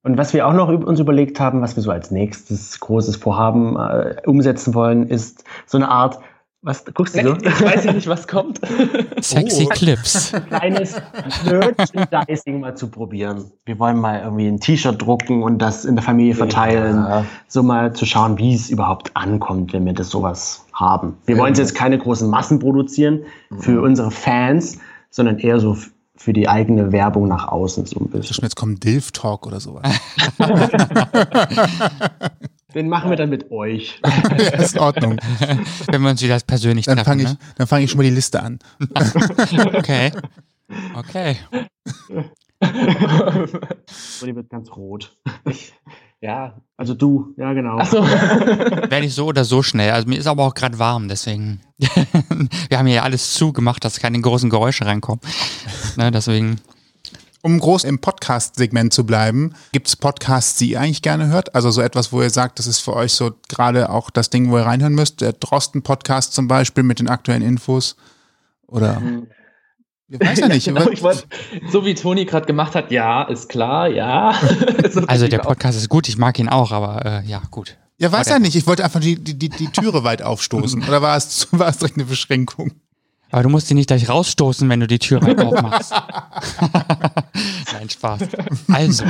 Und 0.02 0.18
was 0.18 0.32
wir 0.32 0.48
auch 0.48 0.52
noch 0.52 0.68
uns 0.68 0.98
überlegt 0.98 1.38
haben, 1.38 1.60
was 1.60 1.76
wir 1.76 1.84
so 1.84 1.92
als 1.92 2.10
nächstes 2.10 2.80
großes 2.80 3.14
Vorhaben 3.14 3.76
äh, 3.76 4.16
umsetzen 4.26 4.74
wollen, 4.74 5.06
ist 5.06 5.44
so 5.66 5.78
eine 5.78 5.90
Art, 5.90 6.18
was 6.62 6.84
guckst 6.84 7.16
du 7.16 7.22
so? 7.22 7.36
Ich 7.36 7.62
weiß 7.62 7.86
nicht, 7.86 8.06
was 8.06 8.28
kommt. 8.28 8.60
Sexy 9.20 9.64
oh. 9.64 9.68
Clips. 9.68 10.34
Ein 10.34 10.46
kleines 10.46 11.00
Merchandising 11.44 12.60
mal 12.60 12.76
zu 12.76 12.88
probieren. 12.88 13.50
Wir 13.64 13.78
wollen 13.78 13.98
mal 13.98 14.20
irgendwie 14.20 14.46
ein 14.46 14.60
T-Shirt 14.60 15.00
drucken 15.00 15.42
und 15.42 15.58
das 15.58 15.86
in 15.86 15.96
der 15.96 16.04
Familie 16.04 16.34
verteilen. 16.34 16.96
Ja. 16.96 17.24
So 17.48 17.62
mal 17.62 17.94
zu 17.94 18.04
schauen, 18.04 18.36
wie 18.36 18.54
es 18.54 18.68
überhaupt 18.68 19.16
ankommt, 19.16 19.72
wenn 19.72 19.86
wir 19.86 19.94
das 19.94 20.10
sowas 20.10 20.66
haben. 20.74 21.16
Wir 21.24 21.36
ja. 21.36 21.42
wollen 21.42 21.54
jetzt 21.54 21.74
keine 21.74 21.98
großen 21.98 22.28
Massen 22.28 22.58
produzieren 22.58 23.24
für 23.58 23.72
mhm. 23.72 23.84
unsere 23.84 24.10
Fans, 24.10 24.78
sondern 25.10 25.38
eher 25.38 25.60
so 25.60 25.78
für 26.16 26.34
die 26.34 26.46
eigene 26.46 26.92
Werbung 26.92 27.28
nach 27.28 27.48
außen 27.48 27.86
so 27.86 28.00
ein 28.00 28.08
bisschen. 28.08 28.36
Jetzt 28.42 28.56
kommt 28.56 28.84
Dilf 28.84 29.12
Talk 29.12 29.46
oder 29.46 29.60
sowas. 29.60 29.88
Den 32.74 32.88
machen 32.88 33.10
wir 33.10 33.16
dann 33.16 33.30
mit 33.30 33.50
euch. 33.50 34.00
ja, 34.38 34.48
ist 34.58 34.74
in 34.74 34.80
Ordnung. 34.80 35.16
Wenn 35.90 36.02
wir 36.02 36.10
uns 36.10 36.22
wieder 36.22 36.38
persönlich 36.40 36.86
dann 36.86 36.96
treffen. 36.96 37.06
Fang 37.06 37.18
ich, 37.20 37.28
ne? 37.28 37.38
Dann 37.56 37.66
fange 37.66 37.84
ich 37.84 37.90
schon 37.90 37.98
mal 37.98 38.04
die 38.04 38.10
Liste 38.10 38.42
an. 38.42 38.58
okay. 39.74 40.12
Okay. 40.94 41.36
die 44.22 44.36
wird 44.36 44.50
ganz 44.50 44.70
rot. 44.76 45.16
Ich, 45.48 45.72
ja. 46.20 46.60
Also 46.76 46.94
du, 46.94 47.34
ja 47.36 47.52
genau. 47.52 47.78
Ach 47.80 47.86
so. 47.86 48.02
Werde 48.02 49.04
ich 49.06 49.14
so 49.14 49.26
oder 49.26 49.44
so 49.44 49.62
schnell. 49.62 49.90
Also 49.90 50.08
mir 50.08 50.18
ist 50.18 50.26
aber 50.26 50.44
auch 50.44 50.54
gerade 50.54 50.78
warm, 50.78 51.08
deswegen. 51.08 51.60
Wir 52.68 52.78
haben 52.78 52.86
hier 52.86 53.02
alles 53.02 53.34
zugemacht, 53.34 53.84
dass 53.84 54.00
keine 54.00 54.20
großen 54.20 54.50
Geräusche 54.50 54.86
reinkommen. 54.86 55.20
Ne, 55.96 56.10
deswegen. 56.10 56.60
Um 57.42 57.58
groß 57.58 57.84
im 57.84 58.00
Podcast-Segment 58.00 58.92
zu 58.92 59.06
bleiben, 59.06 59.54
gibt 59.72 59.88
es 59.88 59.96
Podcasts, 59.96 60.58
die 60.58 60.72
ihr 60.72 60.80
eigentlich 60.80 61.00
gerne 61.00 61.28
hört? 61.28 61.54
Also 61.54 61.70
so 61.70 61.80
etwas, 61.80 62.12
wo 62.12 62.20
ihr 62.20 62.30
sagt, 62.30 62.58
das 62.58 62.66
ist 62.66 62.80
für 62.80 62.94
euch 62.94 63.12
so 63.12 63.32
gerade 63.48 63.88
auch 63.88 64.10
das 64.10 64.28
Ding, 64.28 64.50
wo 64.50 64.58
ihr 64.58 64.66
reinhören 64.66 64.94
müsst? 64.94 65.20
Der 65.22 65.32
Drosten-Podcast 65.32 66.34
zum 66.34 66.48
Beispiel 66.48 66.82
mit 66.82 66.98
den 66.98 67.08
aktuellen 67.08 67.42
Infos? 67.42 67.96
Oder? 68.66 69.00
Mhm. 69.10 69.26
Ich 70.12 70.18
weiß 70.18 70.40
ja 70.40 70.48
nicht. 70.48 70.66
Ja, 70.66 70.72
genau, 70.72 71.02
wollt, 71.02 71.24
so 71.70 71.84
wie 71.84 71.94
Toni 71.94 72.24
gerade 72.24 72.44
gemacht 72.44 72.74
hat, 72.74 72.90
ja, 72.90 73.22
ist 73.22 73.48
klar, 73.48 73.86
ja. 73.86 74.34
also 75.06 75.28
der 75.28 75.38
Podcast 75.38 75.78
ist 75.78 75.88
gut, 75.88 76.08
ich 76.08 76.18
mag 76.18 76.36
ihn 76.40 76.48
auch, 76.48 76.72
aber 76.72 77.06
äh, 77.06 77.24
ja, 77.28 77.40
gut. 77.52 77.76
Ja, 77.96 78.10
weiß 78.10 78.28
ja 78.28 78.38
nicht. 78.38 78.56
Ich 78.56 78.66
wollte 78.66 78.82
einfach 78.82 78.98
die, 78.98 79.16
die, 79.16 79.38
die, 79.38 79.50
die 79.50 79.68
Türe 79.68 80.02
weit 80.04 80.22
aufstoßen. 80.22 80.82
Oder 80.88 81.02
war 81.02 81.16
es, 81.16 81.46
war 81.52 81.68
es 81.68 81.78
direkt 81.78 81.96
eine 81.96 82.06
Beschränkung? 82.06 82.72
Aber 83.30 83.42
du 83.44 83.48
musst 83.48 83.70
die 83.70 83.74
nicht 83.74 83.86
gleich 83.86 84.08
rausstoßen, 84.08 84.68
wenn 84.68 84.80
du 84.80 84.86
die 84.86 84.98
Tür 84.98 85.22
weit 85.22 85.40
aufmachst. 85.44 85.92
Nein, 87.72 87.88
Spaß. 87.88 88.28
Also. 88.72 89.04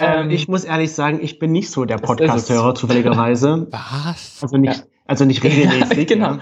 Ähm, 0.00 0.30
ich 0.30 0.48
muss 0.48 0.64
ehrlich 0.64 0.92
sagen, 0.92 1.20
ich 1.22 1.38
bin 1.38 1.52
nicht 1.52 1.70
so 1.70 1.84
der 1.84 1.98
Podcast-Hörer, 1.98 2.74
zufälligerweise. 2.74 3.68
Was? 3.70 4.38
Also 4.42 4.56
nicht, 4.56 4.84
also 5.06 5.24
nicht 5.24 5.42
regelmäßig. 5.42 5.98
Ja, 5.98 6.04
genau. 6.04 6.38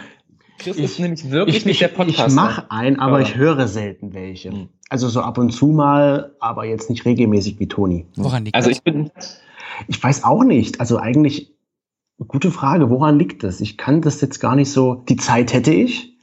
Chris 0.59 0.79
ich, 0.79 0.85
ist 0.85 0.99
nämlich 1.01 1.31
wirklich 1.31 1.57
ich, 1.57 1.67
nicht 1.67 1.81
der 1.81 1.89
Podcast. 1.89 2.29
Ich 2.29 2.35
mache 2.35 2.71
einen, 2.71 2.99
aber 2.99 3.21
ja. 3.21 3.27
ich 3.27 3.37
höre 3.37 3.69
selten 3.69 4.15
welche. 4.15 4.53
Hm. 4.53 4.69
Also 4.89 5.09
so 5.09 5.21
ab 5.21 5.39
und 5.39 5.51
zu 5.51 5.67
mal, 5.67 6.35
aber 6.41 6.65
jetzt 6.65 6.89
nicht 6.89 7.05
regelmäßig 7.05 7.59
wie 7.59 7.69
Toni. 7.69 8.07
Woran 8.17 8.45
liegt 8.45 8.55
also 8.55 8.71
das? 8.71 8.79
Also 8.79 8.89
ich 8.89 8.95
bin. 8.95 9.11
Ich 9.89 10.03
weiß 10.03 10.25
auch 10.25 10.45
nicht. 10.45 10.81
Also 10.81 10.99
eigentlich, 10.99 11.53
gute 12.27 12.51
Frage, 12.51 12.89
woran 12.89 13.19
liegt 13.19 13.43
das? 13.43 13.61
Ich 13.61 13.77
kann 13.77 14.01
das 14.01 14.21
jetzt 14.21 14.39
gar 14.39 14.57
nicht 14.57 14.71
so. 14.71 14.95
Die 15.09 15.17
Zeit 15.17 15.53
hätte 15.53 15.73
ich. 15.75 16.16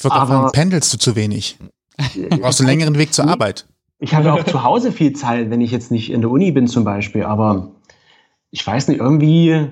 Ich 0.00 0.04
würde 0.04 0.26
fragen, 0.26 0.52
pendelst 0.52 0.94
du 0.94 0.98
zu 0.98 1.14
wenig? 1.14 1.58
Brauchst 2.40 2.60
du 2.60 2.64
einen 2.64 2.70
längeren 2.70 2.96
Weg 2.96 3.12
zur 3.12 3.26
Arbeit? 3.28 3.66
Ich 3.98 4.14
habe 4.14 4.32
auch 4.32 4.44
zu 4.46 4.64
Hause 4.64 4.92
viel 4.92 5.12
Zeit, 5.12 5.50
wenn 5.50 5.60
ich 5.60 5.70
jetzt 5.70 5.90
nicht 5.90 6.10
in 6.10 6.22
der 6.22 6.30
Uni 6.30 6.52
bin 6.52 6.66
zum 6.66 6.84
Beispiel, 6.84 7.24
aber 7.24 7.72
ich 8.50 8.66
weiß 8.66 8.88
nicht, 8.88 8.98
irgendwie 8.98 9.68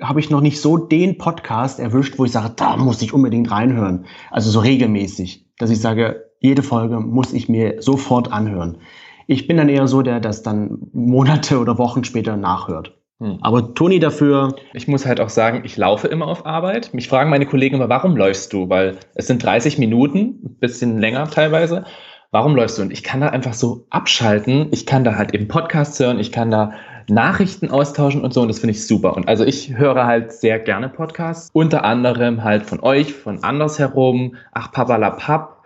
habe 0.00 0.20
ich 0.20 0.30
noch 0.30 0.40
nicht 0.40 0.60
so 0.60 0.78
den 0.78 1.18
Podcast 1.18 1.78
erwischt, 1.78 2.18
wo 2.18 2.24
ich 2.24 2.32
sage, 2.32 2.54
da 2.56 2.76
muss 2.76 3.02
ich 3.02 3.12
unbedingt 3.12 3.50
reinhören. 3.50 4.06
Also 4.30 4.50
so 4.50 4.60
regelmäßig, 4.60 5.46
dass 5.58 5.70
ich 5.70 5.80
sage, 5.80 6.30
jede 6.40 6.62
Folge 6.62 7.00
muss 7.00 7.32
ich 7.32 7.48
mir 7.48 7.82
sofort 7.82 8.32
anhören. 8.32 8.78
Ich 9.26 9.46
bin 9.46 9.58
dann 9.58 9.68
eher 9.68 9.88
so, 9.88 10.00
der 10.02 10.20
das 10.20 10.42
dann 10.42 10.88
Monate 10.92 11.58
oder 11.58 11.78
Wochen 11.78 12.04
später 12.04 12.36
nachhört. 12.36 12.98
Hm. 13.24 13.38
Aber 13.40 13.72
Toni 13.74 14.00
dafür. 14.00 14.54
Ich 14.74 14.86
muss 14.86 15.06
halt 15.06 15.18
auch 15.18 15.30
sagen, 15.30 15.62
ich 15.64 15.78
laufe 15.78 16.08
immer 16.08 16.28
auf 16.28 16.44
Arbeit. 16.44 16.92
Mich 16.92 17.08
fragen 17.08 17.30
meine 17.30 17.46
Kollegen 17.46 17.76
immer, 17.76 17.88
warum 17.88 18.16
läufst 18.16 18.52
du? 18.52 18.68
Weil 18.68 18.98
es 19.14 19.26
sind 19.26 19.42
30 19.42 19.78
Minuten, 19.78 20.40
ein 20.44 20.56
bisschen 20.60 20.98
länger 20.98 21.30
teilweise. 21.30 21.84
Warum 22.32 22.54
läufst 22.54 22.76
du? 22.76 22.82
Und 22.82 22.92
ich 22.92 23.02
kann 23.02 23.22
da 23.22 23.28
einfach 23.28 23.54
so 23.54 23.86
abschalten. 23.88 24.68
Ich 24.72 24.84
kann 24.84 25.04
da 25.04 25.14
halt 25.14 25.32
eben 25.32 25.48
Podcasts 25.48 25.98
hören. 25.98 26.18
Ich 26.18 26.32
kann 26.32 26.50
da 26.50 26.72
Nachrichten 27.08 27.70
austauschen 27.70 28.22
und 28.22 28.34
so 28.34 28.42
und 28.42 28.48
das 28.48 28.58
finde 28.58 28.72
ich 28.72 28.86
super. 28.86 29.16
Und 29.16 29.26
also 29.26 29.44
ich 29.44 29.74
höre 29.74 30.06
halt 30.06 30.32
sehr 30.32 30.58
gerne 30.58 30.88
Podcasts, 30.88 31.50
unter 31.52 31.84
anderem 31.84 32.44
halt 32.44 32.64
von 32.64 32.80
euch, 32.80 33.12
von 33.12 33.42
andersherum, 33.44 34.36
ach 34.52 34.72
Papalapap. 34.72 35.64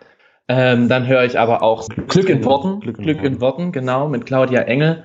Ähm, 0.49 0.89
dann 0.89 1.07
höre 1.07 1.25
ich 1.25 1.39
aber 1.39 1.63
auch 1.63 1.89
Glück 2.09 2.29
in 2.29 2.45
Worten, 2.45 2.81
Glück 2.81 2.99
in, 2.99 3.05
Glück 3.05 3.23
in 3.23 3.41
Worten, 3.41 3.71
genau, 3.71 4.09
mit 4.09 4.27
Claudia 4.27 4.63
Engel. 4.63 5.05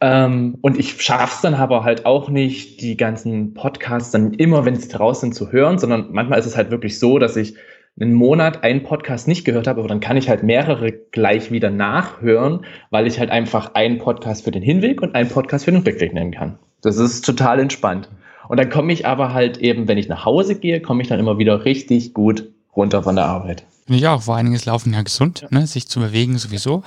Ähm, 0.00 0.56
und 0.62 0.78
ich 0.78 1.02
schaffe 1.02 1.34
es 1.34 1.40
dann 1.42 1.54
aber 1.54 1.84
halt 1.84 2.06
auch 2.06 2.30
nicht, 2.30 2.80
die 2.80 2.96
ganzen 2.96 3.52
Podcasts 3.54 4.10
dann 4.10 4.32
immer, 4.32 4.64
wenn 4.64 4.76
sie 4.76 4.88
draußen 4.88 5.20
sind, 5.20 5.34
zu 5.34 5.52
hören, 5.52 5.78
sondern 5.78 6.08
manchmal 6.10 6.38
ist 6.38 6.46
es 6.46 6.56
halt 6.56 6.70
wirklich 6.70 6.98
so, 6.98 7.18
dass 7.18 7.36
ich 7.36 7.54
einen 8.00 8.14
Monat 8.14 8.64
einen 8.64 8.82
Podcast 8.82 9.28
nicht 9.28 9.44
gehört 9.44 9.66
habe, 9.66 9.80
aber 9.80 9.88
dann 9.88 10.00
kann 10.00 10.16
ich 10.16 10.28
halt 10.30 10.42
mehrere 10.42 10.92
gleich 10.92 11.50
wieder 11.50 11.70
nachhören, 11.70 12.64
weil 12.90 13.06
ich 13.06 13.18
halt 13.18 13.30
einfach 13.30 13.74
einen 13.74 13.98
Podcast 13.98 14.44
für 14.44 14.50
den 14.50 14.62
Hinweg 14.62 15.02
und 15.02 15.14
einen 15.14 15.28
Podcast 15.28 15.66
für 15.66 15.72
den 15.72 15.82
Rückweg 15.82 16.14
nehmen 16.14 16.30
kann. 16.30 16.58
Das 16.80 16.96
ist 16.96 17.24
total 17.24 17.60
entspannt. 17.60 18.08
Und 18.48 18.58
dann 18.58 18.70
komme 18.70 18.92
ich 18.92 19.06
aber 19.06 19.34
halt 19.34 19.58
eben, 19.58 19.86
wenn 19.86 19.98
ich 19.98 20.08
nach 20.08 20.24
Hause 20.24 20.58
gehe, 20.58 20.80
komme 20.80 21.02
ich 21.02 21.08
dann 21.08 21.20
immer 21.20 21.38
wieder 21.38 21.64
richtig 21.66 22.14
gut 22.14 22.48
runter 22.74 23.02
von 23.02 23.16
der 23.16 23.26
Arbeit. 23.26 23.64
Finde 23.84 23.98
ich 23.98 24.08
auch. 24.08 24.22
Vor 24.22 24.36
allen 24.36 24.46
Dingen 24.46 24.56
ist 24.56 24.66
Laufen 24.66 24.94
ja 24.94 25.02
gesund, 25.02 25.46
ne? 25.50 25.66
sich 25.66 25.88
zu 25.88 26.00
bewegen 26.00 26.38
sowieso. 26.38 26.82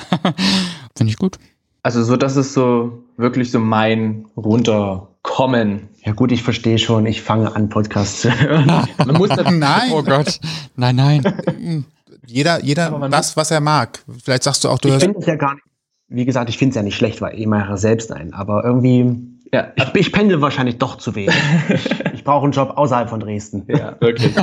Finde 0.98 1.12
ich 1.12 1.18
gut. 1.18 1.38
Also 1.84 2.04
so, 2.04 2.18
das 2.18 2.38
ist 2.38 2.54
so 2.54 3.03
wirklich 3.18 3.52
so 3.52 3.60
mein 3.60 4.26
Runterkommen. 4.36 5.90
Ja 6.06 6.12
gut, 6.14 6.32
ich 6.32 6.44
verstehe 6.44 6.78
schon. 6.78 7.06
Ich 7.06 7.22
fange 7.22 7.56
an, 7.56 7.70
Podcasts 7.70 8.22
zu 8.22 8.32
hören. 8.40 8.68
Man 8.98 9.16
muss 9.16 9.30
das, 9.30 9.50
nein. 9.52 9.92
Oh 9.94 10.04
Gott. 10.04 10.40
Nein, 10.76 10.96
nein. 10.96 11.86
Jeder, 12.26 12.64
jeder 12.64 13.08
das, 13.10 13.36
was 13.38 13.52
er 13.52 13.62
mag. 13.62 14.04
Vielleicht 14.24 14.44
sagst 14.44 14.64
du 14.64 14.70
auch, 14.70 14.80
du 14.80 14.90
ich 14.90 14.94
hörst. 14.96 15.10
Ich 15.20 15.26
ja 15.26 15.36
gar 15.36 15.54
nicht. 15.56 15.64
wie 16.08 16.26
gesagt, 16.26 16.50
ich 16.50 16.58
finde 16.58 16.70
es 16.72 16.76
ja 16.76 16.84
nicht 16.84 16.96
schlecht, 16.96 17.22
weil 17.22 17.40
ich 17.40 17.46
mache 17.48 17.78
selbst 17.78 18.12
ein. 18.12 18.34
Aber 18.34 18.64
irgendwie, 18.64 19.18
Ja, 19.54 19.68
ich, 19.76 19.94
ich 19.96 20.12
pendel 20.12 20.42
wahrscheinlich 20.42 20.78
doch 20.78 20.98
zu 20.98 21.16
wenig. 21.16 21.36
ich 21.70 21.90
ich 22.14 22.24
brauche 22.24 22.44
einen 22.46 22.54
Job 22.54 22.74
außerhalb 22.78 23.10
von 23.10 23.20
Dresden. 23.20 23.66
ja 23.68 23.96
wirklich. 24.00 24.34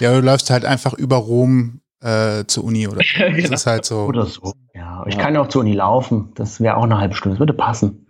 Ja, 0.00 0.12
du 0.14 0.20
läufst 0.20 0.48
halt 0.50 0.64
einfach 0.64 0.94
über 0.94 1.16
Rom 1.16 1.81
äh, 2.02 2.44
zur 2.46 2.64
Uni 2.64 2.86
oder 2.88 2.96
so. 3.16 3.18
Das 3.24 3.36
Genau. 3.36 3.54
ist 3.54 3.66
halt 3.66 3.84
so. 3.84 4.00
Oder 4.04 4.26
so. 4.26 4.52
Ja, 4.74 5.04
ich 5.06 5.14
Ja. 5.14 5.20
kann 5.20 5.34
ja 5.34 5.40
auch 5.40 5.48
zur 5.48 5.60
Uni 5.62 5.74
laufen. 5.74 6.32
Das 6.34 6.60
wäre 6.60 6.76
auch 6.76 6.84
eine 6.84 6.98
halbe 6.98 7.14
Stunde. 7.14 7.34
Das 7.36 7.40
würde 7.40 7.52
passen. 7.54 8.06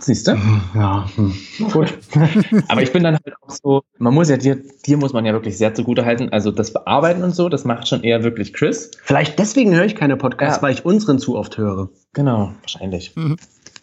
Siehst 0.00 0.26
du? 0.26 0.36
Ja, 0.74 1.06
hm. 1.14 1.32
gut. 1.72 1.96
Aber 2.68 2.82
ich 2.82 2.92
bin 2.92 3.04
dann 3.04 3.14
halt 3.14 3.34
auch 3.42 3.50
so, 3.50 3.82
man 3.98 4.12
muss 4.12 4.28
ja 4.28 4.36
dir, 4.36 4.56
dir 4.84 4.96
muss 4.96 5.12
man 5.12 5.24
ja 5.24 5.32
wirklich 5.32 5.56
sehr 5.56 5.72
zugute 5.72 6.04
halten. 6.04 6.30
Also 6.32 6.50
das 6.50 6.72
Bearbeiten 6.72 7.22
und 7.22 7.32
so, 7.34 7.48
das 7.48 7.64
macht 7.64 7.86
schon 7.86 8.02
eher 8.02 8.24
wirklich 8.24 8.52
Chris. 8.52 8.90
Vielleicht 9.04 9.38
deswegen 9.38 9.72
höre 9.74 9.84
ich 9.84 9.94
keine 9.94 10.16
Podcasts, 10.16 10.56
Ja. 10.56 10.62
weil 10.62 10.74
ich 10.74 10.84
unseren 10.84 11.18
zu 11.20 11.36
oft 11.36 11.56
höre. 11.58 11.90
Genau, 12.12 12.52
wahrscheinlich. 12.60 13.14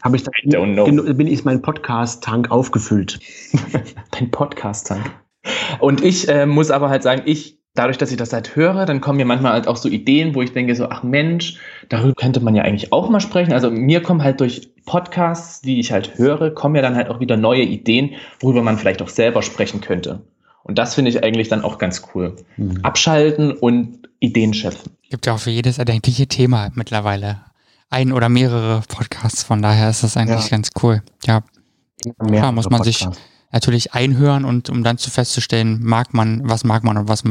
Habe 0.02 0.18
ich 0.18 0.24
da, 0.24 0.32
I 0.44 0.50
don't 0.50 0.74
know. 0.74 0.84
genu- 0.86 1.14
bin 1.14 1.28
ich 1.28 1.46
mein 1.46 1.62
Podcast-Tank 1.62 2.52
aufgefüllt. 2.52 3.20
Dein 4.12 4.32
Podcast-Tank. 4.32 5.10
Und 5.80 6.04
ich 6.04 6.28
äh, 6.28 6.46
muss 6.46 6.72
aber 6.72 6.90
halt 6.90 7.04
sagen, 7.04 7.22
ich, 7.26 7.58
dadurch, 7.76 7.98
dass 7.98 8.12
ich 8.12 8.18
das 8.18 8.34
halt 8.34 8.56
höre, 8.56 8.86
dann 8.86 9.02
kommen 9.02 9.18
mir 9.18 9.26
manchmal 9.26 9.54
halt 9.54 9.68
auch 9.68 9.78
so 9.78 9.90
Ideen, 9.90 10.36
wo 10.36 10.42
ich 10.42 10.54
denke 10.54 10.76
so, 10.76 10.90
ach 10.90 11.04
Mensch, 11.04 11.58
darüber 11.90 12.14
könnte 12.14 12.40
man 12.40 12.56
ja 12.56 12.64
eigentlich 12.64 12.92
auch 12.94 13.10
mal 13.10 13.20
sprechen. 13.20 13.54
Also 13.54 13.72
mir 13.72 14.02
kommen 14.02 14.24
halt 14.24 14.40
durch 14.42 14.70
Podcasts, 14.86 15.62
die 15.62 15.80
ich 15.80 15.92
halt 15.92 16.18
höre, 16.18 16.52
kommen 16.54 16.76
ja 16.76 16.82
dann 16.82 16.96
halt 16.96 17.10
auch 17.10 17.20
wieder 17.20 17.38
neue 17.38 17.64
Ideen, 17.64 18.12
worüber 18.40 18.62
man 18.62 18.78
vielleicht 18.78 19.02
auch 19.02 19.10
selber 19.10 19.42
sprechen 19.42 19.82
könnte. 19.82 20.22
Und 20.64 20.78
das 20.78 20.96
finde 20.96 21.10
ich 21.10 21.24
eigentlich 21.24 21.50
dann 21.50 21.64
auch 21.64 21.78
ganz 21.78 22.04
cool. 22.14 22.36
Mhm. 22.58 22.80
Abschalten 22.84 23.52
und 23.52 24.08
Ideen 24.20 24.54
schöpfen. 24.54 24.92
Gibt 25.10 25.26
ja 25.26 25.34
auch 25.34 25.40
für 25.40 25.50
jedes 25.52 25.78
erdenkliche 25.78 26.28
Thema 26.28 26.70
mittlerweile 26.76 27.42
ein 27.90 28.12
oder 28.14 28.30
mehrere 28.30 28.82
Podcasts. 28.88 29.44
Von 29.44 29.62
daher 29.62 29.90
ist 29.90 30.04
das 30.04 30.16
eigentlich 30.16 30.44
Ja. 30.46 30.50
ganz 30.50 30.70
cool. 30.82 31.02
Ja, 31.26 31.42
Klar, 32.26 32.52
muss 32.52 32.70
man 32.70 32.84
sich- 32.84 33.00
Podcasts. 33.00 33.22
natürlich 33.52 33.94
einhören 33.94 34.46
und 34.46 34.70
um 34.70 34.84
dann 34.84 34.98
zu 34.98 35.10
festzustellen, 35.12 35.80
mag 35.84 36.14
man, 36.14 36.42
was 36.44 36.64
mag 36.64 36.84
man 36.84 36.98
und 36.98 37.08
was, 37.08 37.24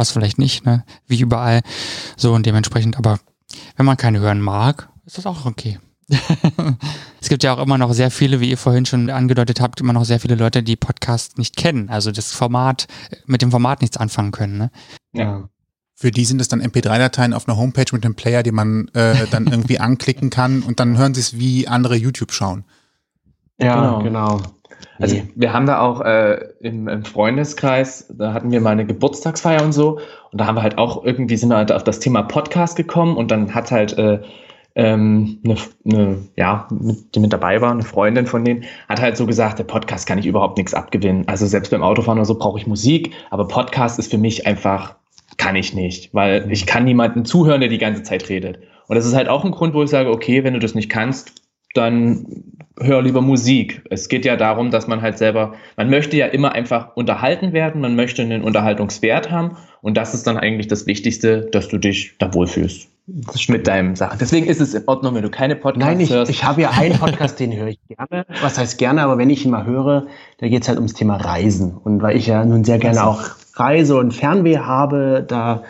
was 0.00 0.10
vielleicht 0.10 0.38
nicht, 0.38 0.64
ne? 0.64 0.84
Wie 1.06 1.20
überall. 1.20 1.60
So 2.16 2.32
und 2.32 2.44
dementsprechend, 2.46 2.96
aber 2.98 3.20
wenn 3.76 3.86
man 3.86 3.96
keine 3.96 4.18
hören 4.18 4.40
mag, 4.40 4.88
ist 5.06 5.18
das 5.18 5.26
auch 5.26 5.46
okay. 5.46 5.78
es 7.20 7.28
gibt 7.28 7.44
ja 7.44 7.54
auch 7.54 7.62
immer 7.62 7.78
noch 7.78 7.92
sehr 7.92 8.10
viele, 8.10 8.40
wie 8.40 8.50
ihr 8.50 8.58
vorhin 8.58 8.86
schon 8.86 9.10
angedeutet 9.10 9.60
habt, 9.60 9.80
immer 9.80 9.92
noch 9.92 10.04
sehr 10.04 10.18
viele 10.18 10.34
Leute, 10.34 10.62
die 10.64 10.74
Podcasts 10.74 11.36
nicht 11.36 11.56
kennen, 11.56 11.88
also 11.88 12.10
das 12.10 12.32
Format, 12.32 12.88
mit 13.26 13.42
dem 13.42 13.52
Format 13.52 13.80
nichts 13.80 13.96
anfangen 13.96 14.32
können. 14.32 14.58
Ne? 14.58 14.70
Ja. 15.12 15.48
Für 15.94 16.10
die 16.10 16.24
sind 16.24 16.40
es 16.40 16.48
dann 16.48 16.62
MP3-Dateien 16.62 17.34
auf 17.34 17.46
einer 17.46 17.58
Homepage 17.58 17.84
mit 17.92 18.04
einem 18.04 18.14
Player, 18.16 18.42
die 18.42 18.52
man 18.52 18.88
äh, 18.94 19.26
dann 19.30 19.46
irgendwie 19.46 19.78
anklicken 19.80 20.30
kann 20.30 20.62
und 20.62 20.80
dann 20.80 20.96
hören 20.98 21.14
sie 21.14 21.20
es, 21.20 21.38
wie 21.38 21.68
andere 21.68 21.94
YouTube 21.94 22.32
schauen. 22.32 22.64
Ja, 23.60 23.74
Genau. 23.76 24.02
genau. 24.02 24.42
Also 24.98 25.16
Nee. 25.16 25.24
wir 25.34 25.52
haben 25.52 25.66
da 25.66 25.80
auch 25.80 26.00
äh, 26.02 26.38
im, 26.60 26.88
im 26.88 27.04
Freundeskreis, 27.04 28.12
da 28.16 28.32
hatten 28.32 28.50
wir 28.50 28.60
mal 28.60 28.70
eine 28.70 28.86
Geburtstagsfeier 28.86 29.62
und 29.62 29.72
so. 29.72 29.98
Und 30.32 30.40
da 30.40 30.46
haben 30.46 30.56
wir 30.56 30.62
halt 30.62 30.78
auch 30.78 31.04
irgendwie 31.04 31.36
sind 31.36 31.48
wir 31.48 31.56
halt 31.56 31.72
auf 31.72 31.84
das 31.84 32.00
Thema 32.00 32.22
Podcast 32.22 32.76
gekommen 32.76 33.16
und 33.16 33.30
dann 33.30 33.54
hat 33.54 33.70
halt 33.70 33.96
äh, 33.98 34.20
ähm, 34.76 35.38
eine, 35.44 35.56
eine, 35.84 36.18
ja, 36.36 36.68
mit, 36.70 37.14
die 37.14 37.20
mit 37.20 37.32
dabei 37.32 37.60
war, 37.60 37.70
eine 37.72 37.82
Freundin 37.82 38.26
von 38.26 38.44
denen, 38.44 38.64
hat 38.88 39.00
halt 39.00 39.16
so 39.16 39.26
gesagt, 39.26 39.58
der 39.58 39.64
Podcast 39.64 40.06
kann 40.06 40.18
ich 40.18 40.26
überhaupt 40.26 40.58
nichts 40.58 40.74
abgewinnen. 40.74 41.26
Also 41.26 41.46
selbst 41.46 41.70
beim 41.70 41.82
Autofahren 41.82 42.18
oder 42.18 42.26
so 42.26 42.38
brauche 42.38 42.58
ich 42.58 42.66
Musik, 42.66 43.12
aber 43.30 43.48
Podcast 43.48 43.98
ist 43.98 44.10
für 44.10 44.18
mich 44.18 44.46
einfach, 44.46 44.94
kann 45.36 45.56
ich 45.56 45.74
nicht, 45.74 46.14
weil 46.14 46.50
ich 46.50 46.66
kann 46.66 46.84
niemanden 46.84 47.24
zuhören, 47.24 47.60
der 47.60 47.68
die 47.70 47.78
ganze 47.78 48.02
Zeit 48.02 48.28
redet. 48.28 48.58
Und 48.86 48.96
das 48.96 49.06
ist 49.06 49.14
halt 49.14 49.28
auch 49.28 49.44
ein 49.44 49.52
Grund, 49.52 49.74
wo 49.74 49.82
ich 49.82 49.90
sage, 49.90 50.10
okay, 50.10 50.44
wenn 50.44 50.54
du 50.54 50.60
das 50.60 50.74
nicht 50.74 50.90
kannst, 50.90 51.42
dann 51.74 52.26
hör 52.80 53.02
lieber 53.02 53.20
Musik. 53.20 53.82
Es 53.90 54.08
geht 54.08 54.24
ja 54.24 54.36
darum, 54.36 54.70
dass 54.70 54.86
man 54.86 55.02
halt 55.02 55.18
selber, 55.18 55.54
man 55.76 55.90
möchte 55.90 56.16
ja 56.16 56.26
immer 56.26 56.52
einfach 56.52 56.96
unterhalten 56.96 57.52
werden, 57.52 57.80
man 57.80 57.96
möchte 57.96 58.22
einen 58.22 58.42
Unterhaltungswert 58.42 59.30
haben 59.30 59.56
und 59.82 59.96
das 59.96 60.14
ist 60.14 60.26
dann 60.26 60.36
eigentlich 60.36 60.66
das 60.66 60.86
Wichtigste, 60.86 61.42
dass 61.52 61.68
du 61.68 61.78
dich 61.78 62.14
da 62.18 62.32
wohlfühlst 62.34 62.88
mit 63.48 63.66
deinem 63.66 63.96
Sachen. 63.96 64.18
Deswegen 64.18 64.46
ist 64.46 64.60
es 64.60 64.74
in 64.74 64.82
Ordnung, 64.86 65.14
wenn 65.14 65.22
du 65.22 65.30
keine 65.30 65.56
Podcasts 65.56 65.88
Nein, 65.88 66.00
ich, 66.00 66.10
hörst. 66.10 66.30
ich 66.30 66.44
habe 66.44 66.62
ja 66.62 66.70
einen 66.70 66.98
Podcast, 66.98 67.40
den 67.40 67.56
höre 67.56 67.68
ich 67.68 67.78
gerne. 67.88 68.24
Was 68.40 68.58
heißt 68.58 68.78
gerne, 68.78 69.02
aber 69.02 69.18
wenn 69.18 69.30
ich 69.30 69.44
ihn 69.44 69.50
mal 69.50 69.64
höre, 69.66 70.06
da 70.38 70.48
geht 70.48 70.62
es 70.62 70.68
halt 70.68 70.78
ums 70.78 70.94
Thema 70.94 71.16
Reisen. 71.16 71.76
Und 71.76 72.02
weil 72.02 72.16
ich 72.16 72.26
ja 72.26 72.44
nun 72.44 72.64
sehr 72.64 72.78
gerne 72.78 73.04
auch 73.04 73.20
Reise 73.54 73.96
und 73.96 74.12
Fernweh 74.12 74.58
habe, 74.58 75.24
da 75.26 75.62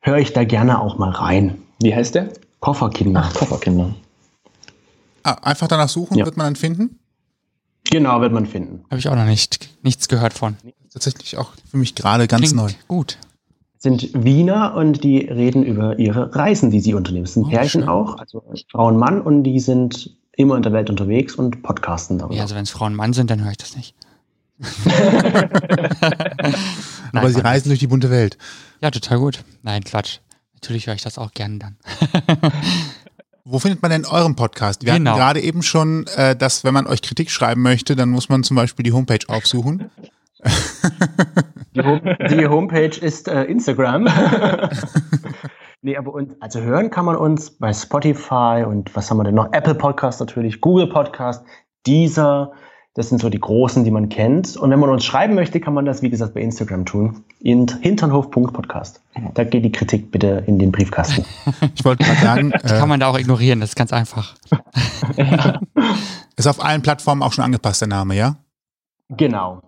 höre 0.00 0.18
ich 0.18 0.32
da 0.32 0.44
gerne 0.44 0.80
auch 0.80 0.98
mal 0.98 1.10
rein. 1.10 1.56
Wie 1.80 1.94
heißt 1.94 2.14
der? 2.14 2.28
Kofferkinder. 2.60 3.22
Ach, 3.24 3.34
Kofferkinder. 3.34 3.94
Ah, 5.22 5.32
einfach 5.42 5.68
danach 5.68 5.88
suchen, 5.88 6.16
Ja. 6.18 6.24
wird 6.24 6.36
man 6.36 6.46
dann 6.46 6.56
finden. 6.56 6.98
Genau, 7.90 8.20
wird 8.20 8.32
man 8.32 8.46
finden. 8.46 8.84
Habe 8.90 8.98
ich 8.98 9.08
auch 9.08 9.14
noch 9.16 9.24
nicht, 9.24 9.70
nichts 9.82 10.08
gehört 10.08 10.32
von. 10.32 10.56
Tatsächlich 10.92 11.36
auch 11.38 11.52
für 11.70 11.76
mich 11.76 11.94
gerade 11.94 12.26
ganz 12.26 12.42
Klingt 12.42 12.56
neu. 12.56 12.70
Gut. 12.88 13.18
Sind 13.78 14.10
Wiener 14.12 14.74
und 14.74 15.02
die 15.04 15.18
reden 15.20 15.62
über 15.64 15.98
ihre 15.98 16.34
Reisen, 16.34 16.70
die 16.70 16.80
sie 16.80 16.92
unternehmen. 16.94 17.24
Es 17.24 17.34
sind 17.34 17.44
Oh, 17.46 17.48
Pärchen 17.48 17.80
schön. 17.82 17.88
auch, 17.88 18.18
also 18.18 18.42
Frau 18.70 18.88
und 18.88 18.98
Mann, 18.98 19.20
und 19.22 19.42
die 19.44 19.58
sind 19.60 20.14
immer 20.36 20.56
in 20.56 20.62
der 20.62 20.72
Welt 20.72 20.90
unterwegs 20.90 21.34
und 21.34 21.62
podcasten 21.62 22.18
darüber. 22.18 22.34
Ja, 22.34 22.42
also 22.42 22.54
wenn 22.54 22.64
es 22.64 22.70
Frauen 22.70 22.92
und 22.92 22.96
Mann 22.96 23.12
sind, 23.14 23.30
dann 23.30 23.42
höre 23.42 23.52
ich 23.52 23.56
das 23.58 23.74
nicht. 23.76 23.94
Aber 27.12 27.30
sie 27.30 27.40
reisen 27.40 27.68
durch 27.68 27.78
die 27.80 27.86
bunte 27.86 28.10
Welt. 28.10 28.36
Ja, 28.82 28.90
total 28.90 29.18
gut. 29.18 29.42
Nein, 29.62 29.82
Quatsch. 29.84 30.18
Natürlich 30.54 30.86
höre 30.86 30.94
ich 30.94 31.02
das 31.02 31.16
auch 31.18 31.32
gern 31.32 31.58
dann. 31.58 31.76
Wo 33.44 33.58
findet 33.58 33.82
man 33.82 33.90
denn 33.90 34.04
euren 34.06 34.36
Podcast? 34.36 34.84
Wir 34.84 34.94
Genau. 34.94 35.10
hatten 35.12 35.18
gerade 35.20 35.40
eben 35.40 35.62
schon, 35.62 36.06
äh, 36.16 36.36
dass 36.36 36.64
wenn 36.64 36.74
man 36.74 36.86
euch 36.86 37.02
Kritik 37.02 37.30
schreiben 37.30 37.62
möchte, 37.62 37.96
dann 37.96 38.10
muss 38.10 38.28
man 38.28 38.42
zum 38.42 38.56
Beispiel 38.56 38.82
die 38.82 38.92
Homepage 38.92 39.26
aufsuchen. 39.28 39.90
Die, 41.74 41.82
Home 41.82 42.16
die 42.30 42.46
Homepage 42.46 42.98
ist 43.00 43.28
äh, 43.28 43.44
Instagram. 43.44 44.08
nee, 45.82 45.96
aber 45.96 46.12
und, 46.14 46.34
also 46.40 46.60
hören 46.60 46.90
kann 46.90 47.04
man 47.04 47.16
uns 47.16 47.50
bei 47.50 47.72
Spotify 47.72 48.64
und 48.66 48.94
was 48.96 49.10
haben 49.10 49.18
wir 49.18 49.24
denn 49.24 49.34
noch? 49.34 49.52
Apple 49.52 49.74
Podcast 49.74 50.20
natürlich, 50.20 50.60
Google 50.60 50.88
Podcast, 50.88 51.44
Deezer. 51.86 52.52
Das 52.94 53.08
sind 53.08 53.20
so 53.20 53.30
die 53.30 53.38
großen, 53.38 53.84
die 53.84 53.92
man 53.92 54.08
kennt. 54.08 54.56
Und 54.56 54.70
wenn 54.70 54.80
man 54.80 54.90
uns 54.90 55.04
schreiben 55.04 55.34
möchte, 55.36 55.60
kann 55.60 55.74
man 55.74 55.84
das, 55.84 56.02
wie 56.02 56.10
gesagt, 56.10 56.34
bei 56.34 56.40
Instagram 56.40 56.84
tun. 56.84 57.22
In 57.38 57.68
hinternhof.podcast. 57.68 59.00
Da 59.34 59.44
geht 59.44 59.64
die 59.64 59.70
Kritik 59.70 60.10
bitte 60.10 60.42
in 60.46 60.58
den 60.58 60.72
Briefkasten. 60.72 61.24
Ich 61.74 61.84
wollte 61.84 62.04
gerade 62.04 62.20
sagen, 62.20 62.52
äh, 62.52 62.58
kann 62.58 62.88
man 62.88 63.00
da 63.00 63.08
auch 63.08 63.18
ignorieren, 63.18 63.60
das 63.60 63.70
ist 63.70 63.76
ganz 63.76 63.92
einfach. 63.92 64.34
ist 66.36 66.46
auf 66.46 66.62
allen 66.64 66.82
Plattformen 66.82 67.22
auch 67.22 67.32
schon 67.32 67.44
angepasst, 67.44 67.80
der 67.80 67.88
Name, 67.88 68.16
ja? 68.16 68.36
genau. 69.08 69.62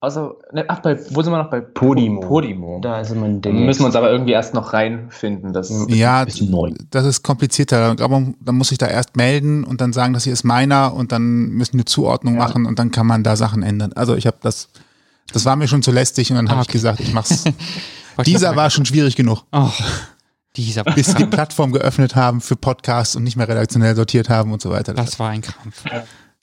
Außer, 0.00 0.34
ne, 0.52 0.64
ach, 0.68 0.80
bei, 0.80 0.98
wo 1.14 1.22
sind 1.22 1.32
wir 1.32 1.42
noch? 1.42 1.50
Bei 1.50 1.60
Podimo. 1.62 2.20
Podimo. 2.20 2.80
Da 2.82 3.00
ist 3.00 3.10
immer 3.10 3.24
ein 3.26 3.40
Da 3.40 3.48
Ding. 3.50 3.64
müssen 3.64 3.80
wir 3.80 3.86
uns 3.86 3.96
aber 3.96 4.10
irgendwie 4.10 4.32
erst 4.32 4.52
noch 4.52 4.74
reinfinden. 4.74 5.52
Das 5.54 5.72
Ja, 5.88 6.24
bisschen 6.24 6.50
neu. 6.50 6.72
das 6.90 7.06
ist 7.06 7.22
komplizierter. 7.22 7.96
Aber 8.00 8.22
dann 8.40 8.54
muss 8.56 8.70
ich 8.72 8.78
da 8.78 8.86
erst 8.86 9.16
melden 9.16 9.64
und 9.64 9.80
dann 9.80 9.94
sagen, 9.94 10.12
das 10.12 10.24
hier 10.24 10.34
ist 10.34 10.44
meiner 10.44 10.92
und 10.92 11.12
dann 11.12 11.48
müssen 11.48 11.72
wir 11.74 11.78
eine 11.78 11.84
Zuordnung 11.86 12.34
Ja. 12.34 12.40
machen 12.40 12.66
und 12.66 12.78
dann 12.78 12.90
kann 12.90 13.06
man 13.06 13.22
da 13.22 13.36
Sachen 13.36 13.62
ändern. 13.62 13.94
Also 13.94 14.14
ich 14.16 14.26
habe 14.26 14.36
das, 14.42 14.68
das 15.32 15.46
war 15.46 15.56
mir 15.56 15.66
schon 15.66 15.82
zu 15.82 15.92
lästig 15.92 16.30
und 16.30 16.36
dann 16.36 16.50
habe 16.50 16.58
Ah, 16.60 16.62
ich 16.62 16.68
gesagt, 16.68 17.00
ich 17.00 17.12
mach's. 17.14 17.44
Dieser 18.26 18.48
das 18.48 18.56
war 18.56 18.70
schon 18.70 18.84
schwierig 18.86 19.14
genug, 19.16 19.44
Oh, 19.52 19.70
dieser. 20.56 20.84
bis 20.84 21.06
sie 21.08 21.14
die 21.14 21.26
Plattform 21.26 21.72
geöffnet 21.72 22.16
haben 22.16 22.40
für 22.40 22.56
Podcasts 22.56 23.14
und 23.16 23.24
nicht 23.24 23.36
mehr 23.36 23.46
redaktionell 23.48 23.94
sortiert 23.96 24.28
haben 24.30 24.52
und 24.52 24.62
so 24.62 24.70
weiter. 24.70 24.94
Das 24.94 25.18
war 25.18 25.28
ein 25.30 25.42
Krampf. 25.42 25.84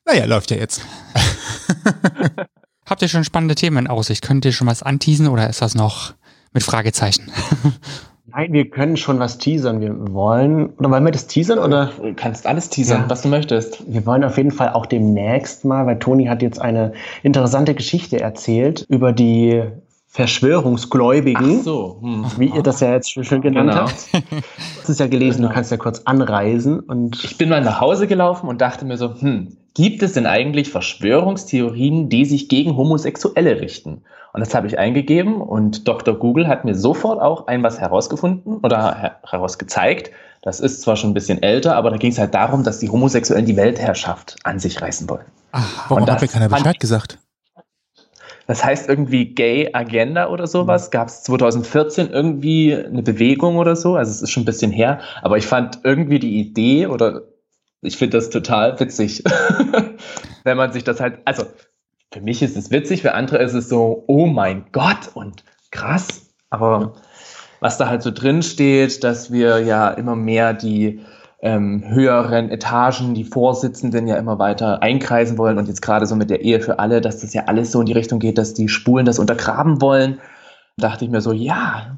naja, 0.05 0.25
läuft 0.25 0.51
ja 0.51 0.57
jetzt. 0.57 0.81
Habt 2.93 3.01
ihr 3.01 3.07
schon 3.07 3.23
spannende 3.23 3.55
Themen 3.55 3.77
in 3.77 3.87
Aussicht? 3.87 4.21
Könnt 4.23 4.45
ihr 4.45 4.51
schon 4.51 4.67
was 4.67 4.83
anteasen 4.83 5.27
oder 5.27 5.49
ist 5.49 5.63
das 5.63 5.73
noch 5.73 6.13
mit 6.53 6.61
Fragezeichen? 6.61 7.31
Nein, 8.27 8.53
wir 8.53 8.69
können 8.69 8.97
schon 8.97 9.17
was 9.17 9.39
teasern. 9.39 9.81
Wir 9.81 9.95
wollen, 10.13 10.67
oder 10.77 10.91
wollen 10.91 11.03
wir 11.03 11.11
das 11.11 11.25
teasern? 11.25 11.57
Oder? 11.57 11.87
Du 11.99 12.13
kannst 12.13 12.45
alles 12.45 12.69
teasern, 12.69 13.01
Ja. 13.01 13.09
was 13.09 13.23
du 13.23 13.29
möchtest. 13.29 13.83
Wir 13.91 14.05
wollen 14.05 14.23
auf 14.23 14.37
jeden 14.37 14.51
Fall 14.51 14.73
auch 14.73 14.85
demnächst 14.85 15.65
mal, 15.65 15.87
weil 15.87 15.97
Toni 15.97 16.25
hat 16.27 16.43
jetzt 16.43 16.61
eine 16.61 16.93
interessante 17.23 17.73
Geschichte 17.73 18.19
erzählt 18.19 18.85
über 18.89 19.11
die 19.11 19.63
Verschwörungsgläubigen, 20.09 21.63
so. 21.63 21.97
Hm. 21.99 22.25
wie 22.37 22.49
ihr 22.55 22.61
das 22.61 22.79
ja 22.79 22.91
jetzt 22.93 23.11
schon 23.11 23.23
schön 23.23 23.41
genannt 23.41 23.71
Genau. 23.71 23.81
habt. 23.87 24.13
Du 24.13 24.81
hast 24.83 24.89
es 24.89 24.99
ja 24.99 25.07
gelesen, 25.07 25.37
Genau. 25.37 25.47
du 25.47 25.53
kannst 25.55 25.71
ja 25.71 25.77
kurz 25.77 26.01
anreisen 26.05 26.79
und 26.79 27.23
Ich 27.23 27.39
bin 27.39 27.49
mal 27.49 27.63
nach 27.63 27.81
Hause 27.81 28.05
gelaufen 28.05 28.47
und 28.49 28.61
dachte 28.61 28.85
mir 28.85 28.97
so, 28.97 29.19
hm, 29.19 29.57
gibt 29.73 30.03
es 30.03 30.13
denn 30.13 30.25
eigentlich 30.25 30.69
Verschwörungstheorien, 30.69 32.09
die 32.09 32.25
sich 32.25 32.49
gegen 32.49 32.75
Homosexuelle 32.77 33.61
richten? 33.61 34.03
Und 34.33 34.39
das 34.39 34.55
habe 34.55 34.67
ich 34.67 34.79
eingegeben 34.79 35.41
und 35.41 35.87
Dr. 35.87 36.15
Google 36.15 36.47
hat 36.47 36.65
mir 36.65 36.75
sofort 36.75 37.21
auch 37.21 37.47
ein 37.47 37.61
was 37.61 37.79
herausgefunden 37.79 38.57
oder 38.57 38.95
her 38.99 39.19
herausgezeigt. 39.27 40.11
Das 40.41 40.59
ist 40.59 40.81
zwar 40.81 40.95
schon 40.95 41.11
ein 41.11 41.13
bisschen 41.13 41.41
älter, 41.41 41.75
aber 41.75 41.91
da 41.91 41.97
ging 41.97 42.11
es 42.11 42.17
halt 42.17 42.33
darum, 42.33 42.63
dass 42.63 42.79
die 42.79 42.89
Homosexuellen 42.89 43.45
die 43.45 43.55
Weltherrschaft 43.55 44.35
an 44.43 44.59
sich 44.59 44.81
reißen 44.81 45.07
wollen. 45.09 45.25
Ah, 45.51 45.61
Warum 45.87 46.09
hat 46.09 46.21
mir 46.21 46.27
keiner 46.27 46.49
Bescheid 46.49 46.79
gesagt? 46.79 47.19
das 48.47 48.63
heißt 48.63 48.89
irgendwie 48.89 49.33
Gay 49.33 49.69
Agenda 49.73 50.27
oder 50.27 50.47
sowas. 50.47 50.91
Gab 50.91 51.07
es 51.07 51.23
2014 51.23 52.09
irgendwie 52.09 52.75
eine 52.75 53.03
Bewegung 53.03 53.57
oder 53.57 53.75
so? 53.75 53.95
Also 53.95 54.11
es 54.11 54.21
ist 54.21 54.31
schon 54.31 54.43
ein 54.43 54.47
bisschen 54.47 54.71
her, 54.71 54.99
aber 55.21 55.37
ich 55.37 55.45
fand 55.45 55.79
irgendwie 55.83 56.19
die 56.19 56.39
Idee 56.39 56.87
oder 56.87 57.21
ich 57.83 57.97
finde 57.97 58.17
das 58.17 58.29
total 58.29 58.79
witzig, 58.79 59.23
wenn 60.43 60.57
man 60.57 60.71
sich 60.71 60.83
das 60.83 60.99
halt, 60.99 61.19
also 61.25 61.43
für 62.11 62.21
mich 62.21 62.41
ist 62.41 62.57
es 62.57 62.71
witzig, 62.71 63.01
für 63.01 63.13
andere 63.13 63.39
ist 63.39 63.53
es 63.53 63.69
so, 63.69 64.03
oh 64.07 64.25
mein 64.25 64.65
Gott 64.71 65.09
und 65.13 65.43
krass, 65.71 66.27
aber 66.49 66.93
was 67.59 67.77
da 67.77 67.87
halt 67.87 68.03
so 68.03 68.11
drin 68.11 68.43
steht, 68.43 69.03
dass 69.03 69.31
wir 69.31 69.59
ja 69.59 69.89
immer 69.89 70.15
mehr 70.15 70.53
die 70.53 71.01
ähm, 71.41 71.83
höheren 71.85 72.49
Etagen, 72.49 73.13
die 73.13 73.25
Vorsitzenden 73.25 74.07
ja 74.07 74.15
immer 74.15 74.39
weiter 74.39 74.81
einkreisen 74.81 75.37
wollen 75.37 75.57
und 75.57 75.67
jetzt 75.67 75.81
gerade 75.81 76.05
so 76.05 76.15
mit 76.15 76.29
der 76.29 76.41
Ehe 76.41 76.61
für 76.61 76.79
alle, 76.79 77.01
dass 77.01 77.19
das 77.19 77.33
ja 77.33 77.43
alles 77.45 77.71
so 77.71 77.81
in 77.81 77.85
die 77.85 77.93
Richtung 77.93 78.19
geht, 78.19 78.37
dass 78.37 78.53
die 78.53 78.69
Spulen 78.69 79.05
das 79.05 79.19
untergraben 79.19 79.81
wollen, 79.81 80.19
dachte 80.77 81.05
ich 81.05 81.11
mir 81.11 81.21
so, 81.21 81.31
ja, 81.31 81.97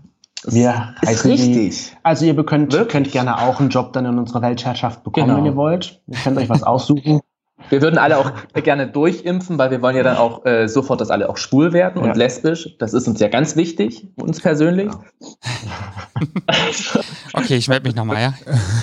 wir 0.53 0.95
ist 1.01 1.25
richtig. 1.25 1.77
Sie, 1.77 1.91
also 2.03 2.25
ihr 2.25 2.35
könnt, 2.45 2.89
könnt 2.89 3.11
gerne 3.11 3.39
auch 3.39 3.59
einen 3.59 3.69
Job 3.69 3.93
dann 3.93 4.05
in 4.05 4.17
unserer 4.17 4.41
Weltherrschaft 4.41 5.03
bekommen, 5.03 5.27
genau. 5.27 5.37
wenn 5.37 5.45
ihr 5.45 5.55
wollt. 5.55 6.01
Ihr 6.07 6.17
könnt 6.17 6.37
euch 6.37 6.49
was 6.49 6.63
aussuchen. 6.63 7.21
Wir 7.69 7.81
würden 7.81 7.97
alle 7.97 8.17
auch 8.17 8.31
gerne 8.53 8.87
durchimpfen, 8.87 9.57
weil 9.57 9.71
wir 9.71 9.81
wollen 9.81 9.95
ja 9.95 10.03
dann 10.03 10.17
auch 10.17 10.45
äh, 10.45 10.67
sofort, 10.67 11.01
dass 11.01 11.09
alle 11.09 11.29
auch 11.29 11.37
schwul 11.37 11.73
werden 11.73 12.01
und 12.01 12.09
ja. 12.09 12.13
lesbisch. 12.13 12.75
Das 12.79 12.93
ist 12.93 13.07
uns 13.07 13.19
ja 13.19 13.27
ganz 13.27 13.55
wichtig, 13.55 14.07
uns 14.17 14.41
persönlich. 14.41 14.91
okay, 17.33 17.55
ich 17.55 17.67
melde 17.67 17.87
mich 17.87 17.95
nochmal, 17.95 18.21
ja? 18.21 18.33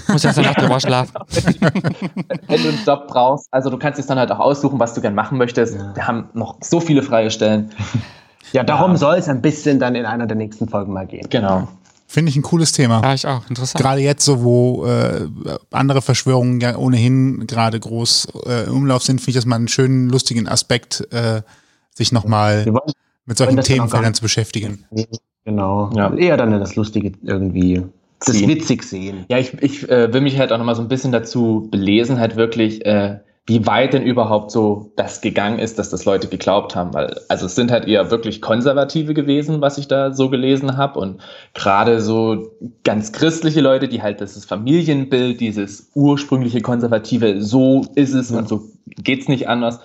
Ich 0.02 0.08
muss 0.08 0.22
jetzt 0.22 0.36
nach 0.36 0.54
der 0.54 0.68
Woche 0.68 0.80
schlafen. 0.80 1.14
Wenn 2.48 2.62
du 2.62 2.68
einen 2.70 2.84
Job 2.84 3.06
brauchst, 3.08 3.48
also 3.52 3.70
du 3.70 3.78
kannst 3.78 4.00
es 4.00 4.06
dann 4.06 4.18
halt 4.18 4.32
auch 4.32 4.40
aussuchen, 4.40 4.80
was 4.80 4.94
du 4.94 5.00
gerne 5.00 5.14
machen 5.14 5.38
möchtest. 5.38 5.74
Ja. 5.74 5.94
Wir 5.94 6.08
haben 6.08 6.30
noch 6.32 6.56
so 6.60 6.80
viele 6.80 7.02
freie 7.02 7.30
Stellen. 7.30 7.70
Ja, 8.52 8.64
darum 8.64 8.92
ja. 8.92 8.96
soll 8.98 9.16
es 9.16 9.28
ein 9.28 9.40
bisschen 9.40 9.78
dann 9.78 9.94
in 9.94 10.04
einer 10.04 10.26
der 10.26 10.36
nächsten 10.36 10.68
Folgen 10.68 10.92
mal 10.92 11.06
gehen. 11.06 11.26
Genau. 11.30 11.68
Finde 12.06 12.28
ich 12.28 12.36
ein 12.36 12.42
cooles 12.42 12.72
Thema. 12.72 13.00
Ja, 13.02 13.14
ich 13.14 13.26
auch. 13.26 13.48
Interessant. 13.48 13.82
Gerade 13.82 14.00
jetzt 14.02 14.24
so, 14.24 14.42
wo 14.42 14.84
äh, 14.84 15.28
andere 15.70 16.02
Verschwörungen 16.02 16.60
ja 16.60 16.76
ohnehin 16.76 17.46
gerade 17.46 17.80
groß 17.80 18.28
äh, 18.46 18.66
im 18.66 18.74
Umlauf 18.74 19.02
sind, 19.02 19.20
finde 19.20 19.30
ich 19.30 19.36
das 19.36 19.46
mal 19.46 19.56
einen 19.56 19.68
schönen, 19.68 20.10
lustigen 20.10 20.46
Aspekt, 20.46 21.08
äh, 21.10 21.40
sich 21.94 22.12
nochmal 22.12 22.66
mit 23.24 23.38
solchen 23.38 23.60
Themenfeldern 23.60 24.12
zu 24.12 24.20
beschäftigen. 24.20 24.84
Genau. 25.46 25.90
Ja. 25.96 26.14
Eher 26.14 26.36
dann 26.36 26.50
das 26.50 26.76
Lustige 26.76 27.12
irgendwie 27.22 27.82
das 28.20 28.40
witzig 28.40 28.82
sehen. 28.82 29.24
Ja, 29.28 29.38
ich, 29.38 29.54
ich 29.62 29.88
äh, 29.88 30.12
will 30.12 30.20
mich 30.20 30.38
halt 30.38 30.52
auch 30.52 30.58
nochmal 30.58 30.74
so 30.74 30.82
ein 30.82 30.88
bisschen 30.88 31.12
dazu 31.12 31.68
belesen, 31.70 32.18
halt 32.18 32.36
wirklich, 32.36 32.84
äh, 32.84 33.20
wie 33.46 33.66
weit 33.66 33.92
denn 33.92 34.04
überhaupt 34.04 34.52
so 34.52 34.92
das 34.94 35.20
gegangen 35.20 35.58
ist, 35.58 35.76
dass 35.78 35.90
das 35.90 36.04
Leute 36.04 36.28
geglaubt 36.28 36.76
haben. 36.76 36.94
Weil, 36.94 37.18
also 37.28 37.46
es 37.46 37.56
sind 37.56 37.72
halt 37.72 37.88
eher 37.88 38.10
wirklich 38.12 38.40
Konservative 38.40 39.14
gewesen, 39.14 39.60
was 39.60 39.78
ich 39.78 39.88
da 39.88 40.12
so 40.12 40.30
gelesen 40.30 40.76
habe. 40.76 41.00
Und 41.00 41.20
gerade 41.52 42.00
so 42.00 42.52
ganz 42.84 43.12
christliche 43.12 43.60
Leute, 43.60 43.88
die 43.88 44.00
halt 44.00 44.20
das 44.20 44.44
Familienbild, 44.44 45.40
dieses 45.40 45.90
ursprüngliche 45.94 46.60
Konservative, 46.60 47.42
so 47.42 47.84
ist 47.96 48.14
es 48.14 48.30
ja. 48.30 48.38
und 48.38 48.48
so 48.48 48.62
geht's 48.86 49.26
nicht 49.26 49.48
anders, 49.48 49.80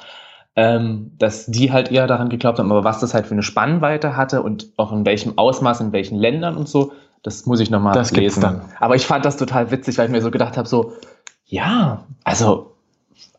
ähm, 0.56 1.14
dass 1.18 1.48
die 1.48 1.72
halt 1.72 1.92
eher 1.92 2.06
daran 2.06 2.30
geglaubt 2.30 2.60
haben. 2.60 2.72
Aber 2.72 2.84
was 2.84 3.00
das 3.00 3.16
halt 3.16 3.26
für 3.26 3.34
eine 3.34 3.44
Spannweite 3.44 4.16
hatte 4.16 4.44
und 4.44 4.68
auch 4.78 4.92
in 4.92 5.04
welchem 5.04 5.36
Ausmaß, 5.36 5.82
in 5.82 5.92
welchen 5.94 6.20
Ländern 6.20 6.58
und 6.58 6.70
so, 6.70 6.92
das 7.24 7.48
muss 7.48 7.60
ich 7.60 7.72
nochmal 7.72 8.00
lesen. 8.12 8.42
Dann. 8.42 8.62
Aber 8.80 8.96
ich 8.96 9.08
fand 9.08 9.26
das 9.26 9.36
total 9.36 9.72
witzig, 9.72 9.98
weil 9.98 10.06
ich 10.06 10.12
mir 10.12 10.22
so 10.22 10.30
gedacht 10.30 10.58
habe, 10.58 10.68
so, 10.68 10.94
ja, 11.48 12.06
also 12.24 12.77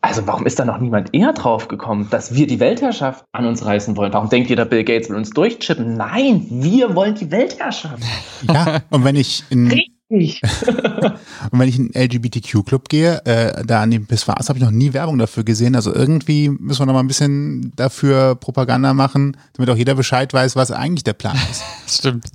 also 0.01 0.25
warum 0.27 0.45
ist 0.45 0.59
da 0.59 0.65
noch 0.65 0.79
niemand 0.79 1.13
eher 1.13 1.33
drauf 1.33 1.67
gekommen, 1.67 2.07
dass 2.09 2.33
wir 2.33 2.47
die 2.47 2.59
Weltherrschaft 2.59 3.25
an 3.31 3.45
uns 3.45 3.65
reißen 3.65 3.97
wollen? 3.97 4.13
Warum 4.13 4.29
denkt 4.29 4.49
ihr, 4.49 4.55
der 4.55 4.65
Bill 4.65 4.83
Gates 4.83 5.09
will 5.09 5.17
uns 5.17 5.29
durchchippen? 5.31 5.95
Nein, 5.95 6.45
wir 6.49 6.95
wollen 6.95 7.15
die 7.15 7.31
Weltherrschaft. 7.31 8.03
Ja, 8.41 8.81
und 8.89 9.03
wenn 9.03 9.15
ich 9.15 9.43
in, 9.49 9.69
und 11.51 11.59
wenn 11.59 11.69
ich 11.69 11.77
in 11.77 11.93
einen 11.93 12.05
LGBTQ-Club 12.05 12.89
gehe, 12.89 13.23
äh, 13.25 13.63
da 13.63 13.83
an 13.83 13.91
dem 13.91 14.07
Pissoirs 14.07 14.49
habe 14.49 14.57
ich 14.57 14.65
noch 14.65 14.71
nie 14.71 14.93
Werbung 14.93 15.19
dafür 15.19 15.43
gesehen. 15.43 15.75
Also 15.75 15.93
irgendwie 15.93 16.49
müssen 16.49 16.81
wir 16.81 16.87
noch 16.87 16.93
mal 16.93 17.01
ein 17.01 17.07
bisschen 17.07 17.71
dafür 17.75 18.33
Propaganda 18.33 18.93
machen, 18.95 19.37
damit 19.53 19.69
auch 19.69 19.75
jeder 19.75 19.93
Bescheid 19.93 20.33
weiß, 20.33 20.55
was 20.55 20.71
eigentlich 20.71 21.03
der 21.03 21.13
Plan 21.13 21.37
ist. 21.51 21.63
Stimmt. 21.99 22.25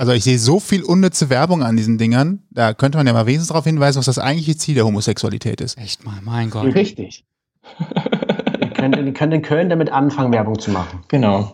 Also 0.00 0.12
ich 0.12 0.24
sehe 0.24 0.38
so 0.38 0.58
viel 0.58 0.82
unnütze 0.82 1.30
Werbung 1.30 1.62
an 1.62 1.76
diesen 1.76 1.96
Dingern. 1.96 2.42
Da 2.50 2.74
könnte 2.74 2.98
man 2.98 3.06
ja 3.06 3.12
mal 3.12 3.26
wenigstens 3.26 3.48
darauf 3.48 3.64
hinweisen, 3.64 3.98
was 3.98 4.06
das 4.06 4.18
eigentliche 4.18 4.56
Ziel 4.56 4.74
der 4.74 4.84
Homosexualität 4.84 5.60
ist. 5.60 5.78
Echt 5.78 6.04
mal, 6.04 6.18
mein 6.24 6.50
Gott. 6.50 6.74
Richtig. 6.74 7.24
ihr, 8.60 8.70
könnt, 8.70 8.96
ihr 8.96 9.12
könnt 9.12 9.32
in 9.32 9.42
Köln 9.42 9.68
damit 9.68 9.92
anfangen, 9.92 10.32
Werbung 10.32 10.58
zu 10.58 10.72
machen. 10.72 11.00
Genau. 11.06 11.52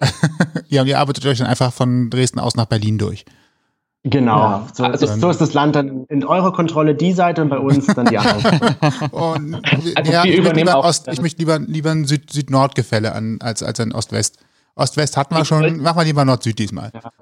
ja, 0.68 0.80
und 0.80 0.88
ihr 0.88 0.98
arbeitet 0.98 1.26
euch 1.26 1.38
dann 1.38 1.46
einfach 1.46 1.74
von 1.74 2.08
Dresden 2.08 2.38
aus 2.38 2.56
nach 2.56 2.66
Berlin 2.66 2.96
durch. 2.96 3.26
Genau, 4.06 4.38
ja, 4.38 4.66
so, 4.74 4.84
also, 4.84 5.06
so, 5.06 5.30
ist 5.30 5.40
das 5.40 5.54
Land 5.54 5.76
dann 5.76 6.04
in 6.10 6.24
eurer 6.24 6.52
Kontrolle 6.52 6.94
die 6.94 7.12
Seite 7.12 7.40
und 7.40 7.48
bei 7.48 7.58
uns 7.58 7.86
dann 7.86 8.04
die 8.04 8.18
andere. 8.18 8.76
und, 9.12 9.54
also 9.64 10.12
ja, 10.12 10.24
ich, 10.26 10.42
möchte 10.42 10.58
lieber, 10.58 10.84
Ost, 10.84 11.08
ich 11.08 11.22
möchte 11.22 11.38
lieber, 11.38 11.58
lieber 11.58 11.90
ein 11.90 12.04
Süd-Nord-Gefälle 12.04 13.14
an, 13.14 13.38
als, 13.40 13.62
als 13.62 13.80
ein 13.80 13.92
Ost-West. 13.92 14.43
Ost-West 14.76 15.16
hatten 15.16 15.34
wir 15.34 15.42
ich 15.42 15.48
schon, 15.48 15.80
machen 15.80 15.98
wir 15.98 16.04
lieber 16.04 16.24
Nord-Süd 16.24 16.58
diesmal. 16.58 16.90
Ja. 16.92 17.12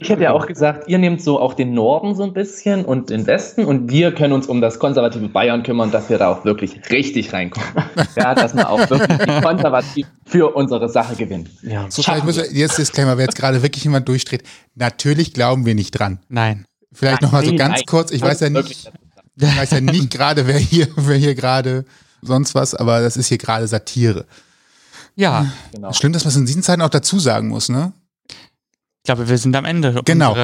ich 0.00 0.08
hätte 0.08 0.22
ja 0.22 0.32
auch 0.32 0.46
gesagt, 0.46 0.88
ihr 0.88 0.98
nehmt 0.98 1.20
so 1.20 1.40
auch 1.40 1.54
den 1.54 1.74
Norden 1.74 2.14
so 2.14 2.22
ein 2.22 2.32
bisschen 2.32 2.84
und 2.84 3.10
den 3.10 3.26
Westen 3.26 3.64
und 3.64 3.90
wir 3.90 4.14
können 4.14 4.32
uns 4.32 4.46
um 4.46 4.60
das 4.60 4.78
konservative 4.78 5.28
Bayern 5.28 5.64
kümmern, 5.64 5.90
dass 5.90 6.08
wir 6.10 6.18
da 6.18 6.28
auch 6.28 6.44
wirklich 6.44 6.88
richtig 6.90 7.32
reinkommen. 7.32 7.68
ja, 8.16 8.34
dass 8.34 8.54
wir 8.54 8.68
auch 8.68 8.88
wirklich 8.88 9.42
konservativ 9.42 10.06
für 10.24 10.54
unsere 10.54 10.88
Sache 10.88 11.16
gewinnen. 11.16 11.48
Ja. 11.62 11.86
So, 11.88 12.02
vielleicht 12.02 12.24
muss 12.24 12.36
jetzt 12.36 12.78
Disclaimer, 12.78 13.16
wer 13.18 13.24
jetzt 13.24 13.36
gerade 13.36 13.62
wirklich 13.62 13.82
jemand 13.82 14.08
durchdreht. 14.08 14.44
Natürlich 14.76 15.34
glauben 15.34 15.66
wir 15.66 15.74
nicht 15.74 15.98
dran. 15.98 16.20
Nein. 16.28 16.64
Vielleicht 16.92 17.22
nochmal 17.22 17.44
so 17.44 17.56
ganz 17.56 17.78
nein. 17.78 17.86
kurz, 17.86 18.12
ich 18.12 18.22
weiß 18.22 18.38
ja 18.38 18.50
nicht, 18.50 18.88
ich 19.36 19.56
weiß 19.58 19.72
ja 19.72 19.80
nicht 19.80 20.10
gerade, 20.12 20.46
wer 20.46 20.58
hier, 20.58 20.86
wer 20.94 21.16
hier 21.16 21.34
gerade 21.34 21.84
sonst 22.22 22.54
was, 22.54 22.74
aber 22.74 23.00
das 23.00 23.16
ist 23.16 23.26
hier 23.26 23.38
gerade 23.38 23.66
Satire. 23.66 24.26
Ja. 25.16 25.52
Genau. 25.72 25.92
Schlimm, 25.92 26.12
dass 26.12 26.24
man 26.24 26.30
es 26.30 26.36
in 26.36 26.46
diesen 26.46 26.62
Zeiten 26.62 26.82
auch 26.82 26.88
dazu 26.88 27.18
sagen 27.18 27.48
muss, 27.48 27.68
ne? 27.68 27.92
Ich 28.28 29.06
glaube, 29.06 29.28
wir 29.28 29.38
sind 29.38 29.54
am 29.54 29.64
Ende. 29.64 30.02
Genau. 30.04 30.34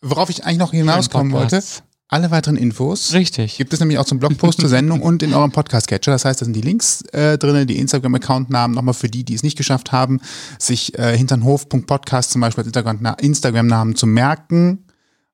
Worauf 0.00 0.30
ich 0.30 0.44
eigentlich 0.44 0.58
noch 0.58 0.70
hinauskommen 0.70 1.32
wollte, 1.32 1.62
alle 2.10 2.30
weiteren 2.30 2.56
Infos 2.56 3.12
Richtig. 3.12 3.58
gibt 3.58 3.72
es 3.74 3.80
nämlich 3.80 3.98
auch 3.98 4.04
zum 4.06 4.18
Blogpost 4.18 4.60
zur 4.60 4.70
Sendung 4.70 5.02
und 5.02 5.22
in 5.22 5.34
eurem 5.34 5.52
Podcast-Catcher. 5.52 6.10
Das 6.10 6.24
heißt, 6.24 6.40
da 6.40 6.44
sind 6.46 6.54
die 6.54 6.62
Links 6.62 7.02
äh, 7.12 7.36
drin, 7.36 7.66
die 7.66 7.78
Instagram-Account-Namen 7.78 8.74
nochmal 8.74 8.94
für 8.94 9.08
die, 9.08 9.24
die 9.24 9.34
es 9.34 9.42
nicht 9.42 9.58
geschafft 9.58 9.92
haben, 9.92 10.20
sich 10.58 10.98
äh, 10.98 11.16
hinternhof.podcast 11.18 12.30
zum 12.30 12.40
Beispiel 12.40 12.64
als 12.64 13.18
Instagram-Namen 13.20 13.94
zu 13.94 14.06
merken 14.06 14.86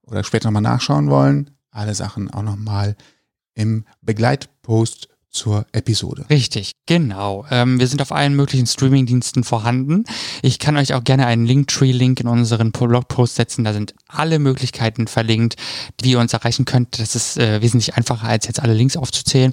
oder 0.03 0.25
später 0.25 0.49
nochmal 0.49 0.63
nachschauen 0.63 1.11
wollen. 1.11 1.51
Alle 1.71 1.95
Sachen 1.95 2.29
auch 2.31 2.43
nochmal 2.43 2.97
im 3.55 3.85
Begleitpost 4.03 5.09
zur 5.35 5.67
Episode. 5.73 6.25
Richtig, 6.31 6.73
genau. 6.87 7.45
Ähm, 7.51 7.79
wir 7.79 7.87
sind 7.89 8.01
auf 8.01 8.13
allen 8.13 8.35
möglichen 8.35 8.67
Streamingdiensten 8.67 9.45
vorhanden. 9.45 10.05
Ich 10.43 10.59
kann 10.59 10.77
euch 10.77 10.95
auch 10.95 11.05
gerne 11.05 11.27
einen 11.27 11.45
Linktree-Link 11.45 12.21
in 12.21 12.29
unseren 12.29 12.73
Blogpost 12.73 13.35
setzen. 13.35 13.65
Da 13.65 13.73
sind 13.73 13.95
alle 14.09 14.39
Möglichkeiten 14.39 15.09
verlinkt, 15.09 15.57
wie 16.01 16.13
ihr 16.13 16.21
uns 16.21 16.33
erreichen 16.33 16.65
könnt. 16.65 16.99
Das 16.99 17.17
ist 17.17 17.37
äh, 17.37 17.61
wesentlich 17.61 17.97
einfacher, 17.97 18.29
als 18.29 18.47
jetzt 18.47 18.61
alle 18.61 18.75
Links 18.75 18.97
aufzuzählen. 18.97 19.53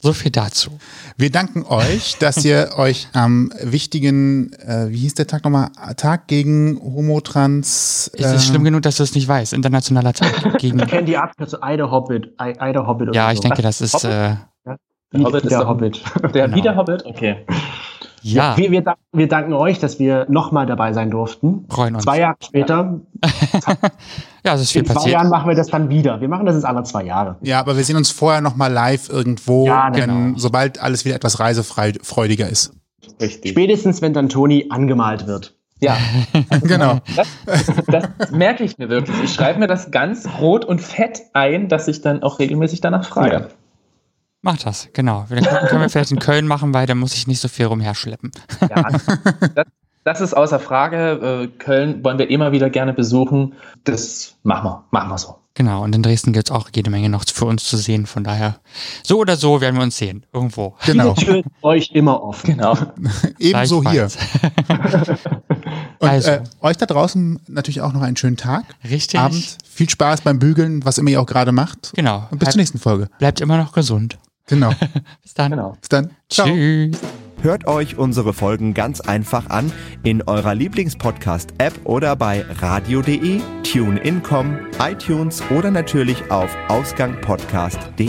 So 0.00 0.12
viel 0.12 0.30
dazu. 0.30 0.70
Wir 1.16 1.30
danken 1.32 1.64
euch, 1.64 2.18
dass 2.18 2.44
ihr 2.44 2.70
euch 2.76 3.08
am 3.14 3.52
wichtigen, 3.60 4.52
äh, 4.52 4.86
wie 4.90 4.98
hieß 4.98 5.14
der 5.14 5.26
Tag 5.26 5.42
nochmal? 5.42 5.70
Tag 5.96 6.28
gegen 6.28 6.80
Homotrans. 6.80 8.08
Äh, 8.14 8.22
ist 8.22 8.26
es 8.26 8.46
schlimm 8.46 8.62
genug, 8.62 8.82
dass 8.82 8.96
du 8.96 9.02
es 9.02 9.14
nicht 9.14 9.26
weißt? 9.26 9.52
Internationaler 9.54 10.12
Tag 10.12 10.58
gegen. 10.58 10.78
Ich 10.88 10.88
kenne 10.88 11.04
die 11.04 11.16
Abkürzung 11.16 11.60
Ida 11.62 11.90
Hobbit. 11.90 12.32
Ida 12.40 12.86
Hobbit 12.86 13.14
ja, 13.14 13.32
ich 13.32 13.38
so. 13.38 13.42
denke, 13.42 13.62
das 13.62 13.80
ist. 13.80 14.04
Äh, 14.04 14.36
der 15.12 15.24
Hobbit 15.24 15.44
ist 15.44 15.50
der 15.50 15.68
Hobbit. 15.68 16.02
Der 16.34 16.44
genau. 16.46 16.56
wieder 16.56 16.76
Hobbit? 16.76 17.06
Okay. 17.06 17.36
Ja. 18.22 18.56
Wir, 18.56 18.70
wir, 18.70 18.84
wir, 19.12 19.28
danken 19.28 19.52
euch, 19.52 19.78
dass 19.78 19.98
wir 19.98 20.26
nochmal 20.28 20.66
dabei 20.66 20.92
sein 20.92 21.10
durften. 21.10 21.64
Freuen 21.68 21.94
uns. 21.94 22.04
Zwei 22.04 22.20
Jahre 22.20 22.36
später. 22.44 23.00
ja, 24.44 24.54
es 24.54 24.62
ist 24.62 24.72
viel 24.72 24.80
In 24.80 24.86
zwei 24.86 24.94
passiert. 24.94 25.12
Jahren 25.12 25.28
machen 25.28 25.48
wir 25.48 25.54
das 25.54 25.68
dann 25.68 25.88
wieder. 25.88 26.20
Wir 26.20 26.28
machen 26.28 26.44
das 26.44 26.56
jetzt 26.56 26.64
alle 26.64 26.82
zwei 26.82 27.04
Jahre. 27.04 27.36
Ja, 27.42 27.60
aber 27.60 27.76
wir 27.76 27.84
sehen 27.84 27.96
uns 27.96 28.10
vorher 28.10 28.40
nochmal 28.40 28.72
live 28.72 29.08
irgendwo, 29.08 29.66
ja, 29.66 29.90
genau. 29.90 30.14
wenn, 30.14 30.36
sobald 30.36 30.82
alles 30.82 31.04
wieder 31.04 31.14
etwas 31.14 31.38
reisefreudiger 31.38 32.48
ist. 32.48 32.72
Richtig. 33.20 33.52
Spätestens, 33.52 34.02
wenn 34.02 34.12
dann 34.12 34.28
Toni 34.28 34.66
angemalt 34.70 35.26
wird. 35.26 35.54
Ja, 35.80 35.96
genau. 36.62 36.98
Das, 37.14 37.28
das, 37.86 38.30
merke 38.32 38.64
ich 38.64 38.78
mir 38.78 38.88
wirklich. 38.88 39.16
Ich 39.22 39.32
schreibe 39.32 39.60
mir 39.60 39.68
das 39.68 39.90
ganz 39.90 40.28
rot 40.40 40.64
und 40.64 40.80
fett 40.80 41.22
ein, 41.34 41.68
dass 41.68 41.86
ich 41.86 42.00
dann 42.00 42.22
auch 42.22 42.40
regelmäßig 42.40 42.80
danach 42.80 43.04
frage. 43.04 43.32
Ja. 43.32 43.48
Mach 44.42 44.56
das, 44.58 44.88
genau. 44.92 45.26
Dann 45.28 45.42
können 45.44 45.80
wir 45.80 45.88
vielleicht 45.88 46.12
in 46.12 46.18
Köln 46.20 46.46
machen, 46.46 46.72
weil 46.72 46.86
da 46.86 46.94
muss 46.94 47.14
ich 47.14 47.26
nicht 47.26 47.40
so 47.40 47.48
viel 47.48 47.66
rumherschleppen. 47.66 48.30
Ja, 48.70 48.88
das, 49.54 49.66
das 50.04 50.20
ist 50.20 50.34
außer 50.34 50.60
Frage. 50.60 51.48
Äh, 51.52 51.58
Köln 51.58 52.04
wollen 52.04 52.18
wir 52.18 52.30
immer 52.30 52.52
wieder 52.52 52.70
gerne 52.70 52.92
besuchen. 52.92 53.54
Das 53.84 54.36
machen 54.44 54.64
wir, 54.64 54.84
machen 54.90 55.10
wir 55.10 55.18
so. 55.18 55.38
Genau, 55.54 55.82
und 55.82 55.92
in 55.92 56.04
Dresden 56.04 56.32
gibt 56.32 56.50
es 56.50 56.54
auch 56.54 56.68
jede 56.72 56.88
Menge 56.88 57.08
noch 57.08 57.24
für 57.26 57.46
uns 57.46 57.64
zu 57.64 57.76
sehen. 57.76 58.06
Von 58.06 58.22
daher, 58.22 58.60
so 59.02 59.18
oder 59.18 59.36
so 59.36 59.60
werden 59.60 59.74
wir 59.74 59.82
uns 59.82 59.96
sehen. 59.96 60.24
Irgendwo. 60.32 60.76
Genau. 60.86 61.14
Die 61.14 61.24
Tür 61.24 61.36
ist 61.38 61.46
euch 61.62 61.90
immer 61.94 62.22
offen. 62.22 62.52
Genau. 62.52 62.78
Ebenso 63.40 63.82
hier. 63.90 64.04
Und 65.98 66.08
Also. 66.08 66.30
äh, 66.30 66.42
euch 66.60 66.76
da 66.76 66.86
draußen 66.86 67.40
natürlich 67.48 67.80
auch 67.80 67.92
noch 67.92 68.02
einen 68.02 68.16
schönen 68.16 68.36
Tag. 68.36 68.64
Richtig. 68.88 69.18
Abend. 69.18 69.56
Viel 69.68 69.90
Spaß 69.90 70.20
beim 70.20 70.38
Bügeln, 70.38 70.84
was 70.84 70.98
immer 70.98 71.10
ihr 71.10 71.20
auch 71.20 71.26
gerade 71.26 71.50
macht. 71.50 71.92
Genau. 71.96 72.28
Und 72.30 72.38
bis 72.38 72.50
zur 72.50 72.58
nächsten 72.60 72.78
Folge. 72.78 73.08
Bleibt 73.18 73.40
immer 73.40 73.56
noch 73.56 73.72
gesund. 73.72 74.16
Genau. 74.48 74.70
Bis 75.22 75.34
dann. 75.34 75.50
Genau. 75.50 75.76
Bis 75.80 75.88
dann. 75.88 76.10
Ciao. 76.28 76.46
Tschüss. 76.46 76.98
Hört 77.40 77.68
euch 77.68 77.96
unsere 77.96 78.32
Folgen 78.32 78.74
ganz 78.74 79.00
einfach 79.00 79.48
an 79.48 79.70
in 80.02 80.22
eurer 80.22 80.56
Lieblingspodcast-App 80.56 81.72
oder 81.84 82.16
bei 82.16 82.44
radio.de, 82.60 83.40
TuneIn.com, 83.62 84.58
iTunes 84.80 85.40
oder 85.50 85.70
natürlich 85.70 86.32
auf 86.32 86.50
ausgangpodcast.de. 86.68 88.08